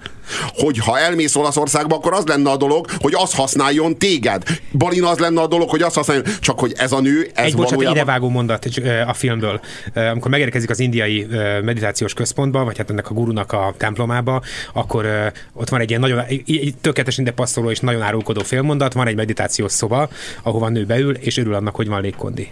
Hogyha 0.57 0.99
elmész 0.99 1.35
Olaszországba, 1.35 1.95
akkor 1.95 2.13
az 2.13 2.25
lenne 2.25 2.49
a 2.49 2.57
dolog, 2.57 2.87
hogy 2.99 3.13
az 3.15 3.33
használjon 3.35 3.97
téged. 3.97 4.43
Balin 4.71 5.03
az 5.03 5.17
lenne 5.17 5.41
a 5.41 5.47
dolog, 5.47 5.69
hogy 5.69 5.81
az 5.81 5.93
használjon. 5.93 6.25
Csak 6.39 6.59
hogy 6.59 6.73
ez 6.77 6.91
a 6.91 6.99
nő, 6.99 7.29
ez 7.33 7.45
Egy 7.45 7.51
bocsánat, 7.55 7.69
valójában... 7.69 7.97
idevágó 7.97 8.29
mondat 8.29 8.65
a 9.07 9.13
filmből. 9.13 9.59
Amikor 9.93 10.31
megérkezik 10.31 10.69
az 10.69 10.79
indiai 10.79 11.27
meditációs 11.63 12.13
központba, 12.13 12.63
vagy 12.63 12.77
hát 12.77 12.89
ennek 12.89 13.09
a 13.09 13.13
gurunak 13.13 13.51
a 13.51 13.73
templomába, 13.77 14.41
akkor 14.73 15.31
ott 15.53 15.69
van 15.69 15.79
egy 15.79 15.89
ilyen 15.89 16.01
nagyon, 16.01 16.19
egy- 16.19 16.73
tökéletesen 16.81 17.23
ide 17.23 17.33
passzoló 17.33 17.69
és 17.69 17.79
nagyon 17.79 18.01
árulkodó 18.01 18.41
félmondat, 18.41 18.93
van 18.93 19.07
egy 19.07 19.15
meditációs 19.15 19.71
szoba, 19.71 20.09
ahova 20.43 20.69
nő 20.69 20.85
beül, 20.85 21.15
és 21.15 21.37
örül 21.37 21.53
annak, 21.53 21.75
hogy 21.75 21.87
van 21.87 22.01
légkondi. 22.01 22.51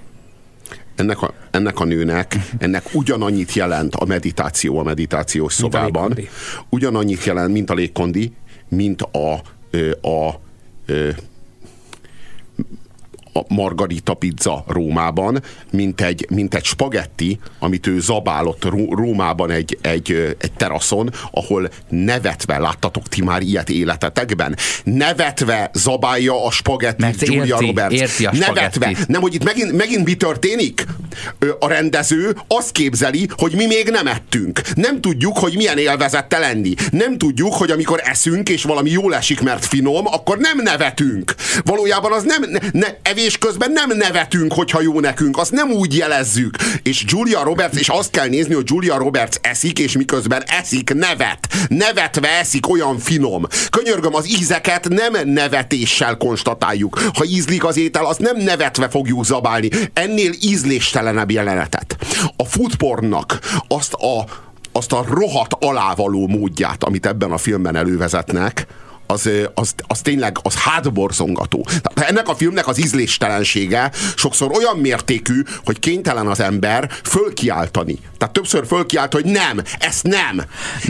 Ennek 0.99 1.21
a, 1.21 1.33
ennek 1.51 1.79
a 1.79 1.83
nőnek, 1.83 2.37
ennek 2.57 2.85
ugyanannyit 2.93 3.53
jelent 3.53 3.95
a 3.95 4.05
meditáció 4.05 4.77
a 4.79 4.83
meditációs 4.83 5.53
a 5.53 5.55
szobában, 5.55 6.17
ugyanannyit 6.69 7.23
jelent, 7.23 7.51
mint 7.51 7.69
a 7.69 7.73
légkondi, 7.73 8.33
mint 8.69 9.01
a, 9.01 9.41
ö, 9.71 9.91
a, 9.91 10.39
ö, 10.85 11.09
a 13.33 13.41
margarita 13.47 14.13
pizza 14.13 14.63
Rómában, 14.67 15.43
mint 15.71 16.01
egy, 16.01 16.25
mint 16.29 16.55
egy 16.55 16.63
spagetti, 16.63 17.39
amit 17.59 17.87
ő 17.87 17.99
zabálott 17.99 18.65
Ró- 18.65 18.93
Rómában 18.93 19.51
egy, 19.51 19.77
egy, 19.81 20.35
egy 20.39 20.51
teraszon, 20.51 21.09
ahol 21.31 21.69
nevetve, 21.89 22.57
láttatok 22.57 23.07
ti 23.07 23.21
már 23.23 23.41
ilyet 23.41 23.69
életetekben? 23.69 24.55
Nevetve 24.83 25.69
zabálja 25.73 26.45
a 26.45 26.51
spagettit 26.51 26.99
Mert 26.99 27.21
Julia 27.27 27.43
érti, 27.43 27.65
Roberts. 27.65 27.93
érti 27.93 28.25
a 28.25 28.31
nevetve. 28.31 28.69
spagettit. 28.71 29.07
Nem, 29.07 29.21
hogy 29.21 29.33
itt 29.33 29.43
megint, 29.43 29.71
megint 29.71 30.05
mi 30.05 30.13
történik? 30.15 30.85
A 31.59 31.67
rendező 31.67 32.35
azt 32.47 32.71
képzeli, 32.71 33.29
hogy 33.37 33.53
mi 33.55 33.65
még 33.65 33.89
nem 33.89 34.07
ettünk. 34.07 34.61
Nem 34.75 35.01
tudjuk, 35.01 35.37
hogy 35.37 35.55
milyen 35.55 35.77
élvezette 35.77 36.37
lenni. 36.37 36.73
Nem 36.91 37.17
tudjuk, 37.17 37.53
hogy 37.53 37.71
amikor 37.71 38.01
eszünk, 38.03 38.49
és 38.49 38.63
valami 38.63 38.89
jól 38.89 39.15
esik, 39.15 39.41
mert 39.41 39.65
finom, 39.65 40.05
akkor 40.07 40.37
nem 40.37 40.57
nevetünk. 40.63 41.35
Valójában 41.63 42.11
az 42.13 42.23
nem, 42.23 42.41
ne, 42.49 42.59
ne, 42.71 42.87
evés 43.19 43.37
közben 43.37 43.71
nem 43.71 43.97
nevetünk, 43.97 44.53
hogyha 44.53 44.81
jó 44.81 44.99
nekünk. 44.99 45.37
Azt 45.37 45.51
nem 45.51 45.71
úgy 45.71 45.95
jelezzük. 45.95 46.55
És 46.83 47.03
Julia 47.07 47.43
Roberts, 47.43 47.79
és 47.79 47.89
azt 47.89 48.11
kell 48.11 48.27
nézni, 48.27 48.53
hogy 48.53 48.69
Julia 48.69 48.97
Roberts 48.97 49.35
eszik, 49.41 49.79
és 49.79 49.97
miközben 49.97 50.43
eszik, 50.47 50.93
nevet. 50.93 51.47
Nevetve 51.67 52.29
eszik, 52.29 52.69
olyan 52.69 52.97
finom. 52.97 53.45
Könyörgöm, 53.69 54.15
az 54.15 54.29
ízeket 54.29 54.89
nem 54.89 55.29
nevetéssel 55.29 56.17
konstatáljuk. 56.17 56.99
Ha 57.13 57.25
ízlik 57.25 57.65
az 57.65 57.77
étel, 57.77 58.05
azt 58.05 58.19
nem 58.19 58.37
nevetve 58.37 58.89
fogjuk 58.89 59.25
zabálni. 59.25 59.69
Ennél 59.93 60.31
ízléstelenebb 60.41 61.31
jelenetet. 61.31 61.97
A 62.35 62.45
foodpornnak 62.45 63.39
azt 63.67 63.93
a, 63.93 64.25
azt 64.71 64.91
a 64.91 65.05
rohat 65.07 65.53
alávaló 65.59 66.27
módját, 66.27 66.83
amit 66.83 67.05
ebben 67.05 67.31
a 67.31 67.37
filmben 67.37 67.75
elővezetnek, 67.75 68.67
az, 69.11 69.29
az, 69.53 69.73
az 69.87 70.01
tényleg 70.01 70.37
az 70.41 70.55
hátborzongató. 70.55 71.65
Tehát 71.65 72.09
ennek 72.11 72.27
a 72.27 72.35
filmnek 72.35 72.67
az 72.67 72.79
ízléstelensége 72.79 73.91
sokszor 74.15 74.51
olyan 74.51 74.77
mértékű, 74.77 75.41
hogy 75.65 75.79
kénytelen 75.79 76.27
az 76.27 76.39
ember 76.39 76.89
fölkiáltani. 77.03 77.99
Tehát 78.17 78.33
többször 78.33 78.67
fölkiált, 78.67 79.13
hogy 79.13 79.25
nem, 79.25 79.61
ezt 79.79 80.03
nem. 80.03 80.41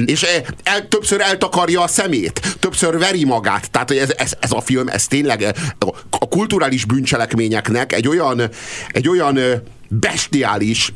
És 0.05 0.26
el, 0.63 0.88
többször 0.88 1.22
eltakarja 1.22 1.82
a 1.82 1.88
szemét, 1.88 2.57
többször 2.59 2.97
veri 2.97 3.24
magát. 3.24 3.72
Tehát 3.72 3.91
ez, 3.91 4.13
ez, 4.17 4.34
ez 4.39 4.51
a 4.51 4.61
film, 4.61 4.88
ez 4.88 5.07
tényleg 5.07 5.55
a 6.09 6.28
kulturális 6.28 6.86
bűncselekményeknek 6.86 7.93
egy 7.93 8.07
olyan, 8.07 8.41
egy 8.91 9.09
olyan 9.09 9.39
bestiális 9.88 10.91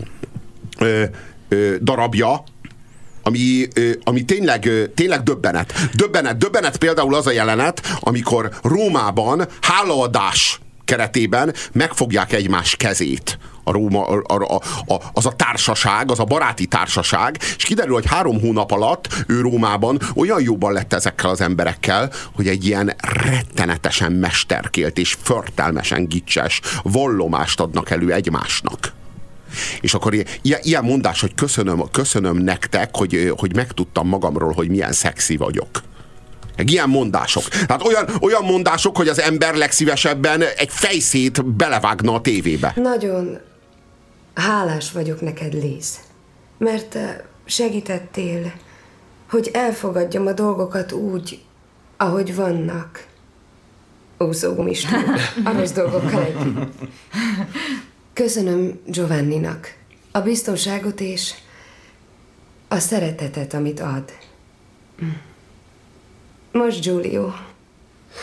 darabja, 1.81 2.43
ami, 3.23 3.67
ami 4.03 4.25
tényleg, 4.25 4.69
tényleg 4.95 5.23
döbbenet. 5.23 5.73
Döbbenet. 5.93 6.37
Döbbenet 6.37 6.77
például 6.77 7.15
az 7.15 7.27
a 7.27 7.31
jelenet, 7.31 7.81
amikor 7.99 8.49
Rómában 8.61 9.47
hálaadás 9.61 10.59
keretében 10.85 11.53
megfogják 11.71 12.33
egymás 12.33 12.75
kezét. 12.75 13.37
A 13.63 13.71
Róma, 13.71 14.07
a, 14.07 14.21
a, 14.27 14.61
a, 14.93 15.01
az 15.13 15.25
a 15.25 15.31
társaság, 15.31 16.11
az 16.11 16.19
a 16.19 16.23
baráti 16.23 16.65
társaság, 16.65 17.37
és 17.57 17.63
kiderül, 17.63 17.93
hogy 17.93 18.05
három 18.05 18.39
hónap 18.39 18.71
alatt 18.71 19.07
ő 19.27 19.41
Rómában 19.41 19.99
olyan 20.15 20.41
jóban 20.41 20.73
lett 20.73 20.93
ezekkel 20.93 21.29
az 21.29 21.41
emberekkel, 21.41 22.11
hogy 22.35 22.47
egy 22.47 22.65
ilyen 22.65 22.93
rettenetesen 23.23 24.11
mesterkélt 24.11 24.97
és 24.97 25.17
förtelmesen 25.21 26.05
gicses 26.07 26.61
vallomást 26.83 27.59
adnak 27.59 27.89
elő 27.89 28.11
egymásnak. 28.11 28.93
És 29.81 29.93
akkor 29.93 30.13
ilyen, 30.13 30.59
ilyen 30.61 30.83
mondás, 30.83 31.21
hogy 31.21 31.33
köszönöm, 31.33 31.83
köszönöm 31.91 32.37
nektek, 32.37 32.95
hogy, 32.95 33.33
hogy 33.37 33.55
megtudtam 33.55 34.07
magamról, 34.07 34.51
hogy 34.51 34.69
milyen 34.69 34.91
szexi 34.91 35.37
vagyok. 35.37 35.83
Meg 36.57 36.69
ilyen 36.69 36.89
mondások. 36.89 37.43
Tehát 37.43 37.83
olyan, 37.85 38.05
olyan 38.21 38.43
mondások, 38.43 38.97
hogy 38.97 39.07
az 39.07 39.19
ember 39.19 39.55
legszívesebben 39.55 40.41
egy 40.57 40.69
fejszét 40.69 41.45
belevágna 41.45 42.13
a 42.13 42.21
tévébe. 42.21 42.73
Nagyon 42.75 43.37
hálás 44.33 44.91
vagyok 44.91 45.21
neked, 45.21 45.53
Liz, 45.53 45.99
mert 46.57 46.87
te 46.87 47.25
segítettél, 47.45 48.53
hogy 49.29 49.49
elfogadjam 49.53 50.27
a 50.27 50.31
dolgokat 50.31 50.91
úgy, 50.91 51.41
ahogy 51.97 52.35
vannak. 52.35 53.07
Úszógumis 54.17 54.85
a 55.43 55.51
rossz 55.51 55.71
dolgokkal 55.71 56.21
együtt. 56.23 56.73
Köszönöm 58.13 58.79
Giovanninak 58.85 59.75
a 60.11 60.19
biztonságot 60.19 60.99
és 60.99 61.33
a 62.67 62.79
szeretetet, 62.79 63.53
amit 63.53 63.79
ad. 63.79 64.11
Most 66.51 66.81
Giulio. 66.81 67.31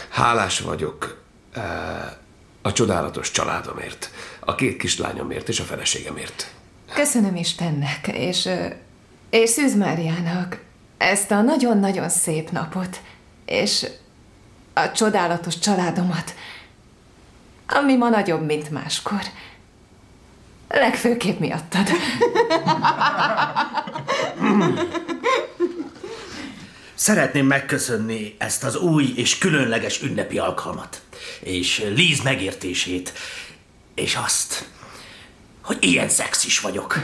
Hálás 0.08 0.60
vagyok 0.60 1.22
eh, 1.52 1.62
a 2.62 2.72
csodálatos 2.72 3.30
családomért, 3.30 4.10
a 4.40 4.54
két 4.54 4.76
kislányomért 4.76 5.48
és 5.48 5.60
a 5.60 5.64
feleségemért. 5.64 6.50
Köszönöm 6.94 7.36
Istennek, 7.36 8.08
és, 8.12 8.46
ö, 8.46 8.66
és 9.30 9.50
Szűz 9.50 9.76
Máriának 9.76 10.62
ezt 10.98 11.30
a 11.30 11.40
nagyon-nagyon 11.40 12.08
szép 12.08 12.50
napot, 12.50 13.00
és 13.44 13.86
a 14.72 14.92
csodálatos 14.92 15.58
családomat, 15.58 16.34
ami 17.66 17.96
ma 17.96 18.08
nagyobb, 18.08 18.44
mint 18.44 18.70
máskor. 18.70 19.20
Legfőképp 20.72 21.38
miattad. 21.38 21.88
Szeretném 26.94 27.46
megköszönni 27.46 28.34
ezt 28.38 28.64
az 28.64 28.76
új 28.76 29.12
és 29.16 29.38
különleges 29.38 30.02
ünnepi 30.02 30.38
alkalmat, 30.38 31.00
és 31.40 31.84
Liz 31.94 32.20
megértését, 32.22 33.12
és 33.94 34.14
azt, 34.14 34.68
hogy 35.62 35.76
ilyen 35.80 36.08
szexis 36.08 36.60
vagyok. 36.60 36.98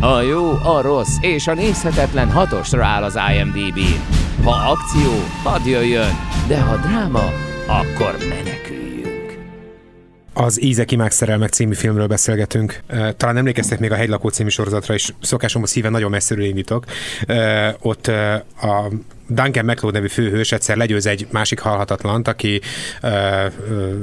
A 0.00 0.20
jó, 0.20 0.50
a 0.50 0.80
rossz 0.80 1.16
és 1.20 1.46
a 1.46 1.54
nézhetetlen 1.54 2.30
hatosra 2.30 2.84
áll 2.84 3.02
az 3.02 3.18
IMDb-n. 3.34 4.14
Ha 4.44 4.50
akció, 4.50 5.10
hadd 5.42 5.66
jöjjön, 5.66 6.10
de 6.48 6.60
ha 6.60 6.76
dráma, 6.76 7.32
akkor 7.66 8.16
meneküljünk. 8.28 9.38
Az 10.32 10.62
Ízek 10.62 10.90
imák 10.90 11.12
című 11.50 11.74
filmről 11.74 12.06
beszélgetünk. 12.06 12.80
Talán 13.16 13.36
emlékeztek 13.36 13.78
még 13.78 13.92
a 13.92 13.94
Hegylakó 13.94 14.28
című 14.28 14.48
sorozatra, 14.48 14.94
és 14.94 15.12
szokásomhoz 15.20 15.70
szíven 15.70 15.90
nagyon 15.90 16.10
messziről 16.10 16.44
indítok. 16.44 16.84
Ott 17.80 18.06
a 18.60 18.90
Duncan 19.28 19.64
McLeod 19.64 19.94
nevű 19.94 20.08
főhős 20.08 20.52
egyszer 20.52 20.76
legyőz 20.76 21.06
egy 21.06 21.26
másik 21.30 21.58
halhatatlant, 21.58 22.28
aki 22.28 22.60
ö, 23.02 23.08
ö, 23.08 23.94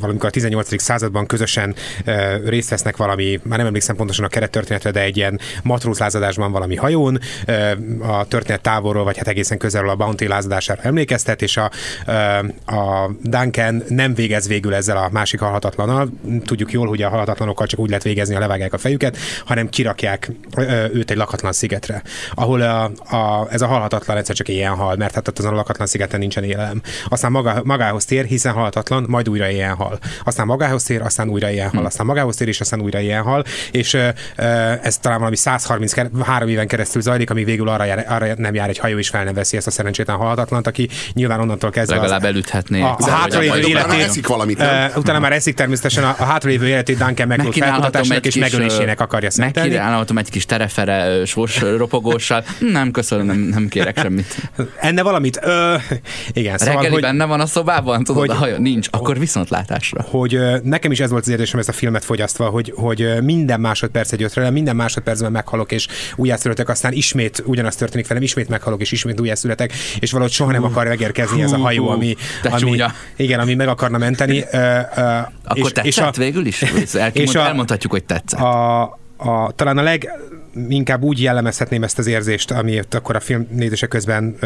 valamikor 0.00 0.28
a 0.28 0.30
18. 0.30 0.82
században 0.82 1.26
közösen 1.26 1.74
ö, 2.04 2.36
részt 2.48 2.70
vesznek 2.70 2.96
valami, 2.96 3.40
már 3.42 3.58
nem 3.58 3.66
emlékszem 3.66 3.96
pontosan 3.96 4.24
a 4.24 4.28
kerettörténetre, 4.28 4.90
de 4.90 5.00
egy 5.00 5.16
ilyen 5.16 5.40
matrózlázadásban 5.62 6.52
valami 6.52 6.76
hajón, 6.76 7.18
ö, 7.46 7.70
a 8.00 8.24
történet 8.24 8.60
távolról, 8.60 9.04
vagy 9.04 9.16
hát 9.16 9.28
egészen 9.28 9.58
közelről 9.58 9.90
a 9.90 9.96
Bounty 9.96 10.26
lázadására 10.26 10.82
emlékeztet, 10.82 11.42
és 11.42 11.56
a, 11.56 11.70
ö, 12.06 12.12
a 12.76 13.10
Duncan 13.22 13.82
nem 13.88 14.14
végez 14.14 14.48
végül 14.48 14.74
ezzel 14.74 14.96
a 14.96 15.08
másik 15.12 15.40
halhatatlannal. 15.40 16.08
Tudjuk 16.44 16.72
jól, 16.72 16.86
hogy 16.86 17.02
a 17.02 17.08
halhatatlanokkal 17.08 17.66
csak 17.66 17.80
úgy 17.80 17.88
lehet 17.88 18.04
végezni, 18.04 18.34
ha 18.34 18.40
levágják 18.40 18.72
a 18.72 18.78
fejüket, 18.78 19.16
hanem 19.44 19.68
kirakják 19.68 20.30
ö, 20.56 20.84
őt 20.92 21.10
egy 21.10 21.16
lakatlan 21.16 21.52
szigetre, 21.52 22.02
ahol 22.34 22.60
a, 22.60 22.84
a, 23.16 23.46
ez 23.50 23.62
a 23.62 23.66
halhatatlan 23.66 24.16
egyszer 24.16 24.34
csak 24.34 24.48
ilyen 24.48 24.71
éjjel 24.72 24.86
hal, 24.86 24.96
mert 24.96 25.14
hát 25.14 25.28
ott 25.28 25.38
azon 25.38 25.52
a 25.52 25.56
lakatlan 25.56 25.86
szigeten 25.86 26.20
nincsen 26.20 26.44
élelem. 26.44 26.82
Aztán 27.08 27.30
maga, 27.30 27.60
magához 27.64 28.04
tér, 28.04 28.24
hiszen 28.24 28.52
halhatatlan, 28.52 29.04
majd 29.08 29.28
újra 29.28 29.50
éjjel 29.50 29.74
hal. 29.74 29.98
Aztán 30.24 30.46
magához 30.46 30.82
tér, 30.82 31.02
aztán 31.02 31.28
újra 31.28 31.50
éjjel 31.50 31.70
hal. 31.74 31.86
Aztán 31.86 32.06
magához 32.06 32.36
tér, 32.36 32.48
és 32.48 32.60
aztán 32.60 32.80
újra 32.80 33.00
éjjel 33.00 33.22
hal. 33.22 33.44
És 33.70 33.94
ö, 33.94 34.08
ö, 34.36 34.44
ez 34.82 34.98
talán 34.98 35.18
valami 35.18 35.36
133 35.36 36.48
éven 36.48 36.66
keresztül 36.66 37.02
zajlik, 37.02 37.30
amíg 37.30 37.44
végül 37.44 37.68
arra, 37.68 37.84
jár, 37.84 38.06
arra 38.08 38.34
nem 38.36 38.54
jár 38.54 38.68
egy 38.68 38.78
hajó, 38.78 38.98
és 38.98 39.08
fel 39.08 39.24
nem 39.24 39.34
veszi 39.34 39.56
ezt 39.56 39.66
a 39.66 39.70
szerencsétlen 39.70 40.16
halhatatlant, 40.16 40.66
aki 40.66 40.88
nyilván 41.12 41.40
onnantól 41.40 41.70
kezdve 41.70 41.96
Legalább 41.96 42.24
elüthetné. 42.24 42.80
a, 42.80 42.96
a 42.98 43.10
hátralévő 43.10 43.58
életét, 43.58 44.02
eszik 44.02 44.26
valamit, 44.26 44.58
nem? 44.58 44.90
Ö, 44.94 44.98
utána 44.98 45.18
már 45.18 45.32
eszik 45.32 45.54
természetesen 45.54 46.04
a, 46.04 46.14
a 46.18 46.24
hátralévő 46.24 46.66
életét 46.66 46.98
Duncan 46.98 47.28
felkutatásnak 47.52 48.16
egy 48.16 48.26
és 48.26 48.36
megölésének 48.36 49.00
akarja 49.00 49.30
szentelni. 49.30 49.68
Megkínálhatom 49.68 50.18
egy 50.18 50.30
kis 50.30 50.46
terefere 50.46 51.24
sós 51.24 51.60
ropogóssal. 51.60 52.44
Nem, 52.58 52.90
köszönöm, 52.90 53.26
nem, 53.26 53.38
nem 53.38 53.68
kérek 53.68 53.98
semmit. 53.98 54.34
Enne 54.80 55.02
valamit? 55.02 55.38
Ö, 55.42 55.74
igen, 56.32 56.58
szóval, 56.58 56.74
Reggeli 56.74 56.92
hogy, 56.92 57.02
benne 57.02 57.24
van 57.24 57.40
a 57.40 57.46
szobában, 57.46 58.04
tudod, 58.04 58.28
hogy- 58.28 58.36
hajó, 58.36 58.56
nincs, 58.56 58.88
akkor 58.90 59.18
viszontlátásra. 59.18 60.02
hogy 60.10 60.38
nekem 60.62 60.90
is 60.90 61.00
ez 61.00 61.10
volt 61.10 61.22
az 61.22 61.28
érzésem 61.28 61.58
ezt 61.58 61.68
a 61.68 61.72
filmet 61.72 62.04
fogyasztva, 62.04 62.48
hogy, 62.48 62.72
hogy 62.76 63.08
minden 63.22 63.60
másodperc 63.60 64.12
egy 64.12 64.22
ötre, 64.22 64.50
minden 64.50 64.76
másodpercben 64.76 65.32
meghalok 65.32 65.72
és 65.72 65.86
újjászületek, 66.16 66.68
aztán 66.68 66.92
ismét 66.92 67.42
ugyanaz 67.46 67.76
történik 67.76 68.06
velem, 68.08 68.22
ismét 68.22 68.48
meghalok 68.48 68.80
és 68.80 68.92
ismét 68.92 69.20
újjászületek, 69.20 69.72
és 69.98 70.10
valahogy 70.12 70.32
soha 70.32 70.52
nem 70.52 70.64
akar 70.64 70.86
megérkezni 70.86 71.42
ez 71.42 71.52
a 71.52 71.58
hajó, 71.58 71.88
ami, 71.88 72.14
ami, 72.42 72.60
csúnya. 72.60 72.92
igen, 73.16 73.40
ami 73.40 73.54
meg 73.54 73.68
akarna 73.68 73.98
menteni. 73.98 74.44
Ö, 74.52 74.56
ö, 74.56 74.78
Akkor 75.44 75.56
és, 75.58 75.62
tetszett 75.72 75.84
és 75.84 75.98
a, 75.98 76.10
végül 76.16 76.46
is? 76.46 76.62
Elmond, 76.94 77.16
és 77.16 77.34
a- 77.34 77.40
elmondhatjuk, 77.46 77.92
hogy 77.92 78.04
tetszett. 78.04 78.40
a, 78.40 78.82
a, 79.16 79.52
talán 79.54 79.78
a 79.78 79.82
leg 79.82 80.10
inkább 80.68 81.02
úgy 81.02 81.22
jellemezhetném 81.22 81.82
ezt 81.82 81.98
az 81.98 82.06
érzést, 82.06 82.50
amit 82.50 82.94
akkor 82.94 83.16
a 83.16 83.20
film 83.20 83.46
nézése 83.50 83.86
közben 83.86 84.36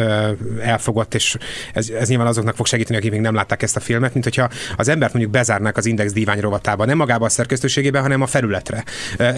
elfogott, 0.61 1.13
és 1.13 1.37
ez, 1.73 1.89
ez 1.89 2.09
nyilván 2.09 2.27
azoknak 2.27 2.55
fog 2.55 2.65
segíteni, 2.65 2.97
akik 2.97 3.11
még 3.11 3.19
nem 3.19 3.35
látták 3.35 3.61
ezt 3.61 3.75
a 3.75 3.79
filmet, 3.79 4.13
mint 4.13 4.25
hogyha 4.25 4.49
az 4.77 4.87
embert 4.87 5.13
mondjuk 5.13 5.33
bezárnák 5.33 5.77
az 5.77 5.85
Index 5.85 6.11
divány 6.11 6.39
rovatába, 6.39 6.85
nem 6.85 6.97
magába 6.97 7.25
a 7.25 7.29
szerkesztőségében, 7.29 8.01
hanem 8.01 8.21
a 8.21 8.27
felületre. 8.27 8.83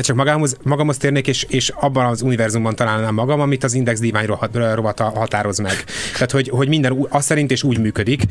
Csak 0.01 0.15
magamhoz, 0.15 0.57
magamhoz 0.63 0.97
térnék, 0.97 1.27
és, 1.27 1.45
és 1.49 1.69
abban 1.75 2.05
az 2.05 2.21
univerzumban 2.21 2.75
találnám 2.75 3.13
magam, 3.13 3.39
amit 3.39 3.63
az 3.63 3.73
Index 3.73 3.99
rohat, 4.25 4.55
rovata 4.73 5.03
határoz 5.03 5.59
meg. 5.59 5.83
Tehát, 6.13 6.31
hogy, 6.31 6.49
hogy 6.49 6.67
minden 6.67 7.07
azt 7.09 7.27
szerint 7.27 7.51
és 7.51 7.63
úgy 7.63 7.79
működik, 7.79 8.23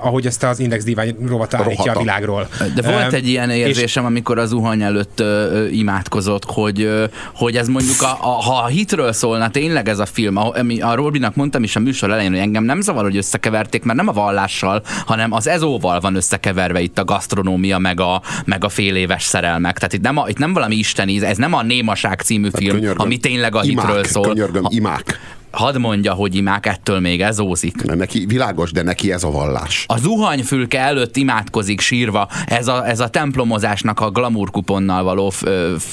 ahogy 0.00 0.26
ezt 0.26 0.42
az 0.42 0.58
Index 0.58 0.84
divány 0.84 1.16
rovata 1.26 1.56
állítja 1.56 1.92
a 1.92 1.98
világról. 1.98 2.48
De 2.74 2.82
volt 2.82 3.12
egy 3.12 3.28
ilyen 3.28 3.50
és- 3.50 3.66
érzésem, 3.66 4.04
amikor 4.04 4.38
az 4.38 4.48
zuhany 4.48 4.82
előtt 4.82 5.22
imádkozott, 5.70 6.44
hogy, 6.44 6.90
hogy 7.34 7.56
ez 7.56 7.66
mondjuk, 7.66 7.79
a, 8.00 8.18
a, 8.20 8.28
ha 8.28 8.62
a 8.62 8.66
hitről 8.66 9.12
szólna 9.12 9.50
tényleg 9.50 9.88
ez 9.88 9.98
a 9.98 10.06
film, 10.06 10.36
a, 10.36 10.56
ami 10.58 10.80
a 10.80 10.94
Robinak 10.94 11.34
mondtam 11.34 11.62
is 11.62 11.76
a 11.76 11.80
műsor 11.80 12.10
elején, 12.10 12.30
hogy 12.30 12.40
engem 12.40 12.64
nem 12.64 12.80
zavar, 12.80 13.02
hogy 13.02 13.16
összekeverték, 13.16 13.82
mert 13.82 13.98
nem 13.98 14.08
a 14.08 14.12
vallással, 14.12 14.82
hanem 15.06 15.32
az 15.32 15.46
ezóval 15.46 16.00
van 16.00 16.14
összekeverve 16.14 16.80
itt 16.80 16.98
a 16.98 17.04
gasztronómia, 17.04 17.78
meg 17.78 18.00
a, 18.00 18.22
meg 18.44 18.64
a 18.64 18.68
fél 18.68 18.96
éves 18.96 19.22
szerelmek. 19.22 19.76
Tehát 19.76 19.92
itt 19.92 20.02
nem, 20.02 20.16
a, 20.16 20.28
itt 20.28 20.38
nem 20.38 20.52
valami 20.52 20.74
isteni, 20.76 21.24
ez 21.24 21.36
nem 21.36 21.54
a 21.54 21.62
Némaság 21.62 22.20
című 22.20 22.48
film, 22.52 22.74
Könyörgöm. 22.74 23.04
ami 23.04 23.16
tényleg 23.16 23.54
a 23.54 23.62
imák, 23.64 23.86
hitről 23.86 24.04
szól. 24.04 24.28
Könyörgöm, 24.28 24.64
imák. 24.68 25.38
Hadd 25.50 25.78
mondja, 25.78 26.12
hogy 26.12 26.34
imák, 26.34 26.66
ettől 26.66 27.00
még 27.00 27.22
ezózik. 27.22 27.82
Mert 27.84 27.98
neki 27.98 28.24
világos, 28.26 28.72
de 28.72 28.82
neki 28.82 29.12
ez 29.12 29.24
a 29.24 29.30
vallás. 29.30 29.84
A 29.88 29.98
zuhanyfülke 29.98 30.78
előtt 30.80 31.16
imádkozik 31.16 31.80
sírva, 31.80 32.28
ez 32.46 32.68
a, 32.68 32.88
ez 32.88 33.00
a 33.00 33.08
templomozásnak 33.08 34.00
a 34.00 34.10
glamour 34.10 34.50
kuponnal 34.50 35.02
való 35.02 35.30
f, 35.30 35.42
ö, 35.44 35.74
f- 35.78 35.84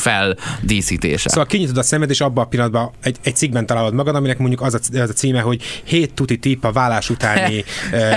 feldíszítése. 0.00 1.28
Szóval 1.28 1.46
kinyitod 1.46 1.76
a 1.78 1.82
szemed, 1.82 2.10
és 2.10 2.20
abban 2.20 2.44
a 2.44 2.46
pillanatban 2.46 2.90
egy, 3.02 3.16
egy 3.22 3.36
cikkben 3.36 3.66
találod 3.66 3.94
magad, 3.94 4.14
aminek 4.14 4.38
mondjuk 4.38 4.60
az 4.60 4.74
a, 4.74 4.98
az 5.00 5.08
a 5.10 5.12
címe, 5.12 5.40
hogy 5.40 5.62
7 5.84 6.14
tuti 6.14 6.38
tipp 6.38 6.64
a 6.64 6.72
vállás 6.72 7.10
utáni 7.10 7.64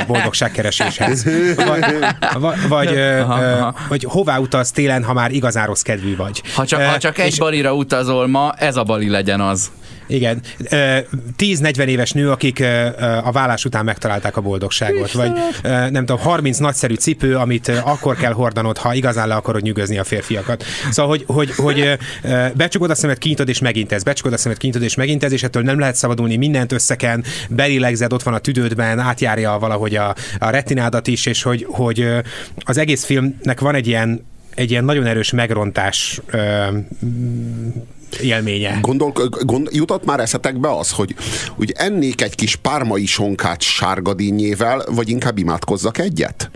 boldogságkereséshez. 0.07 1.23
Vagy, 1.55 1.83
vagy, 2.69 2.97
Aha, 2.97 3.33
aha. 3.33 3.75
vagy 3.89 4.03
hová 4.03 4.37
utazz 4.37 4.69
télen, 4.69 5.03
ha 5.03 5.13
már 5.13 5.31
igazán 5.31 5.65
rossz 5.65 5.81
kedvű 5.81 6.15
vagy. 6.15 6.41
Ha 6.55 6.65
csak, 6.65 6.81
ha 6.81 6.97
csak 6.97 7.17
egy 7.19 7.27
és- 7.27 7.37
balira 7.39 7.73
utazol 7.73 8.27
ma, 8.27 8.51
ez 8.57 8.75
a 8.75 8.83
bali 8.83 9.09
legyen 9.09 9.41
az. 9.41 9.71
Igen. 10.07 10.41
Ö, 10.69 10.97
10-40 11.37 11.85
éves 11.85 12.11
nő, 12.11 12.31
akik 12.31 12.63
a 13.23 13.31
vállás 13.31 13.65
után 13.65 13.85
megtalálták 13.85 14.37
a 14.37 14.41
boldogságot. 14.41 15.11
Vagy 15.11 15.31
nem 15.63 16.05
tudom, 16.05 16.19
30 16.19 16.57
nagyszerű 16.57 16.93
cipő, 16.93 17.35
amit 17.35 17.67
akkor 17.67 18.15
kell 18.15 18.31
hordanod, 18.31 18.77
ha 18.77 18.93
igazán 18.93 19.27
le 19.27 19.35
akarod 19.35 19.61
nyűgözni 19.61 19.97
a 19.97 20.03
férfiakat. 20.03 20.63
Szóval, 20.91 21.11
hogy, 21.11 21.23
hogy, 21.27 21.51
hogy 21.55 21.97
becsukod 22.55 22.89
a 22.89 22.95
szemet, 22.95 23.17
kinyitod 23.17 23.49
és 23.49 23.59
megint 23.59 23.91
ez, 23.91 24.03
becsukod 24.03 24.33
a 24.33 24.37
szemet, 24.37 24.57
kinyitod 24.57 24.81
és 24.81 24.95
megint 24.95 25.23
ez, 25.23 25.31
és 25.31 25.43
ettől 25.43 25.63
nem 25.63 25.79
lehet 25.79 25.95
szabadulni, 25.95 26.35
mindent 26.35 26.71
összeken, 26.71 27.23
belélegzed, 27.49 28.13
ott 28.13 28.23
van 28.23 28.33
a 28.33 28.39
tüdődben, 28.39 28.99
átjárja 28.99 29.57
valahogy 29.59 29.95
a, 29.95 30.15
a 30.39 30.49
retinádat 30.49 31.07
is, 31.07 31.25
és 31.25 31.43
hogy, 31.43 31.65
hogy 31.69 32.07
az 32.57 32.77
egész 32.77 33.05
filmnek 33.05 33.59
van 33.59 33.75
egy 33.75 33.87
ilyen 33.87 34.31
egy 34.55 34.71
ilyen 34.71 34.85
nagyon 34.85 35.05
erős 35.05 35.31
megrontás 35.31 36.21
ö, 36.25 36.65
élménye. 38.21 38.77
Gondol, 38.81 39.11
gond, 39.45 39.69
jutott 39.71 40.05
már 40.05 40.19
eszetekbe 40.19 40.77
az, 40.77 40.91
hogy, 40.91 41.15
hogy 41.55 41.71
ennék 41.75 42.21
egy 42.21 42.35
kis 42.35 42.55
pármai 42.55 43.05
sonkát 43.05 43.61
sárgadínyével, 43.61 44.83
vagy 44.91 45.09
inkább 45.09 45.37
imádkozzak 45.37 45.97
egyet? 45.97 46.51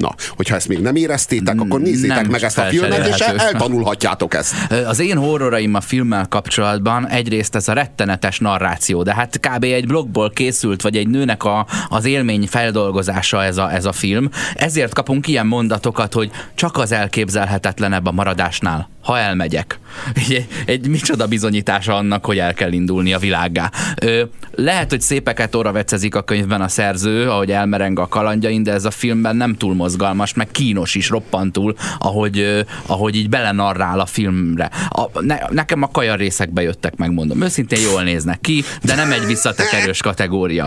Na, 0.00 0.14
hogyha 0.36 0.54
ezt 0.54 0.68
még 0.68 0.78
nem 0.78 0.96
éreztétek, 0.96 1.60
akkor 1.60 1.80
nézzétek 1.80 2.20
Nem 2.20 2.30
meg 2.30 2.42
ezt 2.42 2.58
a 2.58 2.62
filmet, 2.62 3.06
és 3.06 3.18
eltanulhatjátok 3.20 4.34
ezt. 4.34 4.54
Az 4.86 4.98
én 4.98 5.16
horroraim 5.16 5.74
a 5.74 5.80
filmmel 5.80 6.26
kapcsolatban 6.28 7.08
egyrészt 7.08 7.54
ez 7.54 7.68
a 7.68 7.72
rettenetes 7.72 8.38
narráció, 8.38 9.02
de 9.02 9.14
hát 9.14 9.40
kb. 9.40 9.64
egy 9.64 9.86
blogból 9.86 10.30
készült, 10.30 10.82
vagy 10.82 10.96
egy 10.96 11.08
nőnek 11.08 11.44
a, 11.44 11.66
az 11.88 12.04
élmény 12.04 12.46
feldolgozása 12.46 13.44
ez 13.44 13.56
a, 13.56 13.72
ez 13.72 13.84
a 13.84 13.92
film. 13.92 14.30
Ezért 14.54 14.94
kapunk 14.94 15.26
ilyen 15.26 15.46
mondatokat, 15.46 16.12
hogy 16.12 16.30
csak 16.54 16.76
az 16.76 16.92
elképzelhetetlenebb 16.92 18.06
a 18.06 18.12
maradásnál, 18.12 18.88
ha 19.02 19.18
elmegyek. 19.18 19.78
Egy, 20.14 20.46
egy 20.66 20.88
micsoda 20.88 21.26
bizonyítása 21.26 21.96
annak, 21.96 22.24
hogy 22.24 22.38
el 22.38 22.54
kell 22.54 22.72
indulni 22.72 23.12
a 23.12 23.18
világgá. 23.18 23.70
Ö, 24.00 24.22
lehet, 24.54 24.90
hogy 24.90 25.00
szépeket 25.00 25.54
orra 25.54 25.72
vecezik 25.72 26.14
a 26.14 26.22
könyvben 26.22 26.60
a 26.60 26.68
szerző, 26.68 27.30
ahogy 27.30 27.50
elmereng 27.50 27.98
a 27.98 28.08
kalandjain, 28.08 28.62
de 28.62 28.72
ez 28.72 28.84
a 28.84 28.90
filmben 28.90 29.36
nem 29.36 29.56
túl 29.56 29.74
mozgalmas, 29.90 30.34
meg 30.34 30.50
kínos 30.50 30.94
is 30.94 31.08
roppantul, 31.08 31.74
ahogy, 31.98 32.64
ahogy 32.86 33.16
így 33.16 33.28
belenarrál 33.28 34.00
a 34.00 34.06
filmre. 34.06 34.70
A, 34.88 35.20
ne, 35.20 35.36
nekem 35.50 35.82
a 35.82 35.90
kaja 35.90 36.14
részek 36.14 36.52
bejöttek, 36.52 36.96
megmondom. 36.96 37.42
Őszintén 37.42 37.80
jól 37.80 38.02
néznek 38.02 38.40
ki, 38.40 38.64
de 38.82 38.94
nem 38.94 39.12
egy 39.12 39.26
visszatekerős 39.26 40.00
kategória. 40.00 40.66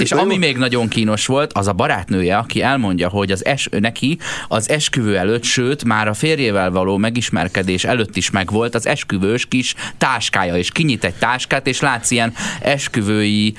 És 0.00 0.12
ami 0.12 0.36
még 0.36 0.56
nagyon 0.56 0.88
kínos 0.88 1.26
volt, 1.26 1.52
az 1.52 1.68
a 1.68 1.72
barátnője, 1.72 2.36
aki 2.36 2.62
elmondja, 2.62 3.08
hogy 3.08 3.30
az 3.30 3.44
es, 3.44 3.68
neki 3.70 4.18
az 4.48 4.70
esküvő 4.70 5.16
előtt, 5.16 5.42
sőt, 5.42 5.84
már 5.84 6.08
a 6.08 6.14
férjével 6.14 6.70
való 6.70 6.96
megismerkedés 6.96 7.84
előtt 7.84 8.16
is 8.16 8.30
megvolt 8.30 8.74
az 8.74 8.86
esküvős 8.86 9.46
kis 9.46 9.74
táskája, 9.98 10.56
és 10.56 10.70
kinyit 10.70 11.04
egy 11.04 11.14
táskát, 11.14 11.66
és 11.66 11.80
látsz 11.80 12.10
ilyen 12.10 12.32
esküvői, 12.60 13.54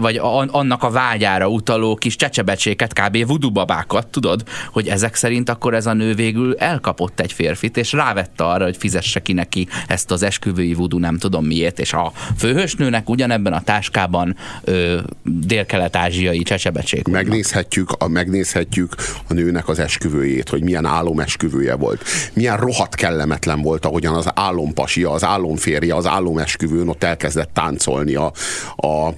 vagy 0.00 0.20
annak 0.50 0.82
a 0.82 0.90
vágyára 0.90 1.48
utaló 1.48 1.94
kis 1.94 2.16
csecsebecséket, 2.16 2.92
kb. 2.92 3.26
voodoo 3.26 3.50
babákat, 3.74 4.06
tudod, 4.06 4.42
hogy 4.72 4.88
ezek 4.88 5.14
szerint 5.14 5.48
akkor 5.48 5.74
ez 5.74 5.86
a 5.86 5.92
nő 5.92 6.14
végül 6.14 6.56
elkapott 6.56 7.20
egy 7.20 7.32
férfit, 7.32 7.76
és 7.76 7.92
rávette 7.92 8.44
arra, 8.44 8.64
hogy 8.64 8.76
fizesse 8.76 9.20
ki 9.20 9.32
neki 9.32 9.68
ezt 9.86 10.10
az 10.10 10.22
esküvői 10.22 10.74
voodoo 10.74 10.98
nem 10.98 11.18
tudom 11.18 11.44
miért, 11.44 11.78
és 11.78 11.92
a 11.92 12.12
főhősnőnek 12.38 13.08
ugyanebben 13.08 13.52
a 13.52 13.60
táskában 13.60 14.36
ö, 14.64 15.00
dél-kelet-ázsiai 15.22 16.42
csecsebecsék. 16.42 17.08
Megnézhetjük 17.08 17.90
a, 17.98 18.08
megnézhetjük 18.08 18.94
a 19.28 19.32
nőnek 19.32 19.68
az 19.68 19.78
esküvőjét, 19.78 20.48
hogy 20.48 20.62
milyen 20.62 20.84
álomesküvője 20.84 21.74
volt. 21.74 22.02
Milyen 22.32 22.56
rohadt 22.56 22.94
kellemetlen 22.94 23.62
volt, 23.62 23.84
ahogyan 23.84 24.14
az 24.14 24.28
álompasia, 24.34 25.10
az 25.10 25.24
álomférje, 25.24 25.94
az 25.94 26.06
álomesküvőn 26.06 26.88
ott 26.88 27.04
elkezdett 27.04 27.50
táncolni 27.52 28.14
a, 28.14 28.32
a 28.76 29.08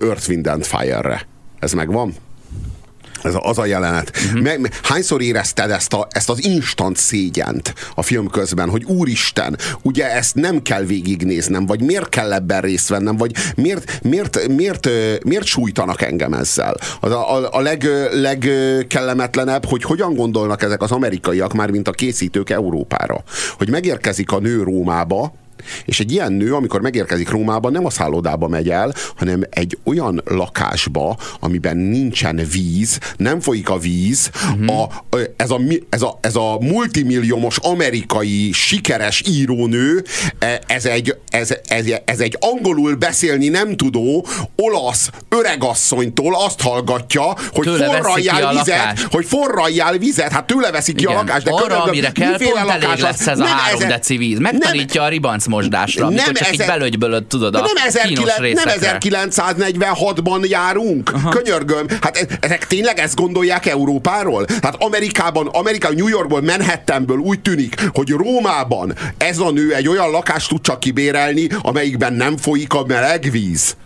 Earth, 0.00 0.28
Wind 0.28 0.46
and 0.46 0.64
Fire-re. 0.64 1.26
Ez 1.58 1.72
megvan? 1.72 2.14
Ez 3.26 3.34
a- 3.34 3.42
az 3.44 3.58
a 3.58 3.64
jelenet. 3.66 4.12
Uh-huh. 4.26 4.42
Me, 4.42 4.56
me, 4.58 4.68
hányszor 4.82 5.22
érezted 5.22 5.70
ezt, 5.70 5.92
a, 5.92 6.06
ezt 6.10 6.30
az 6.30 6.44
instant 6.44 6.96
szégyent 6.96 7.74
a 7.94 8.02
film 8.02 8.28
közben, 8.30 8.68
hogy 8.70 8.84
úristen, 8.84 9.58
ugye 9.82 10.10
ezt 10.14 10.34
nem 10.34 10.62
kell 10.62 10.82
végignéznem, 10.82 11.66
vagy 11.66 11.80
miért 11.82 12.08
kell 12.08 12.32
ebben 12.32 12.60
részt 12.60 12.88
vennem, 12.88 13.16
vagy 13.16 13.32
miért, 13.56 14.00
miért, 14.02 14.48
miért, 14.48 14.86
ö, 14.86 15.14
miért 15.24 15.44
sújtanak 15.44 16.02
engem 16.02 16.32
ezzel? 16.32 16.74
A, 17.00 17.06
a, 17.08 17.48
a 17.52 17.60
leg, 17.60 17.88
legkellemetlenebb, 18.12 19.64
hogy 19.64 19.82
hogyan 19.82 20.14
gondolnak 20.14 20.62
ezek 20.62 20.82
az 20.82 20.90
amerikaiak, 20.90 21.52
már 21.52 21.70
mint 21.70 21.88
a 21.88 21.90
készítők 21.90 22.50
Európára. 22.50 23.22
Hogy 23.58 23.70
megérkezik 23.70 24.32
a 24.32 24.38
nő 24.38 24.62
Rómába, 24.62 25.34
És 25.84 26.00
egy 26.00 26.12
ilyen 26.12 26.32
nő, 26.32 26.54
amikor 26.54 26.80
megérkezik 26.80 27.30
Rómában, 27.30 27.72
nem 27.72 27.84
a 27.84 27.90
szállodába 27.90 28.48
megy 28.48 28.70
el, 28.70 28.94
hanem 29.16 29.42
egy 29.50 29.78
olyan 29.84 30.22
lakásba, 30.24 31.16
amiben 31.40 31.76
nincsen 31.76 32.40
víz, 32.52 32.98
nem 33.16 33.40
folyik 33.40 33.68
a 33.68 33.78
víz, 33.78 34.30
uh-huh. 34.34 34.80
a, 34.80 34.88
ez, 35.36 35.50
a, 35.50 35.60
ez, 35.88 36.02
a, 36.02 36.18
ez 36.20 36.36
a 36.36 36.58
multimilliómos 36.60 37.58
amerikai 37.58 38.52
sikeres 38.52 39.22
írónő, 39.28 40.04
e, 40.38 40.60
ez 40.66 40.84
egy, 40.84 41.16
ez, 41.30 41.54
ez, 41.66 41.86
ez 42.04 42.20
egy 42.20 42.36
angolul 42.40 42.94
beszélni 42.94 43.48
nem 43.48 43.76
tudó 43.76 44.26
olasz 44.56 45.10
öregasszonytól 45.28 46.34
azt 46.44 46.60
hallgatja, 46.60 47.34
hogy 47.50 47.66
forraljál 47.66 48.52
vizet, 48.54 49.00
hogy 49.10 49.26
forraljál 49.26 49.98
vizet, 49.98 50.32
hát 50.32 50.46
tőle 50.46 50.70
veszik 50.70 50.96
ki 50.96 51.02
Igen. 51.02 51.14
a 51.14 51.18
lakást. 51.18 51.44
De 51.44 51.50
Arra, 51.50 51.82
amire 51.82 52.10
kell, 52.12 52.38
pont 52.38 52.56
elég 52.56 52.82
lakás 52.82 52.92
az? 52.92 53.00
lesz 53.00 53.26
ez 53.26 53.38
a 53.38 53.44
Nem 53.44 53.56
három 53.56 53.88
deci 53.88 54.16
víz. 54.16 54.38
Megtanítja 54.38 55.02
a 55.02 55.08
ribancmosdásra, 55.08 55.55
amikor 55.56 56.24
nem 56.24 56.30
így 56.30 56.52
ezer- 56.52 56.66
belögybölöd, 56.66 57.24
tudod, 57.24 57.54
a 57.54 57.58
nem, 57.58 57.66
kínos 58.06 58.34
19, 58.34 58.64
nem 58.64 58.74
részekre. 58.74 58.98
1946-ban 59.00 60.48
járunk. 60.48 61.12
Aha. 61.12 61.28
Könyörgöm. 61.28 61.86
Hát 62.00 62.16
e- 62.16 62.38
ezek 62.40 62.66
tényleg 62.66 62.98
ezt 62.98 63.14
gondolják 63.14 63.66
Európáról? 63.66 64.46
Hát 64.62 64.74
Amerikában, 64.78 65.46
Amerika, 65.46 65.92
New 65.92 66.08
Yorkból, 66.08 66.40
Manhattanből 66.40 67.18
úgy 67.18 67.40
tűnik, 67.40 67.74
hogy 67.92 68.10
Rómában 68.10 68.94
ez 69.18 69.38
a 69.38 69.50
nő 69.50 69.74
egy 69.74 69.88
olyan 69.88 70.10
lakást 70.10 70.48
tud 70.48 70.60
csak 70.60 70.80
kibérelni, 70.80 71.48
amelyikben 71.62 72.12
nem 72.12 72.36
folyik 72.36 72.72
a 72.74 72.84
meleg 72.86 73.28
víz. 73.30 73.76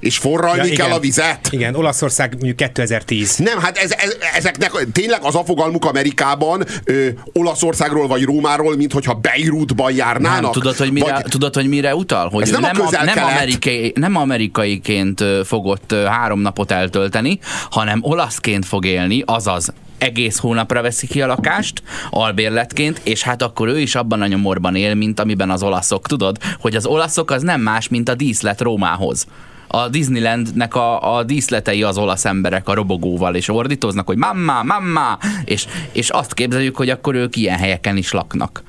És 0.00 0.18
forralni 0.18 0.68
ja, 0.68 0.76
kell 0.76 0.90
a 0.90 0.98
vizet? 0.98 1.48
Igen, 1.50 1.74
Olaszország 1.74 2.32
mondjuk 2.32 2.56
2010. 2.56 3.36
Nem, 3.36 3.58
hát 3.58 3.76
ez, 3.76 3.90
ez, 3.90 4.16
ezeknek 4.34 4.72
tényleg 4.92 5.22
az 5.22 5.34
a 5.34 5.44
fogalmuk 5.44 5.84
Amerikában 5.84 6.64
ö, 6.84 7.08
Olaszországról 7.32 8.06
vagy 8.06 8.22
Rómáról, 8.22 8.76
mint 8.76 8.92
hogyha 8.92 9.14
Beirutban 9.14 9.92
járnának. 9.92 10.42
Nem, 10.42 10.52
tudod, 10.52 10.76
hogy 10.76 10.92
mire, 10.92 11.12
vagy, 11.12 11.22
tudod, 11.22 11.54
hogy 11.54 11.68
mire 11.68 11.94
utal? 11.94 12.28
Hogy 12.28 12.42
Ez 12.42 12.48
ő 12.50 12.52
nem 12.52 12.80
a 12.80 12.90
nem, 12.90 13.04
nem, 13.04 13.24
amerikai, 13.24 13.92
nem 13.94 14.16
amerikaiként 14.16 15.24
fogott 15.44 15.94
három 16.06 16.40
napot 16.40 16.70
eltölteni, 16.70 17.38
hanem 17.70 17.98
olaszként 18.02 18.66
fog 18.66 18.84
élni, 18.84 19.22
azaz 19.26 19.72
egész 19.98 20.38
hónapra 20.38 20.82
veszi 20.82 21.06
ki 21.06 21.22
a 21.22 21.26
lakást, 21.26 21.82
albérletként, 22.10 23.00
és 23.04 23.22
hát 23.22 23.42
akkor 23.42 23.68
ő 23.68 23.80
is 23.80 23.94
abban 23.94 24.22
a 24.22 24.26
nyomorban 24.26 24.74
él, 24.74 24.94
mint 24.94 25.20
amiben 25.20 25.50
az 25.50 25.62
olaszok. 25.62 26.06
Tudod, 26.06 26.36
hogy 26.60 26.76
az 26.76 26.86
olaszok 26.86 27.30
az 27.30 27.42
nem 27.42 27.60
más, 27.60 27.88
mint 27.88 28.08
a 28.08 28.14
díszlet 28.14 28.60
Rómához 28.60 29.26
a 29.68 29.88
Disneylandnek 29.88 30.74
a, 30.74 31.16
a 31.16 31.22
díszletei 31.22 31.82
az 31.82 31.98
olasz 31.98 32.24
emberek 32.24 32.68
a 32.68 32.74
robogóval, 32.74 33.34
és 33.34 33.48
ordítoznak, 33.48 34.06
hogy 34.06 34.16
mamma, 34.16 34.62
mamma, 34.62 35.18
és, 35.44 35.66
és 35.92 36.10
azt 36.10 36.34
képzeljük, 36.34 36.76
hogy 36.76 36.90
akkor 36.90 37.14
ők 37.14 37.36
ilyen 37.36 37.58
helyeken 37.58 37.96
is 37.96 38.12
laknak. 38.12 38.62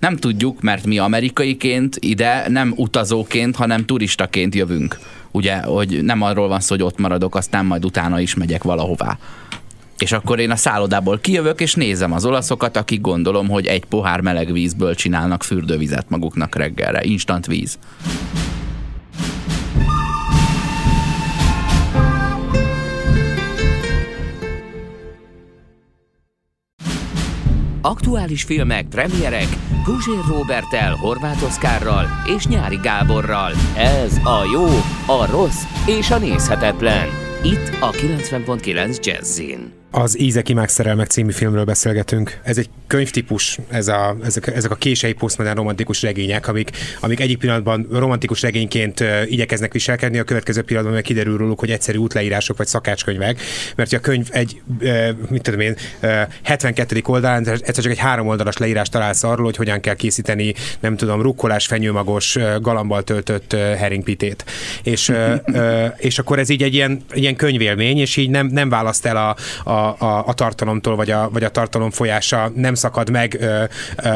Nem 0.00 0.16
tudjuk, 0.16 0.60
mert 0.60 0.86
mi 0.86 0.98
amerikaiként 0.98 1.96
ide 2.00 2.44
nem 2.48 2.72
utazóként, 2.76 3.56
hanem 3.56 3.84
turistaként 3.84 4.54
jövünk. 4.54 4.98
Ugye, 5.30 5.56
hogy 5.56 6.02
nem 6.02 6.22
arról 6.22 6.48
van 6.48 6.60
szó, 6.60 6.74
hogy 6.74 6.84
ott 6.84 6.98
maradok, 6.98 7.34
aztán 7.34 7.64
majd 7.64 7.84
utána 7.84 8.20
is 8.20 8.34
megyek 8.34 8.62
valahová. 8.62 9.18
És 9.98 10.12
akkor 10.12 10.38
én 10.38 10.50
a 10.50 10.56
szállodából 10.56 11.18
kijövök, 11.18 11.60
és 11.60 11.74
nézem 11.74 12.12
az 12.12 12.24
olaszokat, 12.24 12.76
akik 12.76 13.00
gondolom, 13.00 13.48
hogy 13.48 13.66
egy 13.66 13.84
pohár 13.84 14.20
meleg 14.20 14.52
vízből 14.52 14.94
csinálnak 14.94 15.42
fürdővizet 15.42 16.08
maguknak 16.08 16.54
reggelre. 16.54 17.04
Instant 17.04 17.46
víz. 17.46 17.78
Aktuális 27.86 28.42
filmek, 28.42 28.88
premierek 28.88 29.48
Guzsér 29.84 30.24
Robertel, 30.28 30.94
Horváth 30.94 31.44
Oszkárral 31.44 32.06
és 32.36 32.46
Nyári 32.46 32.76
Gáborral. 32.82 33.52
Ez 33.76 34.16
a 34.16 34.44
jó, 34.52 34.66
a 35.16 35.26
rossz 35.30 35.62
és 35.86 36.10
a 36.10 36.18
nézhetetlen. 36.18 37.08
Itt 37.42 37.76
a 37.80 37.90
90.9 37.90 39.04
Jazzin. 39.04 39.85
Az 39.98 40.18
Ízek 40.18 40.48
imák 40.48 40.68
szerelmek 40.68 41.06
című 41.06 41.32
filmről 41.32 41.64
beszélgetünk. 41.64 42.40
Ez 42.42 42.58
egy 42.58 42.68
könyvtípus, 42.86 43.58
ez 43.70 43.88
a, 43.88 44.16
ezek, 44.24 44.46
ezek 44.46 44.70
a 44.70 44.74
kései 44.74 45.12
posztmodern 45.12 45.56
romantikus 45.56 46.02
regények, 46.02 46.48
amik, 46.48 46.70
amik 47.00 47.20
egyik 47.20 47.38
pillanatban 47.38 47.86
romantikus 47.90 48.42
regényként 48.42 49.04
igyekeznek 49.26 49.72
viselkedni, 49.72 50.18
a 50.18 50.24
következő 50.24 50.62
pillanatban 50.62 50.94
meg 50.96 51.04
kiderül 51.04 51.36
róluk, 51.36 51.58
hogy 51.58 51.70
egyszerű 51.70 51.98
útleírások 51.98 52.56
vagy 52.56 52.66
szakácskönyvek, 52.66 53.40
mert 53.76 53.92
a 53.92 53.98
könyv 53.98 54.28
egy, 54.30 54.62
mit 55.28 55.42
tudom 55.42 55.60
én, 55.60 55.76
uh, 56.02 56.10
72. 56.42 57.02
oldalán 57.04 57.48
egyszer 57.48 57.84
csak 57.84 57.92
egy 57.92 57.98
három 57.98 58.26
oldalas 58.26 58.56
leírás 58.56 58.88
találsz 58.88 59.22
arról, 59.22 59.44
hogy 59.44 59.56
hogyan 59.56 59.80
kell 59.80 59.94
készíteni, 59.94 60.54
nem 60.80 60.96
tudom, 60.96 61.22
rukkolás, 61.22 61.66
fenyőmagos, 61.66 62.36
galambal 62.60 63.02
töltött 63.02 63.52
herringpitét. 63.52 64.44
És, 64.82 65.12
és 65.96 66.18
akkor 66.18 66.38
ez 66.38 66.48
így 66.48 66.62
egy 66.62 66.74
ilyen, 66.74 67.04
ilyen 67.12 67.36
könyvélmény, 67.36 67.98
és 67.98 68.16
így 68.16 68.30
nem, 68.30 68.46
nem 68.46 68.68
választ 68.68 69.06
el 69.06 69.16
a, 69.16 69.36
a 69.70 69.85
a, 69.90 70.26
a 70.26 70.34
tartalomtól, 70.34 70.96
vagy 70.96 71.10
a, 71.10 71.28
vagy 71.32 71.44
a 71.44 71.48
tartalom 71.48 71.90
folyása 71.90 72.52
nem 72.54 72.74
szakad 72.74 73.10
meg 73.10 73.36
ö, 73.40 73.64
ö, 73.96 74.10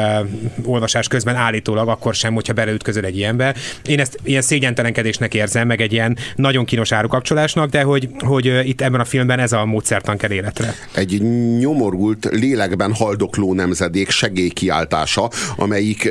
olvasás 0.63 1.07
közben 1.07 1.35
állítólag, 1.35 1.87
akkor 1.87 2.15
sem, 2.15 2.33
hogyha 2.33 2.53
beleütközöl 2.53 3.05
egy 3.05 3.17
ilyenbe. 3.17 3.55
Én 3.85 3.99
ezt 3.99 4.19
ilyen 4.23 4.41
szégyentelenkedésnek 4.41 5.33
érzem, 5.33 5.67
meg 5.67 5.81
egy 5.81 5.93
ilyen 5.93 6.17
nagyon 6.35 6.65
kínos 6.65 6.91
árukapcsolásnak, 6.91 7.69
de 7.69 7.81
hogy, 7.81 8.09
hogy 8.19 8.45
itt 8.63 8.81
ebben 8.81 8.99
a 8.99 9.05
filmben 9.05 9.39
ez 9.39 9.51
a 9.51 9.65
módszertan 9.65 10.17
kell 10.17 10.31
életre. 10.31 10.75
Egy 10.93 11.21
nyomorult, 11.59 12.25
lélekben 12.31 12.93
haldokló 12.93 13.53
nemzedék 13.53 14.09
segélykiáltása, 14.09 15.29
amelyik, 15.55 16.09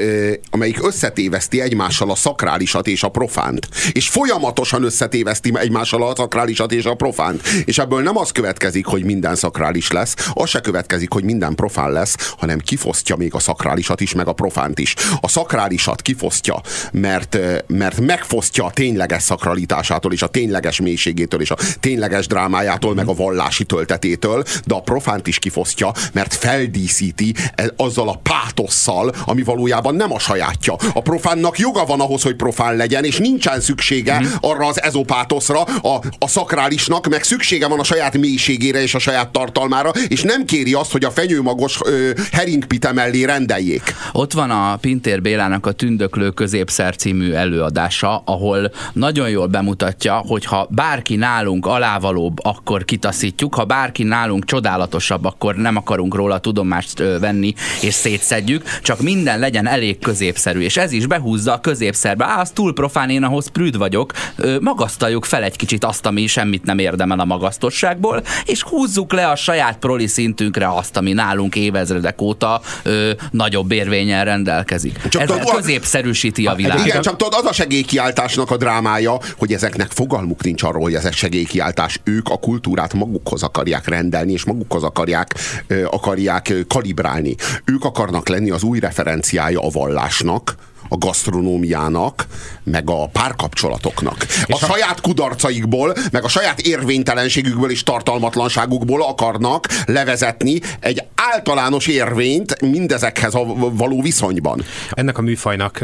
amelyik 0.51 0.87
összetéveszti 0.87 1.61
egymással 1.61 2.11
a 2.11 2.15
szakrálisat 2.15 2.87
és 2.87 3.03
a 3.03 3.09
profánt. 3.09 3.69
És 3.93 4.09
folyamatosan 4.09 4.85
összetéveszti 4.85 5.53
egymással 5.55 6.03
a 6.03 6.15
szakrálisat 6.17 6.73
és 6.73 6.85
a 6.85 6.95
profánt. 6.95 7.43
És 7.65 7.79
ebből 7.79 8.03
nem 8.03 8.17
az 8.17 8.31
következik, 8.33 8.87
hogy 8.87 9.05
minden 9.05 9.35
szakrális 9.51 9.90
lesz, 9.90 10.14
az 10.32 10.48
se 10.48 10.61
következik, 10.61 11.12
hogy 11.12 11.24
minden 11.24 11.55
profán 11.55 11.92
lesz, 11.92 12.34
hanem 12.38 12.59
kifosztja 12.59 13.16
még 13.16 13.34
a 13.34 13.38
szakrálisat 13.38 14.01
is, 14.01 14.14
meg 14.14 14.28
a 14.28 14.32
profánt 14.32 14.78
is. 14.78 14.94
A 15.20 15.28
szakrálisat 15.28 16.03
kifosztja, 16.03 16.61
mert, 16.92 17.38
mert 17.66 18.01
megfosztja 18.01 18.64
a 18.64 18.70
tényleges 18.70 19.22
szakralitásától, 19.22 20.12
és 20.12 20.22
a 20.22 20.26
tényleges 20.26 20.80
mélységétől, 20.80 21.40
és 21.40 21.51
a 21.51 21.57
tényleges 21.80 22.26
drámájától, 22.26 22.94
meg 22.94 23.09
a 23.09 23.14
vallási 23.14 23.64
töltetétől, 23.64 24.44
de 24.64 24.74
a 24.74 24.80
profánt 24.80 25.26
is 25.26 25.38
kifosztja, 25.38 25.92
mert 26.12 26.34
feldíszíti 26.34 27.34
azzal 27.76 28.09
a 28.09 28.20
pátosszal, 28.22 29.14
ami 29.24 29.42
valójában 29.42 29.94
nem 29.94 30.12
a 30.12 30.18
sajátja. 30.18 30.76
A 30.92 31.03
profánnak 31.03 31.59
joga 31.59 31.84
van 31.84 32.01
ahhoz, 32.01 32.22
hogy 32.22 32.36
profán 32.36 32.76
legyen, 32.76 33.05
és 33.05 33.18
nincsen 33.18 33.61
szüksége 33.61 34.22
arra 34.40 34.66
az 34.66 34.82
ezopátoszra, 34.82 35.62
a, 35.62 36.03
a 36.18 36.28
szakrálisnak, 36.28 37.09
meg 37.09 37.22
szüksége 37.22 37.68
van 37.68 37.80
a 37.80 37.84
saját 37.84 38.18
mélységére 38.18 38.82
és 38.82 38.94
a 38.94 38.98
saját 38.98 39.30
tartalmára, 39.31 39.91
és 40.09 40.22
nem 40.22 40.45
kéri 40.45 40.72
azt, 40.72 40.93
hogy 40.93 41.05
a 41.05 41.11
fenyőmagos 41.11 41.78
ö, 41.85 42.11
heringpite 42.33 42.93
mellé 42.93 43.24
rendeljék. 43.24 43.95
Ott 44.12 44.33
van 44.33 44.51
a 44.51 44.76
Pintér 44.76 45.22
Bélának 45.22 45.66
a 45.66 45.72
Tündöklő 45.72 46.31
középszer 46.31 46.97
című 46.97 47.33
előadása, 47.33 48.22
ahol 48.24 48.72
nagyon 48.93 49.28
jól 49.28 49.47
bemutatja, 49.47 50.14
hogy 50.14 50.45
ha 50.45 50.68
bárki 50.70 51.16
nálunk 51.16 51.66
alávalóbb, 51.66 52.45
akkor 52.45 52.85
kitaszítjuk, 52.85 53.55
ha 53.55 53.64
bárki 53.64 54.03
nálunk 54.03 54.45
csodálatosabb, 54.45 55.24
akkor 55.24 55.55
nem 55.55 55.76
akarunk 55.76 56.14
róla 56.14 56.39
tudomást 56.39 57.01
ö, 57.01 57.18
venni 57.18 57.55
és 57.81 57.95
szétszedjük, 57.95 58.64
csak 58.83 59.01
minden 59.01 59.39
legyen 59.39 59.66
elég 59.66 59.99
középszerű. 59.99 60.61
És 60.61 60.76
ez 60.76 60.93
is 60.93 61.07
behúzza 61.07 61.53
a 61.53 61.61
középszerbe. 61.61 62.24
Á, 62.24 62.41
az 62.41 62.51
túl 62.51 62.72
profán, 62.72 63.11
én 63.11 63.22
ahhoz 63.22 63.49
prűd 63.49 63.76
vagyok. 63.76 64.12
Ö, 64.37 64.59
magasztaljuk 64.61 65.24
fel 65.24 65.43
egy 65.43 65.57
kicsit 65.57 65.85
azt, 65.85 66.07
ami 66.07 66.26
semmit 66.26 66.64
nem 66.64 66.78
érdemel 66.78 67.20
a 67.20 67.24
magasztosságból, 67.24 68.22
és 68.45 68.62
húzzuk 68.62 69.12
le 69.12 69.20
a 69.29 69.37
saját 69.37 69.79
proli 69.79 70.07
szintünkre 70.07 70.75
azt, 70.75 70.97
ami 70.97 71.12
nálunk 71.12 71.57
évezredek 71.57 72.21
óta 72.21 72.61
ö, 72.83 73.11
nagyobb 73.31 73.73
érvényen 73.73 74.25
rendelkezik. 74.25 75.09
Csak 75.09 75.23
Ez 75.23 75.29
tudod, 75.29 75.55
középszerűsíti 75.55 76.47
a 76.47 76.55
világot. 76.55 76.87
Igen, 76.87 77.03
csak 77.03 77.16
tudod, 77.16 77.35
az 77.35 77.47
a 77.47 77.53
segélykiáltásnak 77.53 78.51
a 78.51 78.57
drámája, 78.57 79.18
hogy 79.39 79.53
ezeknek 79.53 79.91
fogalmuk 79.91 80.43
nincs 80.43 80.62
arról, 80.62 80.83
hogy 80.83 80.95
ez 80.95 81.05
egy 81.05 81.14
segélykiáltás. 81.14 82.01
Ők 82.05 82.29
a 82.29 82.37
kultúrát 82.37 82.95
magukhoz 82.95 83.43
akarják 83.43 83.89
rendelni, 83.89 84.33
és 84.33 84.45
magukhoz 84.45 84.83
akarják, 84.83 85.35
akarják 85.91 86.55
kalibrálni. 86.68 87.35
Ők 87.64 87.85
akarnak 87.85 88.29
lenni 88.29 88.51
az 88.51 88.62
új 88.62 88.79
referenciája 88.79 89.61
a 89.61 89.68
vallásnak, 89.68 90.55
a 90.93 90.97
gasztronómiának, 90.99 92.26
meg 92.64 92.91
a 92.91 93.07
párkapcsolatoknak. 93.07 94.26
A 94.47 94.57
saját 94.57 95.01
kudarcaikból, 95.01 95.95
meg 96.12 96.24
a 96.24 96.28
saját 96.28 96.61
érvénytelenségükből 96.61 97.70
és 97.70 97.82
tartalmatlanságukból 97.82 99.03
akarnak 99.03 99.66
levezetni 99.86 100.61
egy 100.80 101.03
általános 101.33 101.87
érvényt 101.87 102.61
mindezekhez 102.61 103.35
a 103.35 103.45
való 103.73 104.03
viszonyban. 104.03 104.62
Ennek 104.91 105.18
a 105.18 105.23
műfajnak, 105.23 105.81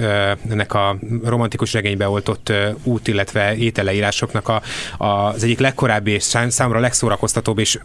ennek 0.50 0.74
a 0.74 0.96
romantikus 1.24 1.72
regénybe 1.72 2.08
oltott 2.08 2.52
út, 2.82 3.08
illetve 3.08 3.56
ételeírásoknak 3.56 4.48
a, 4.48 4.62
a, 4.96 5.06
az 5.06 5.42
egyik 5.42 5.58
legkorábbi 5.58 6.10
és 6.10 6.22
számomra 6.48 6.80
legszórakoztatóbb 6.80 7.58
és 7.58 7.78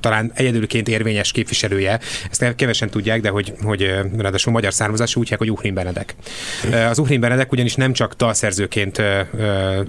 talán 0.00 0.32
egyedülként 0.34 0.88
érvényes 0.88 1.32
képviselője. 1.32 2.00
Ezt 2.30 2.54
kevesen 2.56 2.90
tudják, 2.90 3.20
de 3.20 3.28
hogy, 3.28 3.52
hogy 3.62 3.94
ráadásul 4.16 4.52
magyar 4.52 4.74
származású 4.74 5.20
úgy 5.20 5.30
hogy 5.38 5.50
Uhrin 5.50 5.74
Benedek. 5.74 6.14
Az 6.88 6.98
Uhrin 6.98 7.20
Benedek 7.20 7.52
ugyanis 7.52 7.74
nem 7.74 7.92
csak 7.92 8.14
dalszerzőként 8.14 9.02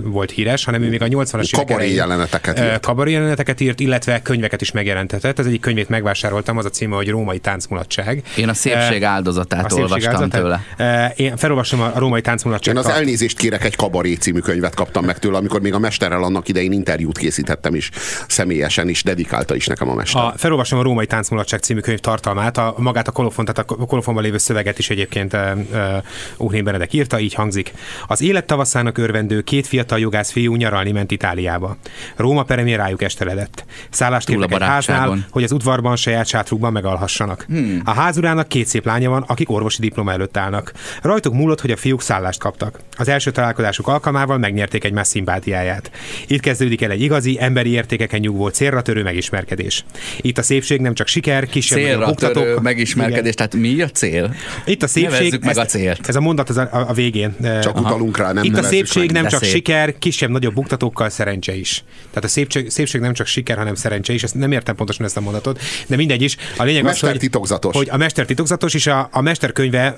volt 0.04 0.32
híres, 0.32 0.64
hanem 0.64 0.82
ő 0.82 0.90
még 0.90 1.02
a 1.02 1.06
80-as 1.06 1.56
évek 1.56 1.70
elején 1.70 1.96
jeleneteket 1.96 2.60
írt. 2.60 2.80
Kabaré 2.80 3.12
jeleneteket 3.12 3.60
írt, 3.60 3.80
illetve 3.80 4.22
könyveket 4.22 4.62
is 4.62 4.72
megjelentetett. 4.72 5.40
Az 5.40 5.46
egyik 5.46 5.62
könyvét 5.62 5.90
megvásároltam, 5.90 6.58
az 6.58 6.66
a 6.66 6.70
címe, 6.70 6.96
hogy 6.96 7.09
Római 7.10 7.40
táncmulatság. 7.40 8.24
Én 8.38 8.50
a 8.50 8.54
szépség 8.54 9.04
áldozatát 9.04 9.66
a 9.66 9.70
szépség 9.70 9.84
olvastam 9.84 10.16
áldozatát. 10.16 10.64
tőle. 10.78 11.14
Én 11.16 11.38
felolvasom 11.38 11.82
a 11.82 11.92
Római 11.96 12.22
táncmulatság. 12.22 12.76
Én 12.76 12.80
az 12.80 12.90
elnézést 12.90 13.38
kérek, 13.38 13.64
egy 13.64 13.76
Kabaré 13.76 14.14
című 14.14 14.40
könyvet 14.40 14.76
kaptam 14.76 15.06
meg 15.06 15.20
tőle, 15.20 15.38
amikor 15.38 15.62
még 15.62 15.74
a 15.74 15.80
mesterrel 15.80 16.24
annak 16.24 16.48
idején 16.48 16.72
interjút 16.72 17.18
készítettem 17.18 17.76
is 17.76 17.90
személyesen 18.28 18.90
is, 18.90 19.04
dedikálta 19.04 19.56
is 19.56 19.68
nekem 19.68 19.90
a 19.90 19.94
mester. 19.94 20.24
A, 20.24 20.34
felolvasom 20.38 20.80
a 20.80 20.82
Római 20.82 21.06
táncmulatság 21.06 21.60
című 21.60 21.80
könyv 21.80 22.00
tartalmát, 22.00 22.58
a, 22.58 22.74
magát 22.78 23.08
a 23.08 23.12
kolofon, 23.12 23.46
tehát 23.46 23.72
a 23.72 23.86
kolofonban 23.86 24.24
lévő 24.24 24.38
szöveget 24.38 24.80
is 24.80 24.90
egyébként 24.90 25.34
uh, 25.34 26.00
uh, 26.38 26.62
Benedek 26.62 26.94
írta, 26.94 27.20
így 27.20 27.34
hangzik. 27.34 27.74
Az 28.08 28.22
élet 28.22 28.46
tavaszának 28.46 28.98
örvendő 28.98 29.42
két 29.42 29.68
fiatal 29.68 30.00
jogász 30.00 30.32
fiú 30.32 30.56
nyaralni 30.56 30.92
ment 30.92 31.12
Itáliába. 31.12 31.78
Róma 32.16 32.44
peremén 32.44 32.78
rájuk 32.78 33.02
esteledett. 33.02 33.66
Szállást 33.90 34.28
kértek 34.28 34.52
egy 34.52 34.62
háznál, 34.62 35.28
hogy 35.32 35.44
az 35.44 35.52
udvarban 35.52 35.96
saját 35.96 36.28
sátrukban 36.28 36.74
megalhassanak. 37.00 37.46
Hmm. 37.48 37.82
A 37.86 37.92
házurának 37.92 38.48
két 38.48 38.68
szép 38.68 38.86
lánya 38.86 39.10
van, 39.10 39.24
akik 39.28 39.50
orvosi 39.50 39.82
diploma 39.82 40.12
előtt 40.12 40.38
állnak. 40.38 40.72
Rajtuk 41.02 41.34
múlott, 41.34 41.62
hogy 41.62 41.72
a 41.72 41.78
fiúk 41.78 42.02
szállást 42.02 42.40
kaptak. 42.40 42.80
Az 42.98 43.08
első 43.08 43.32
találkozásuk 43.32 43.88
alkalmával 43.88 44.38
megnyerték 44.38 44.84
egy 44.84 44.98
szimpátiáját. 45.02 45.92
Itt 46.28 46.40
kezdődik 46.40 46.82
el 46.82 46.92
egy 46.92 47.02
igazi, 47.02 47.38
emberi 47.40 47.70
értékeken 47.70 48.20
nyugvó 48.20 48.48
célra 48.48 48.82
törő 48.82 49.04
megismerkedés. 49.04 49.86
Itt 50.22 50.38
a 50.38 50.42
szépség 50.42 50.82
nem 50.82 50.94
csak 50.94 51.08
siker, 51.08 51.46
kisebb 51.46 51.78
célra 51.78 52.14
törő 52.14 52.58
megismerkedés, 52.62 53.34
igen. 53.34 53.50
tehát 53.50 53.56
mi 53.56 53.82
a 53.82 53.90
cél? 53.90 54.36
Itt 54.66 54.84
a 54.84 54.88
szépség, 54.88 55.40
meg 55.44 55.58
a 55.58 55.66
célt. 55.66 56.08
Ez 56.08 56.16
a 56.16 56.22
mondat 56.22 56.50
az 56.50 56.58
a, 56.58 56.70
a 56.72 56.94
végén. 56.94 57.36
Csak 57.62 57.76
Aha. 57.76 57.86
utalunk 57.86 58.18
rá, 58.18 58.32
nem 58.32 58.44
Itt 58.44 58.58
a 58.58 58.64
szépség 58.64 59.12
nem 59.12 59.28
csak 59.28 59.44
szép. 59.44 59.52
siker, 59.52 59.98
kisebb-nagyobb 60.00 60.54
buktatókkal 60.54 61.10
szerencse 61.10 61.56
is. 61.56 61.84
Tehát 62.10 62.24
a 62.24 62.28
szépség, 62.28 62.70
szépség 62.70 63.02
nem 63.02 63.14
csak 63.14 63.28
siker, 63.28 63.58
hanem 63.58 63.76
szerencse 63.76 64.14
is. 64.14 64.24
Ezt 64.24 64.36
nem 64.36 64.52
értem 64.52 64.76
pontosan 64.76 65.06
ezt 65.06 65.18
a 65.18 65.22
mondatot, 65.22 65.60
de 65.88 65.96
mindegy 65.96 66.22
is. 66.22 66.38
A 66.58 66.64
lényeg 66.64 66.84
mester 66.90 67.10
hogy, 67.10 67.20
titokzatos. 67.20 67.76
hogy 67.76 67.90
a 67.90 67.98
mester 67.98 68.26
titokzatos, 68.26 68.74
és 68.74 68.88
a, 68.88 69.10
a 69.12 69.22
mesterkönyve 69.22 69.96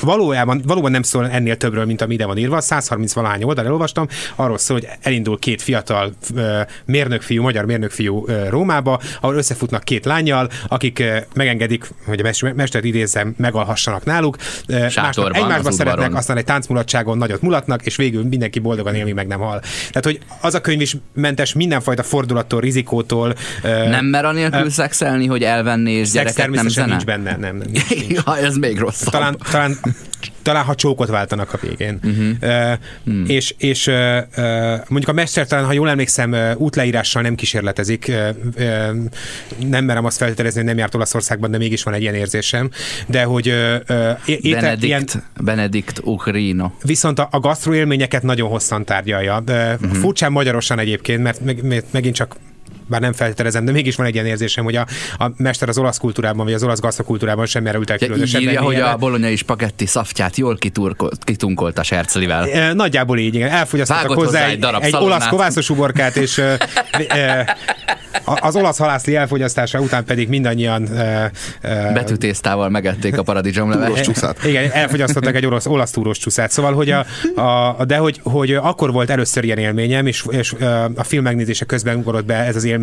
valójában, 0.00 0.62
valóban 0.66 0.90
nem 0.90 1.02
szól 1.02 1.30
ennél 1.30 1.56
többről, 1.56 1.84
mint 1.84 2.00
ami 2.00 2.14
ide 2.14 2.26
van 2.26 2.38
írva. 2.38 2.60
130 2.60 3.12
valány 3.12 3.42
oldal 3.42 3.64
elolvastam, 3.64 4.06
arról 4.36 4.58
szól, 4.58 4.78
hogy 4.78 4.88
elindul 5.00 5.38
két 5.38 5.62
fiatal 5.62 6.12
mérnökfiú, 6.84 7.42
magyar 7.42 7.64
mérnökfiú 7.64 8.26
Rómába, 8.48 9.00
ahol 9.20 9.36
összefutnak 9.36 9.84
két 9.84 10.04
lányjal, 10.04 10.48
akik 10.68 11.02
megengedik, 11.34 11.88
hogy 12.06 12.20
a 12.20 12.52
mestert 12.54 12.84
idézem, 12.84 13.34
megalhassanak 13.38 14.04
náluk. 14.04 14.36
Másnak 14.68 15.36
egymásba 15.36 15.70
szeretnek, 15.70 16.14
aztán 16.14 16.36
egy 16.36 16.44
táncmulatságon 16.44 17.18
nagyot 17.18 17.42
mulatnak, 17.42 17.86
és 17.86 17.96
végül 17.96 18.24
mindenki 18.24 18.58
boldogan 18.58 18.94
élni 18.94 19.12
meg 19.12 19.26
nem 19.26 19.40
hal. 19.40 19.60
Tehát, 19.60 20.04
hogy 20.04 20.18
az 20.40 20.54
a 20.54 20.60
könyv 20.60 20.80
is 20.80 20.96
mentes 21.14 21.52
mindenfajta 21.52 22.02
fordulattól, 22.02 22.60
rizikótól. 22.60 23.34
Nem 23.62 24.04
mer 24.04 24.24
anélkül 24.24 24.70
szexelni, 24.70 25.26
hogy 25.26 25.42
elvenni 25.42 25.90
és 25.90 26.10
gyereket 26.10 26.50
nem 26.50 26.68
zene? 26.68 26.86
nincs 26.86 27.04
benne, 27.04 27.30
nem. 27.30 27.40
nem 27.40 27.62
nincs. 27.72 28.06
ja, 28.24 28.38
ez 28.38 28.56
még 28.56 28.78
rosszabb. 28.78 29.12
Talán 29.12 29.31
talán, 29.50 29.76
talán 30.42 30.64
ha 30.64 30.74
csókot 30.74 31.08
váltanak 31.08 31.52
a 31.52 31.58
végén. 31.62 31.98
Uh-huh. 32.04 32.28
Uh, 32.42 32.78
hmm. 33.04 33.24
És, 33.26 33.54
és 33.58 33.86
uh, 33.86 33.94
mondjuk 34.88 35.08
a 35.08 35.12
mester 35.12 35.46
talán, 35.46 35.64
ha 35.64 35.72
jól 35.72 35.88
emlékszem, 35.88 36.36
útleírással 36.56 37.22
nem 37.22 37.34
kísérletezik. 37.34 38.06
Uh, 38.08 38.28
uh, 38.56 38.96
nem 39.68 39.84
merem 39.84 40.04
azt 40.04 40.16
feltételezni, 40.16 40.58
hogy 40.58 40.68
nem 40.68 40.78
járt 40.78 40.94
Olaszországban, 40.94 41.50
de 41.50 41.58
mégis 41.58 41.82
van 41.82 41.94
egy 41.94 42.02
ilyen 42.02 42.14
érzésem. 42.14 42.70
De 43.06 43.22
hogy 43.24 43.48
uh, 43.48 43.54
étel, 44.26 44.60
Benedikt, 44.60 44.84
ilyen, 44.84 45.06
Benedikt 45.40 46.00
Ukrino. 46.04 46.70
Viszont 46.82 47.18
a, 47.18 47.28
a 47.30 47.40
gasztroélményeket 47.40 48.22
nagyon 48.22 48.48
hosszan 48.48 48.84
tárgyalja. 48.84 49.42
Uh, 49.48 49.54
uh-huh. 49.54 49.90
Furcsán 49.90 50.32
magyarosan 50.32 50.78
egyébként, 50.78 51.22
mert 51.22 51.40
meg, 51.40 51.84
megint 51.90 52.14
csak 52.14 52.36
bár 52.92 53.00
nem 53.00 53.12
feltételezem, 53.12 53.64
de 53.64 53.72
mégis 53.72 53.96
van 53.96 54.06
egy 54.06 54.14
ilyen 54.14 54.26
érzésem, 54.26 54.64
hogy 54.64 54.76
a, 54.76 54.86
a 55.18 55.30
mester 55.36 55.68
az 55.68 55.78
olasz 55.78 55.98
kultúrában, 55.98 56.44
vagy 56.44 56.54
az 56.54 56.62
olasz 56.62 56.80
gazdakultúrában 56.80 57.46
sem 57.46 57.62
merült 57.62 57.90
el 57.90 57.98
különösebben. 57.98 58.48
Írja, 58.48 58.62
hogy 58.62 58.80
a 58.80 58.96
bolonyai 58.96 59.36
spagetti 59.36 59.86
szaftját 59.86 60.36
jól 60.36 60.58
kitunkolt 61.24 61.78
a 61.78 61.82
serclivel. 61.82 62.48
E, 62.48 62.72
nagyjából 62.72 63.18
így, 63.18 63.34
igen. 63.34 63.48
Elfogyasztottak 63.48 64.06
hozzá, 64.06 64.24
hozzá 64.24 64.46
egy, 64.46 64.58
darab 64.58 64.82
egy 64.82 64.94
olasz 64.94 65.26
kovászos 65.26 65.70
uborkát, 65.70 66.16
és 66.16 66.38
e, 66.38 66.56
e, 67.08 67.56
az 68.40 68.56
olasz 68.56 68.78
halászli 68.78 69.16
elfogyasztása 69.16 69.80
után 69.80 70.04
pedig 70.04 70.28
mindannyian 70.28 70.86
e, 70.86 71.30
e, 71.60 71.92
betűtésztával 71.92 72.68
megették 72.68 73.18
a 73.18 73.22
paradicsomlevet. 73.22 74.44
Igen, 74.44 74.70
elfogyasztottak 74.70 75.34
egy 75.34 75.46
olasz, 75.46 75.66
olasz 75.66 75.90
túros 75.90 76.18
csúszát. 76.18 76.50
Szóval, 76.50 76.74
hogy 76.74 76.90
a, 76.90 77.06
a, 77.40 77.84
de 77.84 77.96
hogy, 77.96 78.20
hogy 78.22 78.54
akkor 78.54 78.92
volt 78.92 79.10
először 79.10 79.44
ilyen 79.44 79.58
élményem, 79.58 80.06
és, 80.06 80.24
és 80.30 80.54
a 80.94 81.04
film 81.04 81.22
megnézése 81.22 81.64
közben 81.64 81.96
ugorott 81.96 82.24
be 82.24 82.34
ez 82.34 82.56
az 82.56 82.64
élmény 82.64 82.81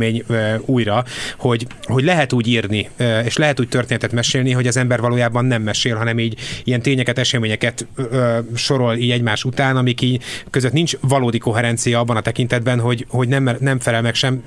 újra, 0.66 1.04
hogy, 1.38 1.68
hogy 1.84 2.04
lehet 2.04 2.34
úgy 2.34 2.48
írni, 2.48 2.90
és 3.26 3.38
lehet 3.38 3.60
úgy 3.60 3.68
történetet 3.68 4.12
mesélni, 4.12 4.52
hogy 4.52 4.68
az 4.68 4.78
ember 4.78 5.00
valójában 5.00 5.46
nem 5.46 5.62
mesél, 5.62 5.96
hanem 5.96 6.20
így 6.20 6.36
ilyen 6.64 6.82
tényeket, 6.82 7.18
eseményeket 7.18 7.88
sorol 8.56 8.96
így 8.96 9.12
egymás 9.12 9.44
után, 9.44 9.78
amik 9.78 10.02
így 10.02 10.24
között 10.50 10.72
nincs 10.72 10.94
valódi 11.02 11.38
koherencia 11.38 12.00
abban 12.00 12.18
a 12.18 12.22
tekintetben, 12.22 12.80
hogy, 12.80 13.06
hogy 13.10 13.28
nem, 13.28 13.50
nem 13.60 13.80
felel 13.80 14.02
meg 14.02 14.16
sem 14.16 14.44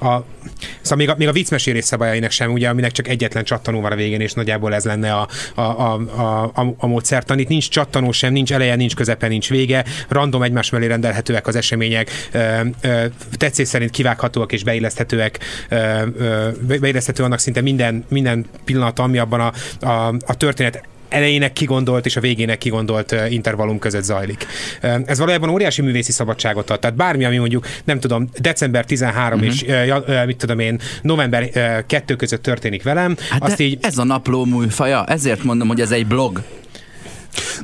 a 0.00 0.18
Szóval 0.80 0.98
még 0.98 1.08
a, 1.08 1.14
még 1.18 1.28
a 1.28 1.32
viccmesélés 1.32 1.84
szabályainak 1.84 2.30
sem, 2.30 2.52
ugye, 2.52 2.68
aminek 2.68 2.92
csak 2.92 3.08
egyetlen 3.08 3.44
csattanó 3.44 3.80
van 3.80 3.92
a 3.92 3.94
végén, 3.94 4.20
és 4.20 4.32
nagyjából 4.32 4.74
ez 4.74 4.84
lenne 4.84 5.14
a, 5.14 5.28
a, 5.54 5.60
a, 5.60 6.00
a, 6.16 6.42
a, 6.42 6.74
a 6.76 6.86
módszertan. 6.86 7.38
Itt 7.38 7.48
nincs 7.48 7.68
csattanó 7.68 8.12
sem, 8.12 8.32
nincs 8.32 8.52
eleje, 8.52 8.74
nincs 8.74 8.94
közepe, 8.94 9.28
nincs 9.28 9.48
vége, 9.48 9.84
random 10.08 10.42
egymás 10.42 10.70
mellé 10.70 10.86
rendelhetőek 10.86 11.46
az 11.46 11.56
események, 11.56 12.10
tetszés 13.36 13.68
szerint 13.68 13.90
kivághatóak 13.90 14.52
és 14.52 14.64
beilleszthetőek, 14.64 14.91
ö, 15.68 16.48
beilleszthető 16.80 17.22
annak 17.22 17.38
szinte 17.38 17.60
minden, 17.60 18.04
minden 18.08 18.46
pillanat, 18.64 18.98
ami 18.98 19.18
abban 19.18 19.40
a, 19.40 19.52
a, 19.86 20.14
a 20.26 20.34
történet 20.36 20.82
elejének 21.12 21.52
kigondolt 21.52 22.06
és 22.06 22.16
a 22.16 22.20
végének 22.20 22.58
kigondolt 22.58 23.14
intervallum 23.28 23.78
között 23.78 24.02
zajlik. 24.02 24.46
Ez 25.04 25.18
valójában 25.18 25.48
óriási 25.48 25.82
művészi 25.82 26.12
szabadságot 26.12 26.70
ad. 26.70 26.80
Tehát 26.80 26.96
bármi, 26.96 27.24
ami 27.24 27.36
mondjuk, 27.36 27.66
nem 27.84 28.00
tudom, 28.00 28.28
december 28.38 28.84
13 28.84 29.38
uh-huh. 29.38 29.54
és 29.54 29.64
mit 30.26 30.36
tudom 30.36 30.58
én, 30.58 30.80
november 31.02 31.50
2 31.86 32.16
között 32.16 32.42
történik 32.42 32.82
velem, 32.82 33.16
hát 33.30 33.42
azt 33.42 33.60
így... 33.60 33.78
Ez 33.80 33.98
a 33.98 34.04
napló 34.04 34.44
műfaja, 34.44 35.04
ezért 35.04 35.42
mondom, 35.42 35.68
hogy 35.68 35.80
ez 35.80 35.90
egy 35.90 36.06
blog. 36.06 36.42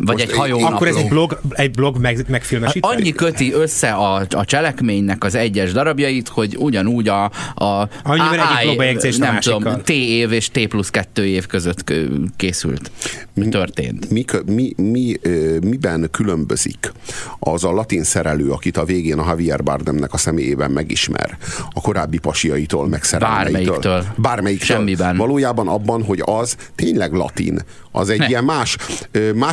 Vagy 0.01 0.17
Most 0.17 0.29
egy 0.29 0.37
hajó. 0.37 0.61
Akkor 0.61 0.87
ez 0.87 0.97
egy 0.97 1.09
blog, 1.09 1.41
egy 1.51 1.71
blog 1.71 1.99
meg, 1.99 2.25
megfilmesítve? 2.29 2.89
Annyi 2.89 3.13
köti 3.13 3.53
össze 3.53 3.91
a, 3.91 4.27
a 4.31 4.45
cselekménynek 4.45 5.25
az 5.25 5.35
egyes 5.35 5.73
darabjait, 5.73 6.29
hogy 6.29 6.57
ugyanúgy 6.59 7.09
a, 7.09 7.25
a 7.55 7.89
Annyiben 8.03 8.39
egyik 8.39 8.65
blogbejegyzés 8.65 9.17
nem 9.17 9.41
tudom, 9.41 9.83
T 9.83 9.89
év 9.89 10.33
és 10.33 10.49
T 10.49 10.67
plusz 10.67 10.91
2 10.91 11.27
év 11.27 11.47
között 11.47 11.93
készült. 12.37 12.91
Mi 13.35 13.49
történt? 13.49 14.11
Mi, 14.11 14.25
mi, 14.47 14.73
mi, 14.77 15.17
miben 15.63 16.09
különbözik 16.11 16.93
az 17.39 17.65
a 17.65 17.73
latin 17.73 18.05
szerelő, 18.05 18.51
akit 18.51 18.77
a 18.77 18.85
végén 18.85 19.19
a 19.19 19.37
Javier 19.39 19.63
Bardemnek 19.63 20.13
a 20.13 20.17
személyében 20.17 20.71
megismer, 20.71 21.39
a 21.73 21.81
korábbi 21.81 22.19
pasiaitól, 22.19 22.89
meg 22.89 23.03
Bármelyiktől. 23.19 24.05
Bármelyiktől. 24.17 24.77
Semmiben. 24.77 25.17
Valójában 25.17 25.69
abban, 25.69 26.05
hogy 26.05 26.23
az 26.25 26.57
tényleg 26.75 27.13
latin. 27.13 27.59
Az 27.93 28.09
egy 28.09 28.19
ne. 28.19 28.27
ilyen 28.27 28.45
más, 28.45 28.77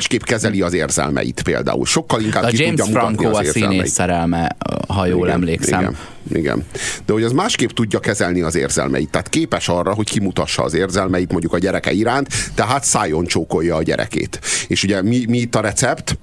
másképp 0.05 0.23
kezeli 0.23 0.61
az 0.61 0.73
érzelmeit 0.73 1.41
például. 1.41 1.85
Sokkal 1.85 2.21
inkább 2.21 2.43
a 2.43 2.47
ki 2.47 2.63
James 2.63 2.79
tudja 2.79 2.99
Franco 2.99 3.27
az 3.27 3.47
a 3.47 3.51
színész 3.51 3.91
szerelme, 3.91 4.55
ha 4.87 5.05
jól 5.05 5.25
igen, 5.27 5.37
emlékszem. 5.39 5.81
Igen, 5.81 5.95
igen. 6.39 6.65
De 7.05 7.13
hogy 7.13 7.23
az 7.23 7.31
másképp 7.31 7.69
tudja 7.69 7.99
kezelni 7.99 8.41
az 8.41 8.55
érzelmeit. 8.55 9.09
Tehát 9.09 9.29
képes 9.29 9.67
arra, 9.67 9.93
hogy 9.93 10.09
kimutassa 10.09 10.63
az 10.63 10.73
érzelmeit 10.73 11.31
mondjuk 11.31 11.53
a 11.53 11.57
gyereke 11.57 11.91
iránt, 11.91 12.27
tehát 12.55 12.83
szájon 12.83 13.25
csókolja 13.25 13.75
a 13.75 13.83
gyerekét. 13.83 14.39
És 14.67 14.83
ugye 14.83 15.01
mi, 15.01 15.25
mi 15.27 15.37
itt 15.37 15.55
a 15.55 15.61
recept? 15.61 16.17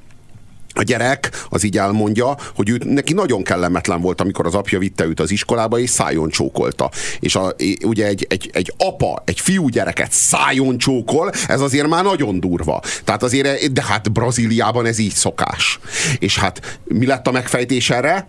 A 0.74 0.82
gyerek 0.82 1.46
az 1.48 1.62
így 1.64 1.78
elmondja, 1.78 2.36
hogy 2.54 2.68
ő, 2.68 2.80
neki 2.84 3.12
nagyon 3.12 3.42
kellemetlen 3.42 4.00
volt, 4.00 4.20
amikor 4.20 4.46
az 4.46 4.54
apja 4.54 4.78
vitte 4.78 5.04
őt 5.04 5.20
az 5.20 5.30
iskolába, 5.30 5.78
és 5.78 5.90
szájon 5.90 6.28
csókolta. 6.28 6.90
És 7.20 7.34
a, 7.34 7.54
ugye 7.84 8.06
egy, 8.06 8.26
egy, 8.28 8.50
egy 8.52 8.74
apa, 8.78 9.22
egy 9.24 9.40
fiú 9.40 9.68
gyereket 9.68 10.12
szájon 10.12 10.78
csókol, 10.78 11.32
ez 11.48 11.60
azért 11.60 11.88
már 11.88 12.04
nagyon 12.04 12.40
durva. 12.40 12.82
Tehát 13.04 13.22
azért, 13.22 13.72
de 13.72 13.82
hát 13.82 14.12
Brazíliában 14.12 14.86
ez 14.86 14.98
így 14.98 15.12
szokás. 15.12 15.78
És 16.18 16.38
hát 16.38 16.78
mi 16.84 17.06
lett 17.06 17.26
a 17.26 17.30
megfejtés 17.30 17.90
erre? 17.90 18.26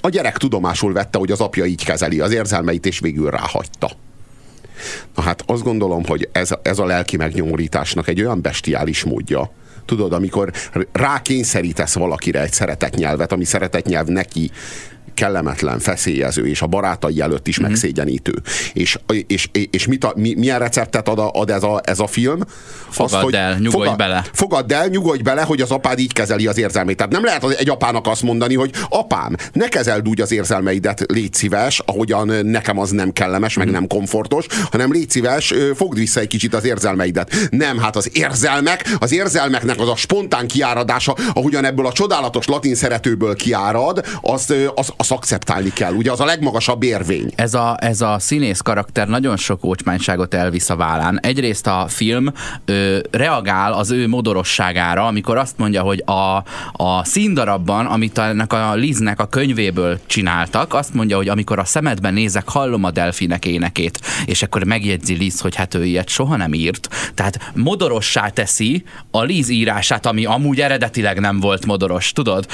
A 0.00 0.08
gyerek 0.08 0.36
tudomásul 0.36 0.92
vette, 0.92 1.18
hogy 1.18 1.30
az 1.30 1.40
apja 1.40 1.64
így 1.64 1.84
kezeli 1.84 2.20
az 2.20 2.32
érzelmeit, 2.32 2.86
és 2.86 2.98
végül 2.98 3.30
ráhagyta. 3.30 3.90
Na 5.14 5.22
hát 5.22 5.42
azt 5.46 5.62
gondolom, 5.62 6.04
hogy 6.04 6.28
ez, 6.32 6.50
ez 6.62 6.78
a 6.78 6.84
lelki 6.84 7.16
megnyomorításnak 7.16 8.08
egy 8.08 8.20
olyan 8.20 8.40
bestiális 8.40 9.04
módja, 9.04 9.50
tudod, 9.84 10.12
amikor 10.12 10.52
rákényszerítesz 10.92 11.94
valakire 11.94 12.40
egy 12.40 12.52
szeretetnyelvet, 12.52 13.32
ami 13.32 13.44
szeretetnyelv 13.44 14.06
neki 14.06 14.50
kellemetlen, 15.14 15.78
feszélyező, 15.78 16.46
és 16.46 16.62
a 16.62 16.66
barátai 16.66 17.20
előtt 17.20 17.46
is 17.46 17.60
mm-hmm. 17.60 17.68
megszégyenítő. 17.68 18.32
És, 18.72 18.98
és, 19.26 19.48
és 19.70 19.86
mit 19.86 20.04
a, 20.04 20.12
mi, 20.16 20.34
milyen 20.34 20.58
receptet 20.58 21.08
ad, 21.08 21.18
a, 21.18 21.30
ad 21.32 21.50
ez, 21.50 21.62
a, 21.62 21.80
ez 21.84 22.00
a 22.00 22.06
film? 22.06 22.40
Fogadd 22.90 23.14
Azt, 23.14 23.22
hogy 23.22 23.34
el, 23.34 23.52
nyugodj 23.54 23.76
fogad, 23.76 23.96
bele. 23.96 24.24
Fogadd 24.32 24.72
el, 24.72 24.86
nyugodj 24.86 25.22
bele, 25.22 25.42
hogy 25.42 25.60
az 25.60 25.70
apád 25.70 25.98
így 25.98 26.12
kezeli 26.12 26.46
az 26.46 26.58
érzelmeit. 26.58 26.96
Tehát 26.96 27.12
nem 27.12 27.24
lehet 27.24 27.44
egy 27.44 27.68
apának 27.68 28.06
azt 28.06 28.22
mondani, 28.22 28.54
hogy 28.54 28.70
apám, 28.88 29.36
ne 29.52 29.68
kezeld 29.68 30.08
úgy 30.08 30.20
az 30.20 30.32
érzelmeidet, 30.32 31.04
légy 31.08 31.34
szíves, 31.34 31.78
ahogyan 31.78 32.46
nekem 32.46 32.78
az 32.78 32.90
nem 32.90 33.12
kellemes, 33.12 33.56
meg 33.56 33.68
mm. 33.68 33.72
nem 33.72 33.86
komfortos, 33.86 34.46
hanem 34.70 34.92
légy 34.92 35.10
szíves, 35.10 35.54
fogd 35.74 35.98
vissza 35.98 36.20
egy 36.20 36.28
kicsit 36.28 36.54
az 36.54 36.64
érzelmeidet. 36.64 37.34
Nem, 37.50 37.78
hát 37.78 37.96
az 37.96 38.10
érzelmek, 38.12 38.96
az 38.98 39.12
érzelmeknek 39.12 39.80
az 39.80 39.88
a 39.88 39.96
spontán 39.96 40.46
kiáradása, 40.46 41.16
ahogyan 41.32 41.64
ebből 41.64 41.86
a 41.86 41.92
csodálatos 41.92 42.46
latin 42.46 42.74
szeretőből 42.74 43.36
kiárad, 43.36 44.04
az, 44.20 44.54
az, 44.74 44.92
azt 45.02 45.10
akceptálni 45.10 45.72
kell. 45.72 45.92
Ugye 45.92 46.10
az 46.10 46.20
a 46.20 46.24
legmagasabb 46.24 46.82
érvény. 46.82 47.32
Ez 47.34 47.54
a, 47.54 47.76
ez 47.80 48.00
a 48.00 48.16
színész 48.18 48.60
karakter 48.60 49.08
nagyon 49.08 49.36
sok 49.36 49.64
ócsmányságot 49.64 50.34
elvisz 50.34 50.70
a 50.70 50.76
vállán. 50.76 51.20
Egyrészt 51.22 51.66
a 51.66 51.86
film 51.88 52.32
ö, 52.64 52.98
reagál 53.10 53.72
az 53.72 53.90
ő 53.90 54.08
modorosságára, 54.08 55.06
amikor 55.06 55.36
azt 55.36 55.58
mondja, 55.58 55.82
hogy 55.82 56.02
a, 56.06 56.44
a 56.72 57.04
színdarabban, 57.04 57.86
amit 57.86 58.18
ennek 58.18 58.52
a 58.52 58.74
Liznek 58.74 59.20
a 59.20 59.26
könyvéből 59.26 59.98
csináltak, 60.06 60.74
azt 60.74 60.94
mondja, 60.94 61.16
hogy 61.16 61.28
amikor 61.28 61.58
a 61.58 61.64
szemedben 61.64 62.14
nézek, 62.14 62.48
hallom 62.48 62.84
a 62.84 62.90
delfinek 62.90 63.44
énekét, 63.44 64.00
és 64.26 64.42
akkor 64.42 64.64
megjegyzi 64.64 65.14
Liz, 65.14 65.40
hogy 65.40 65.54
hát 65.54 65.74
ő 65.74 65.84
ilyet 65.84 66.08
soha 66.08 66.36
nem 66.36 66.52
írt. 66.52 66.88
Tehát 67.14 67.52
modorossá 67.54 68.28
teszi 68.28 68.84
a 69.10 69.22
Liz 69.22 69.48
írását, 69.48 70.06
ami 70.06 70.24
amúgy 70.24 70.60
eredetileg 70.60 71.20
nem 71.20 71.40
volt 71.40 71.66
modoros, 71.66 72.12
tudod? 72.12 72.46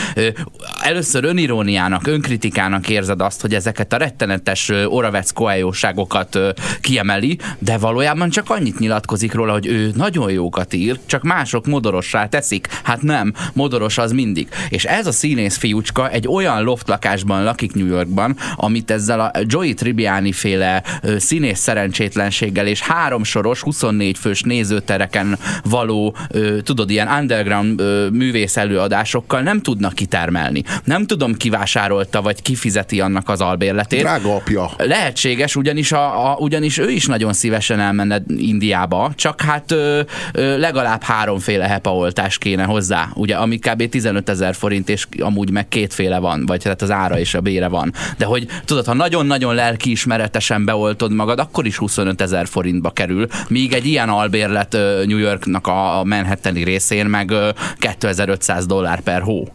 Először 0.82 1.24
öniróniának, 1.24 2.07
önkritikát 2.07 2.36
kritikának 2.39 2.89
érzed 2.89 3.20
azt, 3.20 3.41
hogy 3.41 3.55
ezeket 3.55 3.93
a 3.93 3.97
rettenetes 3.97 4.72
Oravec 4.86 5.30
koeljóságokat 5.30 6.39
kiemeli, 6.80 7.39
de 7.59 7.78
valójában 7.78 8.30
csak 8.30 8.51
annyit 8.51 8.78
nyilatkozik 8.78 9.32
róla, 9.32 9.53
hogy 9.53 9.66
ő 9.66 9.91
nagyon 9.95 10.30
jókat 10.30 10.74
ír, 10.74 10.99
csak 11.07 11.22
mások 11.22 11.66
modorossá 11.66 12.26
teszik. 12.26 12.68
Hát 12.82 13.03
nem, 13.03 13.32
modoros 13.53 13.99
az 13.99 14.12
mindig. 14.12 14.49
És 14.68 14.84
ez 14.84 15.07
a 15.07 15.12
színész 15.12 15.57
fiúcska 15.57 16.11
egy 16.11 16.28
olyan 16.28 16.62
loftlakásban 16.62 17.45
lakik 17.45 17.74
New 17.74 17.86
Yorkban, 17.86 18.36
amit 18.57 18.91
ezzel 18.91 19.20
a 19.20 19.30
Joey 19.41 19.74
Tribbiani 19.74 20.32
féle 20.32 20.82
színész 21.16 21.59
szerencsétlenséggel 21.59 22.66
és 22.66 22.80
háromsoros, 22.80 23.61
24 23.61 24.18
fős 24.18 24.43
nézőtereken 24.43 25.39
való, 25.64 26.16
tudod, 26.62 26.91
ilyen 26.91 27.09
underground 27.09 27.82
művész 28.12 28.57
előadásokkal 28.57 29.41
nem 29.41 29.61
tudnak 29.61 29.95
kitermelni. 29.95 30.62
Nem 30.84 31.07
tudom, 31.07 31.34
kivásárolta 31.34 32.22
vagy 32.29 32.43
kifizeti 32.43 33.01
annak 33.01 33.29
az 33.29 33.41
albérletét. 33.41 34.01
Drága 34.01 34.35
apja. 34.35 34.70
Lehetséges, 34.76 35.57
ugyanis, 35.57 35.93
a, 35.93 36.31
a, 36.31 36.37
ugyanis 36.37 36.79
ő 36.79 36.91
is 36.91 37.07
nagyon 37.07 37.33
szívesen 37.33 37.81
elmenne 37.81 38.22
Indiába, 38.37 39.12
csak 39.14 39.41
hát 39.41 39.72
ö, 39.72 40.01
ö, 40.33 40.59
legalább 40.59 41.03
háromféle 41.03 41.66
hepaoltás 41.66 42.39
kéne 42.39 42.64
hozzá, 42.64 43.09
ugye, 43.14 43.37
ami 43.37 43.59
kb. 43.59 43.89
15 43.89 44.29
ezer 44.29 44.55
forint, 44.55 44.89
és 44.89 45.07
amúgy 45.20 45.51
meg 45.51 45.68
kétféle 45.68 46.18
van, 46.18 46.47
vagy 46.47 46.61
tehát 46.61 46.83
az 46.83 46.91
ára 46.91 47.18
és 47.18 47.35
a 47.35 47.41
bére 47.41 47.68
van. 47.68 47.93
De 48.16 48.24
hogy 48.24 48.47
tudod, 48.64 48.87
ha 48.87 48.95
nagyon-nagyon 48.95 49.55
lelkiismeretesen 49.55 50.64
beoltod 50.64 51.12
magad, 51.12 51.39
akkor 51.39 51.66
is 51.66 51.76
25 51.76 52.20
ezer 52.20 52.47
forintba 52.47 52.91
kerül, 52.91 53.26
míg 53.49 53.72
egy 53.72 53.87
ilyen 53.87 54.09
albérlet 54.09 54.72
New 55.07 55.18
Yorknak 55.18 55.66
a 55.66 56.03
Manhattani 56.05 56.64
részén 56.64 57.07
meg 57.07 57.33
2500 57.79 58.66
dollár 58.66 59.01
per 59.01 59.22
hó 59.22 59.49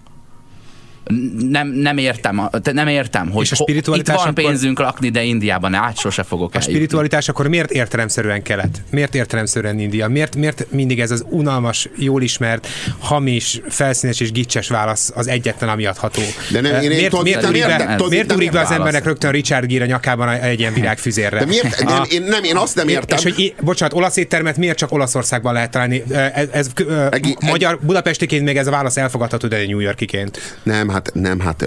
nem, 1.49 1.67
nem 1.67 1.97
értem, 1.97 2.49
nem 2.73 2.87
értem, 2.87 3.29
hogy 3.31 3.43
és 3.43 3.51
a 3.51 3.65
itt 3.67 3.85
van 3.85 4.15
akkor... 4.15 4.33
pénzünk 4.33 4.79
lakni, 4.79 5.09
de 5.09 5.23
Indiában 5.23 5.73
át 5.73 5.97
sose 5.97 6.23
fogok 6.23 6.55
A 6.55 6.61
spiritualitás 6.61 7.29
akkor 7.29 7.47
miért 7.47 7.71
értelemszerűen 7.71 8.41
kelet? 8.41 8.81
Miért 8.89 9.15
értelemszerűen 9.15 9.79
India? 9.79 10.07
Miért, 10.07 10.35
miért 10.35 10.65
mindig 10.69 10.99
ez 10.99 11.11
az 11.11 11.25
unalmas, 11.29 11.89
jól 11.95 12.21
ismert, 12.21 12.67
hamis, 12.99 13.61
felszínes 13.69 14.19
és 14.19 14.31
gicses 14.31 14.67
válasz 14.67 15.11
az 15.15 15.27
egyetlen, 15.27 15.69
ami 15.69 15.85
adható? 15.85 16.21
De 16.51 16.61
nem, 16.61 16.81
én 16.81 16.89
miért, 16.89 17.13
én 17.13 17.21
miért, 17.21 17.51
miért, 17.51 17.77
miért, 17.77 18.09
miért 18.09 18.33
úrik 18.33 18.51
be 18.51 18.59
az 18.59 18.71
embernek 18.71 19.03
rögtön 19.03 19.31
Richard 19.31 19.65
Gere 19.65 19.83
a 19.83 19.87
nyakában 19.87 20.29
egy 20.29 20.59
ilyen 20.59 20.73
virágfüzérre? 20.73 21.39
De 21.39 21.45
miért? 21.45 21.79
A, 21.79 21.83
nem, 21.83 22.03
én, 22.09 22.21
nem, 22.23 22.43
én 22.43 22.55
azt 22.55 22.75
nem 22.75 22.87
értem. 22.87 23.17
És 23.17 23.23
hogy, 23.23 23.55
bocsánat, 23.61 23.95
olasz 23.95 24.15
éttermet 24.15 24.57
miért 24.57 24.77
csak 24.77 24.91
Olaszországban 24.91 25.53
lehet 25.53 25.71
találni? 25.71 26.03
Ez, 26.11 26.47
ez 26.51 26.67
egi, 27.09 27.37
magyar, 27.39 27.79
budapestiként 27.81 28.43
még 28.43 28.57
ez 28.57 28.67
a 28.67 28.71
válasz 28.71 28.97
elfogadható, 28.97 29.47
de 29.47 29.65
New 29.65 29.79
Yorkiként. 29.79 30.57
Nem, 30.63 30.89
hát 30.93 31.11
nem, 31.13 31.39
hát 31.39 31.61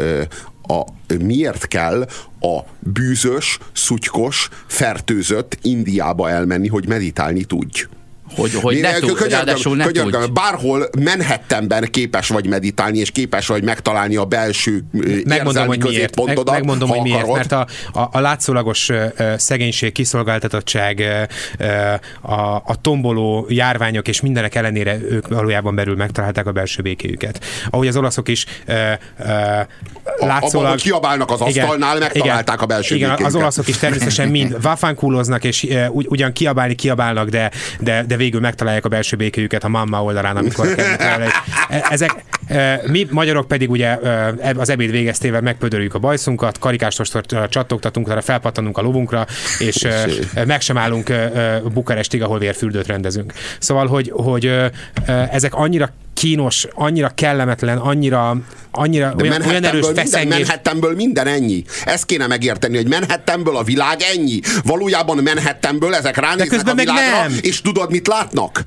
a, 0.62 0.84
miért 1.18 1.68
kell 1.68 2.06
a 2.40 2.60
bűzös, 2.78 3.58
szutykos, 3.72 4.48
fertőzött 4.66 5.58
Indiába 5.62 6.30
elmenni, 6.30 6.68
hogy 6.68 6.88
meditálni 6.88 7.44
tudj? 7.44 7.86
Hogy, 8.36 8.54
hogy 8.54 8.80
ne 8.80 8.92
tud, 8.98 9.12
könyörgöm, 9.12 9.76
ne 9.76 9.84
könyörgöm, 9.84 10.20
tudj. 10.20 10.32
Bárhol 10.32 10.88
Manhattanben 11.04 11.88
képes 11.90 12.28
vagy 12.28 12.46
meditálni, 12.46 12.98
és 12.98 13.10
képes 13.10 13.46
vagy 13.46 13.64
megtalálni 13.64 14.16
a 14.16 14.24
belső 14.24 14.84
megmondom, 15.24 15.66
hogy 15.66 15.78
miért. 15.78 16.24
Meg, 16.24 16.38
megmondom, 16.44 16.88
hogy 16.88 17.00
miért, 17.00 17.32
mert 17.32 17.52
a, 17.52 17.66
a, 17.92 18.08
a 18.12 18.20
látszólagos 18.20 18.90
szegénység, 19.36 19.92
kiszolgáltatottság, 19.92 21.02
a, 22.20 22.40
a 22.54 22.76
tomboló 22.80 23.46
járványok 23.48 24.08
és 24.08 24.20
mindenek 24.20 24.54
ellenére 24.54 24.98
ők 25.10 25.28
valójában 25.28 25.74
belül 25.74 25.96
megtalálták 25.96 26.46
a 26.46 26.52
belső 26.52 26.82
békéjüket. 26.82 27.44
Ahogy 27.70 27.88
az 27.88 27.96
olaszok 27.96 28.28
is 28.28 28.46
látszólag... 30.18 30.66
Abban, 30.66 30.76
kiabálnak 30.76 31.30
az 31.30 31.40
asztalnál, 31.40 31.96
igen, 31.96 31.98
megtalálták 31.98 32.54
igen, 32.54 32.64
a 32.64 32.66
belső 32.66 32.94
Igen, 32.94 33.08
békénket. 33.08 33.34
az 33.34 33.40
olaszok 33.40 33.68
is 33.68 33.76
természetesen 33.76 34.28
mind 34.28 34.56
vafánkúloznak, 34.62 35.44
és 35.44 35.66
ugyan 35.90 36.32
kiabálni 36.32 36.74
kiabálnak, 36.74 37.28
de, 37.28 37.50
de, 37.80 38.04
de 38.08 38.16
végül 38.26 38.40
megtalálják 38.40 38.84
a 38.84 38.88
belső 38.88 39.16
békéjüket 39.16 39.64
a 39.64 39.68
mamma 39.68 40.02
oldalán, 40.02 40.36
amikor 40.36 40.74
kell. 40.74 41.20
E, 41.68 41.86
ezek, 41.90 42.24
e, 42.46 42.80
mi 42.86 43.06
magyarok 43.10 43.48
pedig 43.48 43.70
ugye 43.70 43.98
e, 43.98 44.34
az 44.56 44.68
ebéd 44.68 44.90
végeztével 44.90 45.40
megpödörjük 45.40 45.94
a 45.94 45.98
bajszunkat, 45.98 46.58
karikásostort 46.58 47.48
csattogtatunk, 47.48 48.08
arra 48.08 48.20
felpattanunk 48.20 48.78
a 48.78 48.82
lovunkra, 48.82 49.26
és 49.58 49.86
meg 50.46 50.60
sem 50.60 50.78
állunk 50.78 51.12
Bukarestig, 51.72 52.22
ahol 52.22 52.38
vérfürdőt 52.38 52.86
rendezünk. 52.86 53.32
Szóval, 53.58 53.86
hogy, 53.86 54.10
hogy 54.14 54.52
ezek 55.30 55.54
annyira 55.54 55.90
kínos, 56.16 56.66
annyira 56.74 57.08
kellemetlen, 57.08 57.78
annyira, 57.78 58.36
annyira 58.70 59.14
De 59.14 59.22
olyan, 59.22 59.42
olyan 59.42 59.64
erős 59.64 59.86
minden, 59.94 60.28
Manhattanből 60.28 60.94
minden 60.94 61.26
ennyi. 61.26 61.64
Ezt 61.84 62.04
kéne 62.06 62.26
megérteni, 62.26 62.76
hogy 62.76 62.88
Manhattanből 62.88 63.56
a 63.56 63.62
világ 63.62 64.00
ennyi. 64.14 64.40
Valójában 64.64 65.16
Manhattanből 65.22 65.94
ezek 65.94 66.16
ránéznek 66.16 66.68
a 66.68 66.74
világra, 66.74 67.18
nem. 67.18 67.38
és 67.40 67.60
tudod, 67.60 67.90
mit 67.90 68.06
látnak? 68.06 68.64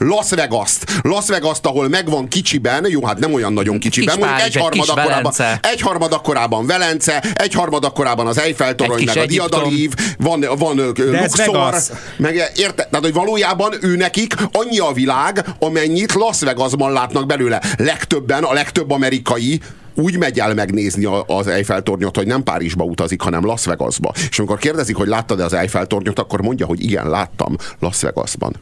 Las 0.00 0.30
Vegas-t. 0.30 1.00
Las 1.02 1.26
Vegas-t, 1.26 1.66
ahol 1.66 1.88
megvan 1.88 2.28
kicsiben, 2.28 2.86
jó, 2.88 3.04
hát 3.06 3.18
nem 3.18 3.32
olyan 3.32 3.52
nagyon 3.52 3.78
kicsiben, 3.78 4.14
kis 4.14 4.24
mondjuk 4.24 4.46
egy 4.46 4.56
harmad, 4.56 4.88
akkorában, 4.88 5.32
egy 5.60 5.80
harmad 5.80 6.12
akkorában 6.12 6.66
Velence, 6.66 7.20
egy 7.34 7.54
harmad 7.54 7.84
akkorában 7.84 8.26
az 8.26 8.38
Eiffel 8.38 8.74
torony, 8.74 9.04
meg 9.04 9.16
a 9.16 9.26
Diadalív, 9.26 9.92
van, 10.18 10.44
van 10.58 10.76
Luxor, 10.96 11.74
meg 12.16 12.34
érte, 12.56 12.88
tehát, 12.90 13.04
hogy 13.04 13.12
valójában 13.12 13.74
ő 13.80 13.96
nekik 13.96 14.34
annyi 14.52 14.78
a 14.78 14.92
világ, 14.92 15.44
amennyit 15.58 16.12
Las 16.12 16.40
Vegasban 16.40 16.92
látnak 16.92 17.26
belőle. 17.26 17.62
Legtöbben, 17.76 18.42
a 18.42 18.52
legtöbb 18.52 18.90
amerikai 18.90 19.60
úgy 19.94 20.18
megy 20.18 20.38
el 20.38 20.54
megnézni 20.54 21.08
az 21.26 21.46
Eiffel 21.46 21.82
tornyot, 21.82 22.16
hogy 22.16 22.26
nem 22.26 22.42
Párizsba 22.42 22.84
utazik, 22.84 23.20
hanem 23.20 23.44
Las 23.44 23.64
Vegasba. 23.64 24.12
És 24.30 24.38
amikor 24.38 24.58
kérdezik, 24.58 24.96
hogy 24.96 25.08
láttad-e 25.08 25.44
az 25.44 25.52
Eiffel 25.52 25.86
tornyot, 25.86 26.18
akkor 26.18 26.42
mondja, 26.42 26.66
hogy 26.66 26.84
igen, 26.84 27.08
láttam 27.08 27.56
Las 27.78 28.00
Vegasban. 28.00 28.52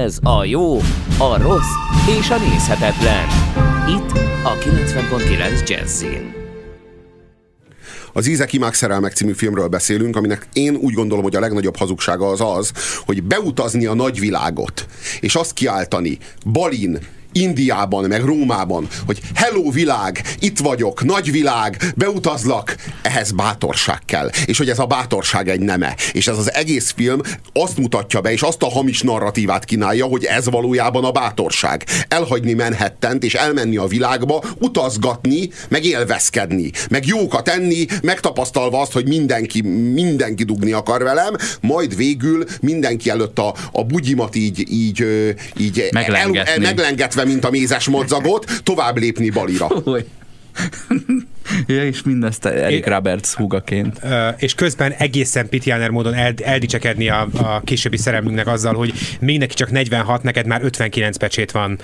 Ez 0.00 0.18
a 0.22 0.44
jó, 0.44 0.76
a 1.18 1.42
rossz 1.42 1.74
és 2.18 2.30
a 2.30 2.38
nézhetetlen. 2.38 3.26
Itt 3.88 4.10
a 4.44 4.58
90.9 4.58 5.68
Jazzin. 5.68 6.34
Az 8.12 8.26
Ízek 8.26 8.52
Imák 8.52 8.74
Szerelmek 8.74 9.12
című 9.12 9.32
filmről 9.32 9.68
beszélünk, 9.68 10.16
aminek 10.16 10.48
én 10.52 10.74
úgy 10.74 10.94
gondolom, 10.94 11.24
hogy 11.24 11.36
a 11.36 11.40
legnagyobb 11.40 11.76
hazugsága 11.76 12.26
az 12.26 12.40
az, 12.40 12.72
hogy 13.04 13.22
beutazni 13.22 13.86
a 13.86 13.94
nagyvilágot, 13.94 14.86
és 15.20 15.34
azt 15.34 15.52
kiáltani 15.52 16.18
Balin, 16.52 16.98
Indiában, 17.32 18.04
meg 18.04 18.24
Rómában, 18.24 18.88
hogy 19.06 19.20
hello 19.34 19.70
világ, 19.70 20.22
itt 20.38 20.58
vagyok, 20.58 21.04
nagy 21.04 21.30
világ, 21.30 21.92
beutazlak, 21.96 22.76
ehhez 23.02 23.30
bátorság 23.30 23.98
kell. 24.06 24.30
És 24.46 24.58
hogy 24.58 24.68
ez 24.68 24.78
a 24.78 24.86
bátorság 24.86 25.48
egy 25.48 25.60
neme. 25.60 25.96
És 26.12 26.26
ez 26.26 26.38
az 26.38 26.52
egész 26.52 26.92
film 26.96 27.20
azt 27.52 27.78
mutatja 27.78 28.20
be, 28.20 28.32
és 28.32 28.42
azt 28.42 28.62
a 28.62 28.70
hamis 28.70 29.00
narratívát 29.00 29.64
kínálja, 29.64 30.04
hogy 30.04 30.24
ez 30.24 30.50
valójában 30.50 31.04
a 31.04 31.10
bátorság. 31.10 31.84
Elhagyni 32.08 32.52
Manhattant, 32.52 33.24
és 33.24 33.34
elmenni 33.34 33.76
a 33.76 33.86
világba, 33.86 34.44
utazgatni, 34.58 35.48
meg 35.68 35.84
élvezkedni, 35.84 36.70
meg 36.90 37.06
jókat 37.06 37.48
enni, 37.48 37.86
megtapasztalva 38.02 38.80
azt, 38.80 38.92
hogy 38.92 39.06
mindenki, 39.06 39.60
mindenki 39.92 40.44
dugni 40.44 40.72
akar 40.72 41.02
velem, 41.02 41.36
majd 41.60 41.96
végül 41.96 42.44
mindenki 42.60 43.10
előtt 43.10 43.38
a, 43.38 43.54
a 43.72 43.84
bugyimat 43.84 44.34
így, 44.34 44.72
így, 44.72 45.06
így 45.56 45.88
Meglengetni. 45.92 46.50
el, 46.50 46.58
meglengetve, 46.58 47.21
mint 47.24 47.44
a 47.44 47.50
mézes 47.50 47.88
madzagot, 47.88 48.60
tovább 48.62 48.98
lépni 48.98 49.30
balira. 49.30 49.68
Ja, 51.66 51.84
és 51.84 52.02
mindezt 52.02 52.44
Eric 52.44 52.86
Roberts 52.86 53.28
húgaként. 53.28 54.00
És 54.36 54.54
közben 54.54 54.92
egészen 54.92 55.48
pitiáner 55.48 55.90
módon 55.90 56.14
el, 56.14 56.34
eldicsekedni 56.42 57.08
a, 57.08 57.28
a 57.32 57.60
későbbi 57.64 57.96
szerelmünknek 57.96 58.46
azzal, 58.46 58.74
hogy 58.74 58.92
még 59.20 59.38
neki 59.38 59.54
csak 59.54 59.70
46, 59.70 60.22
neked 60.22 60.46
már 60.46 60.64
59 60.64 61.16
pecsét 61.16 61.50
van 61.50 61.78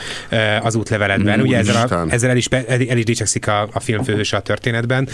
az 0.62 0.74
útleveledben. 0.74 1.40
Ugye 1.40 1.56
ezzel, 1.56 1.86
a, 1.86 2.06
ezzel 2.08 2.30
el, 2.30 2.36
is, 2.36 2.46
el, 2.46 2.64
el 2.66 2.96
is 2.96 3.04
dicsekszik 3.04 3.46
a, 3.46 3.68
a 3.72 3.80
filmfőhőse 3.80 4.36
a 4.36 4.40
történetben. 4.40 5.08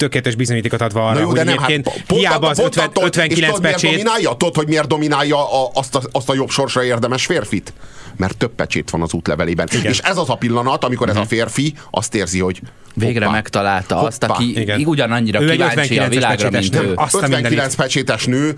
Tökéletes 0.00 0.34
bizonyítékot 0.34 0.80
adva 0.80 1.06
arra, 1.06 1.14
Na 1.14 1.20
jó, 1.20 1.26
hogy 1.26 1.36
de 1.36 1.44
nem, 1.44 1.58
hát 1.58 1.68
egyébként 1.70 2.04
pont, 2.06 2.20
hiába 2.20 2.48
az 2.48 2.56
pont 2.56 2.68
50, 2.68 2.86
attól- 2.86 3.02
és 3.02 3.08
59 3.08 3.44
tudod, 3.46 3.60
miért 3.62 3.74
pecsét, 3.74 3.90
dominálja? 3.90 4.30
Tudod, 4.30 4.54
hogy 4.56 4.66
miért 4.66 4.86
dominálja 4.86 5.64
a, 5.64 5.70
azt, 5.74 5.94
a, 5.94 6.00
azt 6.12 6.28
a 6.28 6.34
jobb 6.34 6.50
sorsra 6.50 6.84
érdemes 6.84 7.26
férfit? 7.26 7.72
Mert 8.16 8.36
több 8.36 8.50
pecsét 8.54 8.90
van 8.90 9.02
az 9.02 9.12
útlevelében. 9.12 9.68
Igen. 9.72 9.92
És 9.92 9.98
ez 9.98 10.16
az 10.16 10.28
a 10.30 10.34
pillanat, 10.34 10.84
amikor 10.84 11.08
ez 11.08 11.16
a 11.16 11.24
férfi 11.24 11.74
azt 11.90 12.14
érzi, 12.14 12.38
hogy 12.40 12.60
Végre 12.94 13.24
hoppá, 13.24 13.36
megtalálta 13.36 14.00
azt, 14.00 14.20
hoppá. 14.20 14.34
aki 14.34 14.60
Igen. 14.60 14.84
ugyanannyira 14.84 15.40
Ő 15.42 15.50
egy 15.50 15.56
kíváncsi 15.56 15.98
a 15.98 16.04
59-es 16.04 16.08
világra, 16.08 16.50
mint 16.50 16.72
nem? 16.72 16.84
ő. 16.84 16.92
Azt 16.94 17.14
a 17.14 17.18
59 17.18 17.48
mindenit. 17.48 17.76
pecsétes 17.76 18.24
nő, 18.24 18.54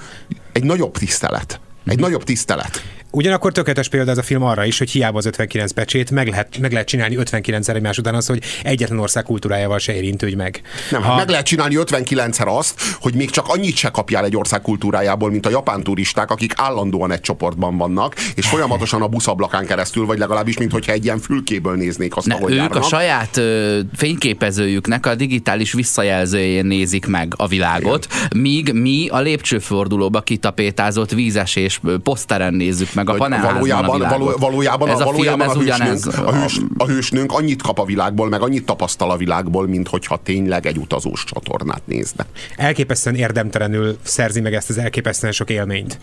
egy 0.53 0.65
nagyobb 0.65 0.97
tisztelet. 0.97 1.61
Egy 1.87 1.99
nagyobb 1.99 2.25
tisztelet. 2.25 2.83
Ugyanakkor 3.15 3.53
tökéletes 3.53 3.89
példa 3.89 4.11
ez 4.11 4.19
a 4.19 4.23
film 4.23 4.43
arra 4.43 4.65
is, 4.65 4.79
hogy 4.79 4.91
hiába 4.91 5.19
az 5.19 5.27
59 5.27 5.73
pecsét, 5.73 6.11
meg 6.11 6.29
lehet, 6.29 6.59
meg 6.59 6.73
lehet 6.73 6.87
csinálni 6.87 7.17
59-szer 7.19 7.75
egymás 7.75 7.99
után 7.99 8.15
az, 8.15 8.27
hogy 8.27 8.43
egyetlen 8.63 8.99
ország 8.99 9.25
kultúrájával 9.25 9.79
se 9.79 9.95
érintődj 9.95 10.35
meg. 10.35 10.61
Nem, 10.91 11.03
ha... 11.03 11.17
meg 11.17 11.29
lehet 11.29 11.47
csinálni 11.47 11.77
59-szer 11.79 12.57
azt, 12.57 12.81
hogy 13.01 13.15
még 13.15 13.31
csak 13.31 13.49
annyit 13.49 13.77
se 13.77 13.89
kapjál 13.89 14.25
egy 14.25 14.37
ország 14.37 14.63
kultúrájából, 14.63 15.31
mint 15.31 15.47
a 15.47 15.51
japán 15.51 15.83
turisták, 15.83 16.31
akik 16.31 16.53
állandóan 16.57 17.13
egy 17.13 17.21
csoportban 17.21 17.77
vannak, 17.77 18.15
és 18.35 18.47
folyamatosan 18.47 19.03
a 19.03 19.09
buszablakán 19.09 19.67
keresztül, 19.67 20.07
vagy 20.07 20.19
legalábbis, 20.19 20.59
mint 20.59 20.73
hogyha 20.73 20.93
egy 20.93 21.05
ilyen 21.05 21.19
fülkéből 21.19 21.77
néznék 21.77 22.17
azt, 22.17 22.27
Ne, 22.27 22.35
ahogy 22.35 22.53
ők 22.53 22.59
járnak. 22.59 22.83
a 22.83 22.87
saját 22.87 23.37
ö, 23.37 23.79
fényképezőjüknek 23.97 25.07
a 25.07 25.15
digitális 25.15 25.73
visszajelzőjén 25.73 26.67
nézik 26.67 27.07
meg 27.07 27.35
a 27.37 27.47
világot, 27.47 28.07
míg 28.37 28.73
mi 28.73 29.09
a 29.09 29.21
lépcsőfordulóba 29.21 30.21
kitapétázott 30.21 31.11
vízesés 31.11 31.81
poszteren 32.03 32.55
nézzük 32.55 32.95
meg 32.95 33.02
a 33.09 33.11
Hogy 33.11 33.21
panelházban 33.21 33.55
valójában, 33.55 33.91
a 33.91 33.95
világot. 33.95 34.19
való, 34.19 34.37
valójában, 34.39 34.89
ez 34.89 35.01
a, 35.01 35.09
a 35.09 35.13
film, 35.13 35.15
valójában 35.15 35.49
ez 35.49 35.57
a, 35.57 35.61
hősnünk, 35.61 36.27
a, 36.29 36.33
hős, 36.33 36.61
a 36.77 36.87
hősnünk 36.87 37.33
annyit 37.33 37.63
kap 37.63 37.79
a 37.79 37.85
világból, 37.85 38.29
meg 38.29 38.43
annyit 38.43 38.65
tapasztal 38.65 39.11
a 39.11 39.17
világból, 39.17 39.67
mint 39.67 39.89
hogyha 39.89 40.17
tényleg 40.23 40.67
egy 40.67 40.77
utazós 40.77 41.25
csatornát 41.25 41.83
nézne. 41.85 42.27
elképesztően 42.57 43.17
érdemtelenül 43.17 43.97
szerzi 44.03 44.41
meg 44.41 44.55
ezt 44.55 44.71
az 44.71 44.79
elképesztően 44.79 45.33
sok 45.33 45.51
élményt, 45.51 45.99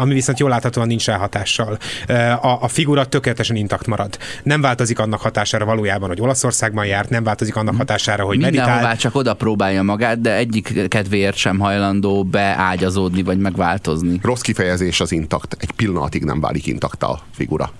ami 0.00 0.14
viszont 0.14 0.38
jól 0.38 0.50
láthatóan 0.50 0.86
nincs 0.86 1.06
rá 1.06 1.16
hatással. 1.16 1.78
Eh, 2.06 2.44
A, 2.44 2.58
a 2.62 2.68
figura 2.68 3.04
tökéletesen 3.06 3.56
intakt 3.56 3.86
marad. 3.86 4.18
Nem 4.42 4.60
változik 4.60 4.98
annak 4.98 5.20
hatására 5.20 5.64
valójában, 5.64 6.08
hogy 6.08 6.20
Olaszországban 6.20 6.86
járt, 6.86 7.10
nem 7.10 7.24
változik 7.24 7.56
annak 7.56 7.76
hatására, 7.76 8.24
hogy 8.24 8.38
Mindenhová 8.38 8.74
meditál. 8.74 8.96
csak 8.96 9.14
oda 9.14 9.34
próbálja 9.34 9.82
magát, 9.82 10.20
de 10.20 10.36
egyik 10.36 10.88
kedvéért 10.88 11.36
sem 11.36 11.58
hajlandó 11.58 12.24
beágyazódni 12.24 13.22
vagy 13.22 13.38
megváltozni. 13.38 14.18
Rossz 14.22 14.40
kifejezés 14.40 15.00
az 15.00 15.12
intakt. 15.12 15.56
Egy 15.58 15.70
pillanatig 15.70 16.24
nem 16.30 16.40
válik 16.40 16.66
intakt 16.66 17.02
a 17.02 17.20
figura. 17.34 17.72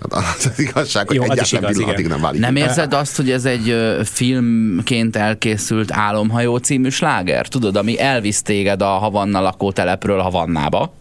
Tehát 0.00 0.26
az, 0.36 0.46
az 0.46 0.58
igazság, 0.58 1.06
hogy 1.06 1.16
Jó, 1.16 1.22
is 1.22 1.28
egyetlen 1.28 1.62
igaz, 1.62 1.72
pillanatig 1.76 2.04
igen. 2.04 2.10
nem 2.10 2.20
válik 2.20 2.40
Nem 2.40 2.56
érzed 2.56 2.94
azt, 2.94 3.16
hogy 3.16 3.30
ez 3.30 3.44
egy 3.44 3.76
filmként 4.04 5.16
elkészült 5.16 5.92
Álomhajó 5.92 6.56
című 6.56 6.88
sláger? 6.88 7.48
Tudod, 7.48 7.76
ami 7.76 8.00
elvisz 8.00 8.42
téged 8.42 8.82
a 8.82 8.86
Havanna 8.88 9.40
lakótelepről 9.40 10.20
Havannába? 10.20 10.92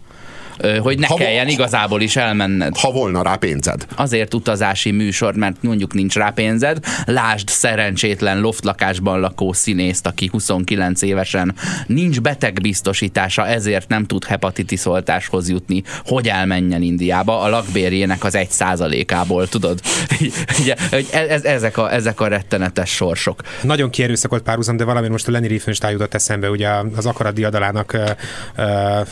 Hogy 0.80 1.00
ne 1.00 1.08
Ha- 1.08 1.16
kelljen 1.16 1.48
igazából 1.48 2.02
is 2.02 2.16
elmenned. 2.16 2.78
Ha 2.78 2.92
volna 2.92 3.22
rá 3.24 3.36
pénzed. 3.36 3.86
Azért 3.96 4.34
utazási 4.34 4.92
műsor, 4.92 5.36
mert 5.36 5.56
mondjuk 5.62 5.94
nincs 5.94 6.16
rá 6.16 6.30
pénzed. 6.30 6.78
Lásd 7.06 7.48
szerencsétlen 7.48 8.40
loftlakásban 8.40 9.20
lakó 9.20 9.54
színészt, 9.54 10.08
aki 10.08 10.30
29 10.32 11.02
évesen 11.02 11.56
nincs 11.88 12.22
betegbiztosítása, 12.22 13.48
ezért 13.48 13.90
nem 13.90 14.06
tud 14.06 14.26
hepatitiszontáshoz 14.26 15.50
jutni, 15.50 15.84
hogy 16.06 16.28
elmenjen 16.28 16.82
Indiába 16.82 17.42
a 17.42 17.50
lakbérjének 17.50 18.24
az 18.24 18.36
egy 18.36 18.50
százalékából, 18.50 19.48
tudod? 19.48 19.80
Ugye, 20.62 20.76
e- 21.12 21.26
ez, 21.30 21.44
ezek, 21.44 21.78
a, 21.78 21.94
ezek 21.94 22.20
a 22.22 22.28
rettenetes 22.28 22.90
sorsok. 22.90 23.42
Nagyon 23.62 23.90
kierőszakolt 23.90 24.44
párhuzam, 24.44 24.78
de 24.78 24.84
valami 24.84 25.08
most 25.08 25.28
a 25.28 25.32
Lenny 25.32 25.48
Riefenstahl 25.48 25.92
jutott 25.92 26.14
eszembe, 26.14 26.50
ugye 26.50 26.70
az 26.96 27.06
akarat 27.06 27.34
diadalának 27.34 27.98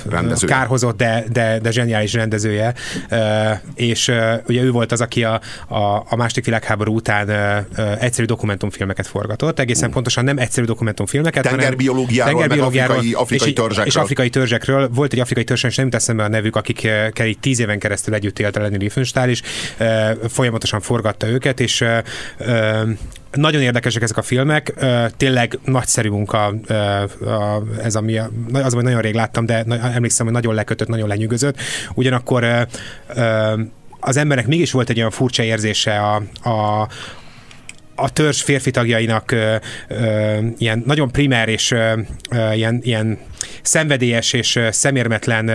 Rendezője. 0.09 0.53
kárhozott, 0.53 0.97
de, 0.97 1.23
de, 1.31 1.59
de 1.59 1.71
zseniális 1.71 2.13
rendezője, 2.13 2.73
és 3.75 4.11
ugye 4.47 4.61
ő 4.61 4.71
volt 4.71 4.91
az, 4.91 5.01
aki 5.01 5.23
a, 5.23 5.41
a, 5.67 6.05
a 6.09 6.15
második 6.15 6.45
világháború 6.45 6.95
után 6.95 7.29
egyszerű 7.99 8.25
dokumentumfilmeket 8.25 9.07
forgatott, 9.07 9.59
egészen 9.59 9.91
pontosan 9.91 10.23
nem 10.23 10.37
egyszerű 10.37 10.65
dokumentumfilmeket, 10.65 11.43
Tengerbiológiáról, 11.43 12.47
meg 12.47 12.59
afrikai- 12.59 13.13
afrikai 13.13 13.47
és, 13.47 13.53
törzsekről. 13.53 13.85
és 13.85 13.95
afrikai 13.95 14.29
törzsekről. 14.29 14.89
Volt 14.89 15.13
egy 15.13 15.19
afrikai 15.19 15.43
törzs, 15.43 15.63
és 15.63 15.75
nem 15.75 15.85
jut 15.85 15.95
eszembe 15.95 16.23
a 16.23 16.27
nevük, 16.27 16.55
akikkel 16.55 17.25
így 17.25 17.39
tíz 17.39 17.59
éven 17.59 17.79
keresztül 17.79 18.13
együtt 18.13 18.39
élt 18.39 18.55
a 18.55 18.61
Lenny 18.61 18.77
Riefenstahl, 18.77 19.29
és 19.29 19.41
folyamatosan 20.29 20.81
forgatta 20.81 21.27
őket, 21.27 21.59
és 21.59 21.85
nagyon 23.31 23.61
érdekesek 23.61 24.01
ezek 24.01 24.17
a 24.17 24.21
filmek, 24.21 24.73
tényleg 25.17 25.59
nagyszerű 25.65 26.09
munka, 26.09 26.53
ez 27.83 27.95
ami, 27.95 28.17
az, 28.53 28.73
hogy 28.73 28.83
nagyon 28.83 29.01
rég 29.01 29.13
láttam, 29.13 29.45
de 29.45 29.63
emlékszem, 29.93 30.25
hogy 30.25 30.35
nagyon 30.35 30.53
lekötött, 30.53 30.87
nagyon 30.87 31.07
lenyűgözött. 31.07 31.57
Ugyanakkor 31.93 32.67
az 33.99 34.17
embernek 34.17 34.47
mégis 34.47 34.71
volt 34.71 34.89
egy 34.89 34.97
olyan 34.97 35.11
furcsa 35.11 35.43
érzése 35.43 35.99
a, 35.99 36.21
a, 36.49 36.87
a 37.95 38.09
törzs 38.09 38.41
férfi 38.41 38.71
tagjainak 38.71 39.31
ö, 39.31 39.55
ö, 39.87 40.37
ilyen 40.57 40.83
nagyon 40.85 41.11
primer 41.11 41.49
és 41.49 41.71
ö, 41.71 41.99
ö, 42.29 42.51
ilyen, 42.53 42.79
ilyen 42.83 43.19
szenvedélyes 43.61 44.33
és 44.33 44.59
szemérmetlen 44.71 45.45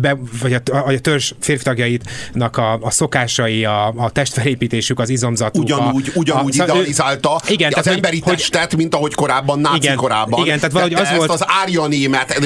be, 0.00 0.16
vagy 0.40 0.52
a, 0.52 0.60
a, 0.72 0.76
a 0.76 0.98
törzs 0.98 1.32
férfi 1.40 1.64
tagjaitnak 1.64 2.56
a, 2.56 2.78
a 2.80 2.90
szokásai, 2.90 3.64
a, 3.64 3.86
a 3.96 4.10
testfelépítésük, 4.10 4.98
az 4.98 5.08
izomzatuk. 5.08 5.62
Ugyanúgy, 5.62 6.12
a, 6.14 6.18
ugyanúgy 6.18 6.58
ő- 6.58 6.62
idealizálta 6.62 7.40
igen, 7.48 7.72
az 7.74 7.82
tehát, 7.82 7.98
emberi 7.98 8.20
hogy, 8.24 8.36
testet, 8.36 8.76
mint 8.76 8.94
ahogy 8.94 9.14
korábban, 9.14 9.58
náci 9.58 9.76
Igen, 9.76 9.96
korában. 9.96 10.44
igen, 10.44 10.56
tehát 10.56 10.72
valahogy 10.72 10.94
az 10.94 11.08
volt- 11.16 11.30
az 11.30 11.44
árja 11.46 11.86
német 11.86 12.40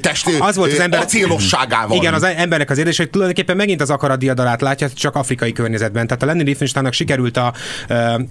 test 0.00 0.26
az 0.38 0.56
volt 0.56 0.72
az 0.72 0.78
ember... 0.78 1.00
acélosságával. 1.00 1.96
Igen, 1.96 2.14
az 2.14 2.22
embernek 2.22 2.70
az 2.70 2.78
érzés, 2.78 2.96
hogy 2.96 3.10
tulajdonképpen 3.10 3.56
megint 3.56 3.80
az 3.80 3.90
akarat 3.90 4.18
diadalát 4.18 4.60
látja, 4.60 4.90
csak 4.90 5.14
afrikai 5.14 5.52
környezetben. 5.52 6.06
Tehát 6.06 6.22
a 6.22 6.26
Lenny 6.26 6.44
Riefenstahlnak 6.44 6.92
sikerült 6.92 7.36
a, 7.36 7.52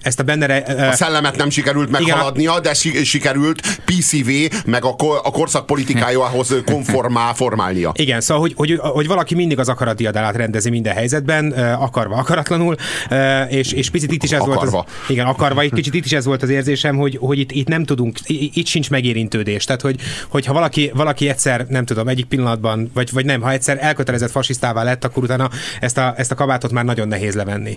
ezt 0.02 0.20
a 0.20 0.22
benne... 0.22 0.56
A 0.88 0.92
szellemet 0.92 1.36
nem 1.36 1.50
sikerült 1.50 1.90
meghaladnia, 1.90 2.60
de 2.60 2.74
si- 2.74 3.04
sikerült 3.04 3.60
PCV, 3.84 4.30
meg 4.66 4.77
a, 4.84 4.94
ko- 4.96 5.20
a 5.24 5.30
korszak 5.30 5.66
politikájához 5.66 6.54
konformá 6.66 7.32
formálnia. 7.32 7.92
Igen, 7.94 8.20
szóval, 8.20 8.42
hogy, 8.42 8.52
hogy, 8.56 8.78
hogy 8.82 9.06
valaki 9.06 9.34
mindig 9.34 9.58
az 9.58 9.68
akarat 9.68 9.96
diadalát 9.96 10.36
rendezi 10.36 10.70
minden 10.70 10.94
helyzetben, 10.94 11.50
akarva, 11.78 12.16
akaratlanul, 12.16 12.76
és, 13.48 13.72
és 13.72 13.90
picit 13.90 14.12
itt 14.12 14.22
is 14.22 14.32
ez 14.32 14.38
volt 14.38 14.56
Akarva. 14.56 14.78
az, 14.78 15.10
igen, 15.10 15.26
akarva, 15.26 15.60
egy 15.60 15.72
kicsit 15.72 15.94
itt 15.94 16.04
is 16.04 16.12
ez 16.12 16.24
volt 16.24 16.42
az 16.42 16.48
érzésem, 16.48 16.96
hogy, 16.96 17.16
hogy 17.20 17.38
itt, 17.38 17.52
itt 17.52 17.68
nem 17.68 17.84
tudunk, 17.84 18.18
itt 18.26 18.66
sincs 18.66 18.90
megérintődés. 18.90 19.64
Tehát, 19.64 19.80
hogy, 19.80 20.00
hogyha 20.28 20.52
valaki, 20.52 20.90
valaki 20.94 21.28
egyszer, 21.28 21.66
nem 21.68 21.84
tudom, 21.84 22.08
egyik 22.08 22.26
pillanatban, 22.26 22.90
vagy, 22.94 23.12
vagy 23.12 23.24
nem, 23.24 23.40
ha 23.40 23.50
egyszer 23.50 23.78
elkötelezett 23.80 24.30
fasisztává 24.30 24.82
lett, 24.82 25.04
akkor 25.04 25.22
utána 25.22 25.50
ezt 25.80 25.98
a, 25.98 26.14
ezt 26.16 26.30
a 26.30 26.34
kabátot 26.34 26.72
már 26.72 26.84
nagyon 26.84 27.08
nehéz 27.08 27.34
levenni. 27.34 27.76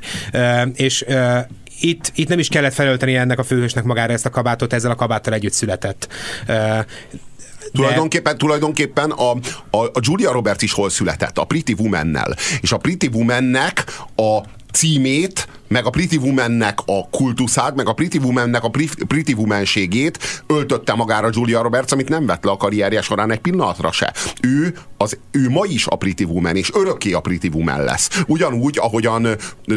És 0.73 1.05
itt, 1.83 2.11
itt 2.15 2.27
nem 2.27 2.39
is 2.39 2.47
kellett 2.47 2.73
felölteni 2.73 3.15
ennek 3.15 3.39
a 3.39 3.43
főhősnek 3.43 3.83
magára 3.83 4.13
ezt 4.13 4.25
a 4.25 4.29
kabátot, 4.29 4.73
ezzel 4.73 4.91
a 4.91 4.95
kabáttal 4.95 5.33
együtt 5.33 5.53
született. 5.53 6.07
Ö, 6.47 6.79
Tulajdonképpen, 7.73 8.37
tulajdonképpen 8.37 9.11
a, 9.11 9.31
a, 9.69 9.77
a 9.77 9.99
Julia 9.99 10.31
Roberts 10.31 10.61
is 10.61 10.73
hol 10.73 10.89
született? 10.89 11.37
A 11.37 11.43
Pretty 11.43 11.73
Woman-nel. 11.77 12.35
És 12.61 12.71
a 12.71 12.77
Pretty 12.77 13.07
Woman-nek 13.07 13.83
a 14.15 14.39
címét 14.71 15.47
meg 15.71 15.85
a 15.85 15.89
Pretty 15.89 16.17
Womannek 16.17 16.79
a 16.85 17.09
kultuszát, 17.09 17.75
meg 17.75 17.87
a 17.87 17.93
Pretty 17.93 18.17
Womannek 18.17 18.63
a 18.63 18.69
Pretty 19.07 19.33
Womanségét 19.33 20.43
öltötte 20.47 20.93
magára 20.93 21.29
Julia 21.31 21.61
Roberts, 21.61 21.91
amit 21.91 22.09
nem 22.09 22.25
vett 22.25 22.43
le 22.43 22.51
a 22.51 22.57
karrierje 22.57 23.01
során 23.01 23.31
egy 23.31 23.39
pillanatra 23.39 23.91
se. 23.91 24.13
Ő, 24.41 24.73
az, 24.97 25.17
ő 25.31 25.49
ma 25.49 25.65
is 25.65 25.87
a 25.87 25.95
Pretty 25.95 26.23
Woman, 26.23 26.55
és 26.55 26.71
örökké 26.73 27.11
a 27.13 27.19
Pretty 27.19 27.47
Woman 27.53 27.83
lesz. 27.83 28.23
Ugyanúgy, 28.27 28.77
ahogyan 28.77 29.27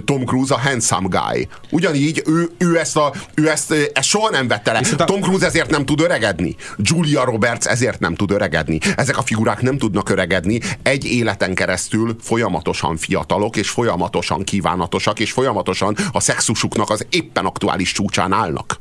Tom 0.04 0.24
Cruise 0.24 0.54
a 0.54 0.58
handsome 0.58 1.08
guy. 1.08 1.48
Ugyanígy 1.70 2.22
ő, 2.26 2.50
ő, 2.58 2.78
ezt, 2.78 2.96
a, 2.96 3.12
ő 3.34 3.50
ezt, 3.50 3.74
ezt 3.92 4.08
soha 4.08 4.30
nem 4.30 4.48
vette 4.48 4.72
le. 4.72 4.80
A... 4.98 5.04
Tom 5.04 5.20
Cruise 5.20 5.46
ezért 5.46 5.70
nem 5.70 5.84
tud 5.84 6.00
öregedni. 6.00 6.56
Julia 6.76 7.24
Roberts 7.24 7.66
ezért 7.66 8.00
nem 8.00 8.14
tud 8.14 8.30
öregedni. 8.30 8.78
Ezek 8.96 9.18
a 9.18 9.22
figurák 9.22 9.60
nem 9.60 9.78
tudnak 9.78 10.08
öregedni. 10.08 10.60
Egy 10.82 11.04
életen 11.04 11.54
keresztül 11.54 12.16
folyamatosan 12.20 12.96
fiatalok, 12.96 13.56
és 13.56 13.70
folyamatosan 13.70 14.44
kívánatosak, 14.44 15.20
és 15.20 15.32
folyamatosan 15.32 15.83
a 16.12 16.20
szexusuknak 16.20 16.90
az 16.90 17.06
éppen 17.10 17.44
aktuális 17.44 17.92
csúcsán 17.92 18.32
állnak. 18.32 18.80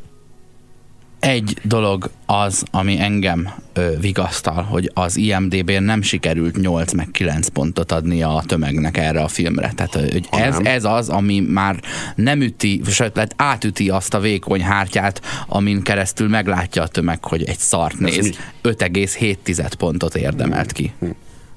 Egy 1.19 1.57
dolog 1.63 2.09
az, 2.25 2.63
ami 2.71 2.99
engem 2.99 3.49
ö, 3.73 3.89
vigasztal, 3.99 4.63
hogy 4.63 4.91
az 4.93 5.17
IMDB-n 5.17 5.83
nem 5.83 6.01
sikerült 6.01 6.57
8 6.57 6.93
meg 6.93 7.09
9 7.11 7.47
pontot 7.47 7.91
adni 7.91 8.23
a 8.23 8.43
tömegnek 8.45 8.97
erre 8.97 9.21
a 9.21 9.27
filmre. 9.27 9.71
Tehát 9.75 9.93
hogy 9.93 10.27
ez, 10.31 10.57
ez 10.63 10.83
az, 10.83 11.09
ami 11.09 11.39
már 11.39 11.79
nem 12.15 12.41
üti, 12.41 12.81
sőt, 12.89 13.33
átüti 13.35 13.89
azt 13.89 14.13
a 14.13 14.19
vékony 14.19 14.61
hártyát, 14.61 15.21
amin 15.47 15.81
keresztül 15.81 16.29
meglátja 16.29 16.81
a 16.81 16.87
tömeg, 16.87 17.25
hogy 17.25 17.43
egy 17.43 17.59
szart 17.59 17.99
néz. 17.99 18.37
5,7 18.63 19.71
pontot 19.77 20.15
érdemelt 20.15 20.71
ki. 20.71 20.93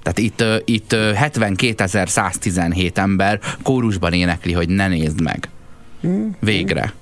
Tehát 0.06 0.18
itt, 0.18 0.44
itt 0.64 0.92
72.117 0.92 2.96
ember 2.96 3.40
kórusban 3.62 4.12
énekli, 4.12 4.52
hogy 4.52 4.68
ne 4.68 4.88
nézd 4.88 5.20
meg. 5.20 5.48
Hm. 6.00 6.26
Végre. 6.40 6.92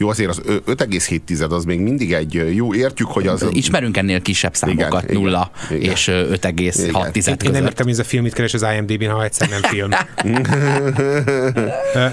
Jó, 0.00 0.08
azért 0.08 0.30
az 0.30 0.40
5,7 0.46 1.50
az 1.50 1.64
még 1.64 1.80
mindig 1.80 2.12
egy 2.12 2.54
jó, 2.54 2.74
értjük, 2.74 3.08
hogy 3.08 3.26
az... 3.26 3.46
Ismerünk 3.50 3.96
ennél 3.96 4.22
kisebb 4.22 4.54
számokat, 4.54 5.02
igen, 5.02 5.20
nulla 5.20 5.50
igen, 5.70 5.90
és 5.90 6.06
5,6 6.06 7.08
között. 7.12 7.42
Én 7.42 7.50
nem 7.50 7.64
értem, 7.64 7.84
hogy 7.84 7.94
ez 7.94 7.98
a 7.98 8.04
film 8.04 8.22
mit 8.22 8.32
keres 8.32 8.54
az 8.54 8.66
IMDb-n, 8.76 9.10
ha 9.10 9.24
egyszer 9.24 9.48
nem 9.48 9.62
film. 9.62 9.90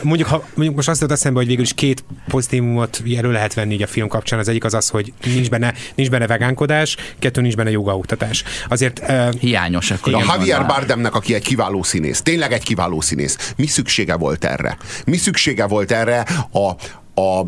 mondjuk, 0.04 0.28
ha, 0.28 0.44
mondjuk 0.54 0.76
most 0.76 0.88
azt 0.88 1.02
jutott 1.02 1.16
eszembe, 1.16 1.40
hogy 1.40 1.48
végül 1.48 1.64
is 1.64 1.74
két 1.74 2.04
pozitívumot 2.28 3.04
elő 3.18 3.32
lehet 3.32 3.54
venni 3.54 3.74
így 3.74 3.82
a 3.82 3.88
film 3.88 4.08
kapcsán. 4.08 4.40
Az 4.40 4.48
egyik 4.48 4.64
az 4.64 4.74
az, 4.74 4.90
hogy 4.90 5.14
nincs 5.24 5.50
benne, 5.50 5.74
nincs 5.96 6.10
benne 6.10 6.28
vegánkodás, 6.28 6.98
kettő 7.20 7.42
nincs 7.42 7.56
benne 7.56 7.72
jogaoktatás. 7.72 8.44
Azért... 8.70 9.00
Uh, 9.00 9.34
Hiányos. 9.34 9.92
Akkor 9.92 10.14
a 10.14 10.20
Javier 10.20 10.66
Bardemnek, 10.66 11.16
aki 11.16 11.34
egy 11.34 11.43
kiváló 11.43 11.84
színész, 11.84 12.22
tényleg 12.22 12.51
egy 12.51 12.64
kiváló 12.64 13.01
színész, 13.01 13.54
mi 13.55 13.66
szüksége 13.66 14.16
volt 14.16 14.46
erre? 14.46 14.78
Mi 15.05 15.18
szüksége 15.18 15.66
volt 15.66 15.92
erre 15.92 16.20
a, 16.51 16.72
a 17.16 17.46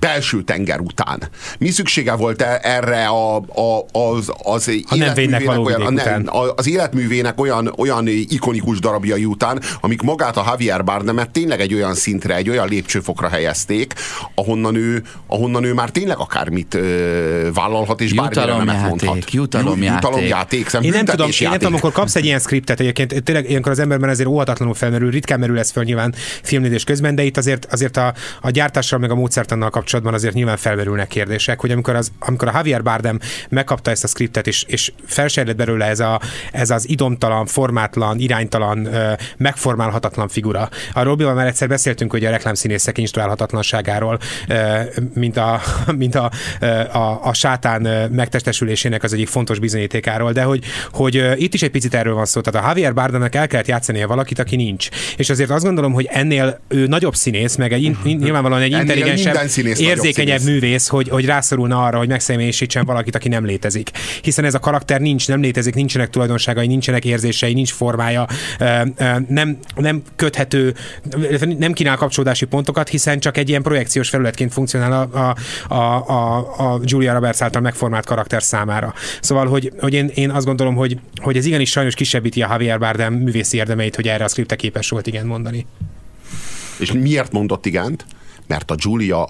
belső 0.00 0.42
tenger 0.42 0.80
után. 0.80 1.22
Mi 1.58 1.70
szüksége 1.70 2.14
volt 2.14 2.42
erre 2.62 3.06
a, 3.06 3.36
a, 3.36 3.86
az, 3.92 4.32
az 4.42 4.68
életművének 4.68 5.58
olyan, 5.58 5.92
nem, 5.92 6.24
az 6.56 6.68
életművének 6.68 7.40
olyan, 7.40 7.72
olyan 7.76 8.06
ikonikus 8.08 8.78
darabjai 8.78 9.24
után, 9.24 9.60
amik 9.80 10.02
magát 10.02 10.36
a 10.36 10.44
Javier 10.46 10.84
Bardemet 10.84 11.30
tényleg 11.30 11.60
egy 11.60 11.74
olyan 11.74 11.94
szintre, 11.94 12.36
egy 12.36 12.48
olyan 12.48 12.68
lépcsőfokra 12.68 13.28
helyezték, 13.28 13.94
ahonnan 14.34 14.74
ő, 14.74 15.02
ahonnan 15.26 15.64
ő 15.64 15.74
már 15.74 15.90
tényleg 15.90 16.18
akármit 16.18 16.74
ö, 16.74 17.48
vállalhat, 17.54 18.00
és 18.00 18.12
bármire 18.12 18.56
nemet 18.56 18.88
mondhat. 18.88 19.30
Jutalomjáték. 19.30 20.02
Jutalomjáték. 20.02 20.70
Én 20.80 20.90
nem 20.90 21.04
tudom, 21.04 21.28
én 21.40 21.48
nem 21.48 21.52
tudom, 21.52 21.72
amikor 21.72 21.92
kapsz 21.92 22.16
egy 22.16 22.24
ilyen 22.24 22.38
skriptet, 22.38 22.80
egyébként 22.80 23.22
tényleg 23.24 23.50
ilyenkor 23.50 23.72
az 23.72 23.78
emberben 23.78 24.08
azért 24.08 24.28
óhatatlanul 24.28 24.74
felmerül, 24.74 25.10
ritkán 25.10 25.38
merül 25.38 25.58
ez 25.58 25.70
föl 25.70 25.84
nyilván 25.84 26.14
filmnézés 26.42 26.84
közben, 26.84 27.14
de 27.14 27.22
itt 27.22 27.36
azért, 27.36 27.66
azért 27.72 27.96
a, 27.96 28.14
a 28.40 28.50
gyártással 28.50 28.98
meg 28.98 29.09
a 29.10 29.14
módszertannal 29.14 29.70
kapcsolatban 29.70 30.14
azért 30.14 30.34
nyilván 30.34 30.56
felmerülnek 30.56 31.08
kérdések, 31.08 31.60
hogy 31.60 31.70
amikor, 31.70 31.94
az, 31.94 32.12
amikor 32.18 32.48
a 32.48 32.52
Javier 32.54 32.82
Bardem 32.82 33.18
megkapta 33.48 33.90
ezt 33.90 34.04
a 34.04 34.06
skriptet, 34.06 34.46
és, 34.46 34.62
és 34.62 34.92
felsejlett 35.06 35.56
belőle 35.56 35.84
ez, 35.84 36.00
a, 36.00 36.20
ez 36.52 36.70
az 36.70 36.88
idomtalan, 36.88 37.46
formátlan, 37.46 38.18
iránytalan, 38.18 38.88
megformálhatatlan 39.36 40.28
figura. 40.28 40.68
A 40.92 41.02
Robival 41.02 41.34
már 41.34 41.46
egyszer 41.46 41.68
beszéltünk, 41.68 42.10
hogy 42.10 42.24
a 42.24 42.30
reklámszínészek 42.30 42.98
instruálhatatlanságáról, 42.98 44.18
mint 45.14 45.36
a, 45.36 45.60
mint 45.96 46.14
a, 46.14 46.30
a, 46.92 47.20
a 47.22 47.32
sátán 47.32 48.10
megtestesülésének 48.12 49.02
az 49.02 49.12
egyik 49.12 49.28
fontos 49.28 49.58
bizonyítékáról, 49.58 50.32
de 50.32 50.42
hogy, 50.42 50.64
hogy 50.92 51.32
itt 51.36 51.54
is 51.54 51.62
egy 51.62 51.70
picit 51.70 51.94
erről 51.94 52.14
van 52.14 52.24
szó. 52.24 52.40
Tehát 52.40 52.64
a 52.64 52.68
Javier 52.68 52.94
Bardemnek 52.94 53.34
el 53.34 53.46
kellett 53.46 53.66
játszania 53.66 54.06
valakit, 54.06 54.38
aki 54.38 54.56
nincs. 54.56 54.88
És 55.16 55.30
azért 55.30 55.50
azt 55.50 55.64
gondolom, 55.64 55.92
hogy 55.92 56.08
ennél 56.10 56.60
ő 56.68 56.86
nagyobb 56.86 57.14
színész, 57.14 57.56
meg 57.56 57.72
egy, 57.72 57.96
nyilvánvalóan 58.04 58.62
egy 58.62 58.74
intelligensebb, 59.06 59.78
érzékenyebb 59.78 60.42
művész, 60.42 60.88
hogy, 60.88 61.08
hogy 61.08 61.24
rászorulna 61.24 61.84
arra, 61.84 61.98
hogy 61.98 62.08
megszemélyesítsen 62.08 62.84
valakit, 62.84 63.14
aki 63.14 63.28
nem 63.28 63.44
létezik. 63.44 63.90
Hiszen 64.22 64.44
ez 64.44 64.54
a 64.54 64.58
karakter 64.58 65.00
nincs, 65.00 65.28
nem 65.28 65.40
létezik, 65.40 65.74
nincsenek 65.74 66.10
tulajdonságai, 66.10 66.66
nincsenek 66.66 67.04
érzései, 67.04 67.52
nincs 67.52 67.72
formája, 67.72 68.26
nem, 69.28 69.58
nem 69.74 70.02
köthető, 70.16 70.74
nem 71.58 71.72
kínál 71.72 71.96
kapcsolódási 71.96 72.44
pontokat, 72.44 72.88
hiszen 72.88 73.20
csak 73.20 73.36
egy 73.36 73.48
ilyen 73.48 73.62
projekciós 73.62 74.08
felületként 74.08 74.52
funkcionál 74.52 74.92
a, 74.92 75.18
a, 75.18 75.36
a, 75.74 76.08
a, 76.08 76.72
a 76.72 76.80
Julia 76.84 77.12
Roberts 77.12 77.42
által 77.42 77.62
megformált 77.62 78.06
karakter 78.06 78.42
számára. 78.42 78.94
Szóval, 79.20 79.46
hogy, 79.46 79.72
hogy 79.80 79.94
én, 79.94 80.10
én 80.14 80.30
azt 80.30 80.46
gondolom, 80.46 80.74
hogy, 80.74 80.98
hogy 81.16 81.36
ez 81.36 81.44
igenis 81.44 81.70
sajnos 81.70 81.94
kisebbíti 81.94 82.42
a 82.42 82.48
Javier 82.50 82.78
Bardem 82.78 83.14
művészi 83.14 83.56
érdemeit, 83.56 83.94
hogy 83.94 84.08
erre 84.08 84.24
a 84.24 84.28
skripte 84.28 84.56
képes 84.56 84.88
volt 84.88 85.06
igen 85.06 85.26
mondani. 85.26 85.66
És 86.78 86.92
miért 86.92 87.32
mondott 87.32 87.66
igent? 87.66 88.04
Mert 88.50 88.70
a 88.70 88.74
Julia 88.78 89.28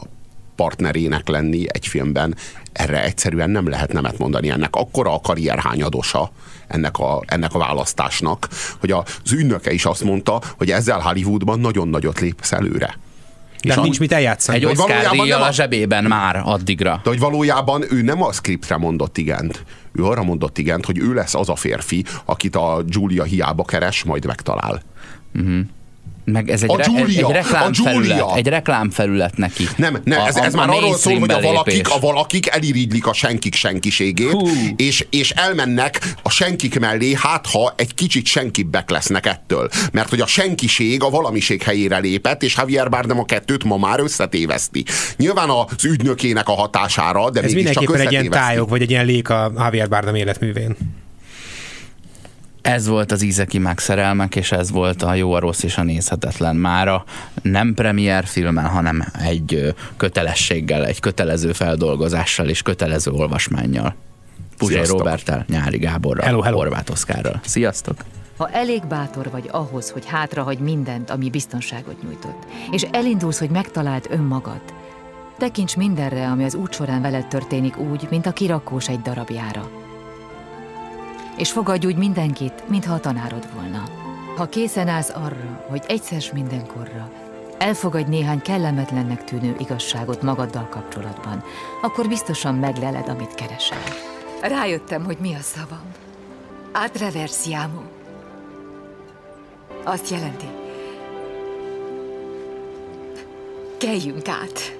partnerének 0.56 1.28
lenni 1.28 1.64
egy 1.68 1.86
filmben, 1.86 2.36
erre 2.72 3.04
egyszerűen 3.04 3.50
nem 3.50 3.68
lehet 3.68 3.92
nemet 3.92 4.18
mondani. 4.18 4.50
Ennek 4.50 4.76
akkora 4.76 5.14
a 5.14 5.20
karrier 5.20 5.58
hányadosa 5.58 6.30
ennek 6.66 6.98
a, 6.98 7.22
ennek 7.26 7.54
a 7.54 7.58
választásnak, 7.58 8.48
hogy 8.80 8.90
az 8.90 9.32
ünnöke 9.32 9.72
is 9.72 9.84
azt 9.84 10.04
mondta, 10.04 10.40
hogy 10.58 10.70
ezzel 10.70 10.98
Hollywoodban 10.98 11.60
nagyon 11.60 11.88
nagyot 11.88 12.20
lépsz 12.20 12.52
előre. 12.52 12.98
De 13.62 13.74
és 13.74 13.74
nincs 13.74 13.98
mit 13.98 14.12
eljátszani. 14.12 14.58
Egy 14.58 14.64
Oscar 14.64 15.08
díjjal 15.10 15.42
a 15.42 15.52
zsebében 15.52 16.04
már 16.04 16.42
addigra. 16.44 17.00
De 17.02 17.08
hogy 17.08 17.18
valójában 17.18 17.84
ő 17.90 18.02
nem 18.02 18.22
a 18.22 18.32
skriptre 18.32 18.76
mondott 18.76 19.18
igent. 19.18 19.64
Ő 19.92 20.04
arra 20.04 20.22
mondott 20.22 20.58
igent, 20.58 20.84
hogy 20.84 20.98
ő 20.98 21.14
lesz 21.14 21.34
az 21.34 21.48
a 21.48 21.56
férfi, 21.56 22.04
akit 22.24 22.56
a 22.56 22.82
Julia 22.86 23.24
hiába 23.24 23.64
keres, 23.64 24.04
majd 24.04 24.26
megtalál. 24.26 24.82
Uh-huh. 25.34 25.60
Meg 26.30 26.50
ez 26.50 26.62
egy, 26.62 26.70
a 26.70 26.76
re, 26.76 26.84
egy 27.06 27.20
reklámfelület, 27.20 28.36
egy 28.36 28.46
reklámfelület 28.46 29.36
neki. 29.36 29.68
Nem, 29.76 30.00
nem 30.04 30.20
ez, 30.26 30.36
ez 30.36 30.54
a, 30.54 30.56
már 30.56 30.68
a 30.68 30.76
arról 30.76 30.96
szól, 30.96 31.18
hogy 31.18 31.30
a 31.30 31.40
valakik, 31.40 31.90
a 31.90 31.98
valakik 31.98 32.48
elirigylik 32.48 33.06
a 33.06 33.12
senkik 33.12 33.54
senkiségét, 33.54 34.36
és, 34.76 35.06
és 35.10 35.30
elmennek 35.30 36.14
a 36.22 36.30
senkik 36.30 36.78
mellé, 36.80 37.14
hát 37.14 37.46
ha 37.46 37.74
egy 37.76 37.94
kicsit 37.94 38.26
senkibbek 38.26 38.90
lesznek 38.90 39.26
ettől. 39.26 39.68
Mert 39.92 40.08
hogy 40.08 40.20
a 40.20 40.26
senkiség 40.26 41.02
a 41.02 41.10
valamiség 41.10 41.62
helyére 41.62 41.98
lépett, 41.98 42.42
és 42.42 42.56
Javier 42.56 42.88
Bardem 42.88 43.18
a 43.18 43.24
kettőt 43.24 43.64
ma 43.64 43.76
már 43.76 44.00
összetéveszti. 44.00 44.84
Nyilván 45.16 45.48
az 45.48 45.84
ügynökének 45.84 46.48
a 46.48 46.52
hatására, 46.52 47.30
de 47.30 47.40
ez 47.40 47.52
mindenképpen 47.52 48.00
egy 48.00 48.12
ilyen 48.12 48.30
tájog, 48.30 48.68
vagy 48.68 48.82
egy 48.82 48.90
ilyen 48.90 49.04
lék 49.04 49.28
a 49.28 49.52
Javier 49.56 49.88
Bardem 49.88 50.14
életművén. 50.14 50.76
Ez 52.62 52.86
volt 52.86 53.12
az 53.12 53.22
Ízeki 53.22 53.58
megszerelmek, 53.58 54.36
és 54.36 54.52
ez 54.52 54.70
volt 54.70 55.02
a 55.02 55.14
Jó, 55.14 55.32
a 55.32 55.38
Rossz 55.38 55.62
és 55.62 55.78
a 55.78 55.82
Nézhetetlen. 55.82 56.56
Mára 56.56 57.04
nem 57.42 57.74
premier 57.74 58.24
filmen, 58.24 58.66
hanem 58.66 59.04
egy 59.22 59.74
kötelességgel, 59.96 60.86
egy 60.86 61.00
kötelező 61.00 61.52
feldolgozással 61.52 62.48
és 62.48 62.62
kötelező 62.62 63.10
olvasmányjal. 63.10 63.94
Puzsé 64.56 64.82
Robertel, 64.82 65.44
Nyári 65.48 65.78
Gáborral, 65.78 66.24
hello, 66.24 66.40
hello. 66.40 66.56
Horváth 66.56 66.90
Oszkárral. 66.90 67.40
Sziasztok! 67.44 67.96
Ha 68.36 68.50
elég 68.50 68.86
bátor 68.86 69.30
vagy 69.30 69.48
ahhoz, 69.50 69.90
hogy 69.90 70.06
hátrahagy 70.06 70.58
mindent, 70.58 71.10
ami 71.10 71.30
biztonságot 71.30 72.02
nyújtott, 72.02 72.46
és 72.70 72.86
elindulsz, 72.90 73.38
hogy 73.38 73.50
megtaláld 73.50 74.06
önmagad, 74.10 74.60
tekints 75.38 75.76
mindenre, 75.76 76.26
ami 76.26 76.44
az 76.44 76.54
út 76.54 76.72
során 76.72 77.02
veled 77.02 77.26
történik 77.26 77.78
úgy, 77.78 78.06
mint 78.10 78.26
a 78.26 78.32
kirakós 78.32 78.88
egy 78.88 79.00
darabjára 79.00 79.70
és 81.40 81.52
fogadj 81.52 81.86
úgy 81.86 81.96
mindenkit, 81.96 82.68
mintha 82.68 82.94
a 82.94 83.00
tanárod 83.00 83.48
volna. 83.54 83.82
Ha 84.36 84.48
készen 84.48 84.88
állsz 84.88 85.10
arra, 85.14 85.64
hogy 85.68 85.84
egyszer 85.88 86.22
mindenkorra 86.32 87.10
elfogadj 87.58 88.10
néhány 88.10 88.42
kellemetlennek 88.42 89.24
tűnő 89.24 89.56
igazságot 89.58 90.22
magaddal 90.22 90.68
kapcsolatban, 90.68 91.44
akkor 91.82 92.08
biztosan 92.08 92.54
megleled, 92.54 93.08
amit 93.08 93.34
keresel. 93.34 93.82
Rájöttem, 94.40 95.04
hogy 95.04 95.16
mi 95.20 95.34
a 95.34 95.40
szavam. 95.40 95.92
Atreversiamo. 96.72 97.80
Azt 99.84 100.10
jelenti, 100.10 100.46
keljünk 103.78 104.28
át. 104.28 104.79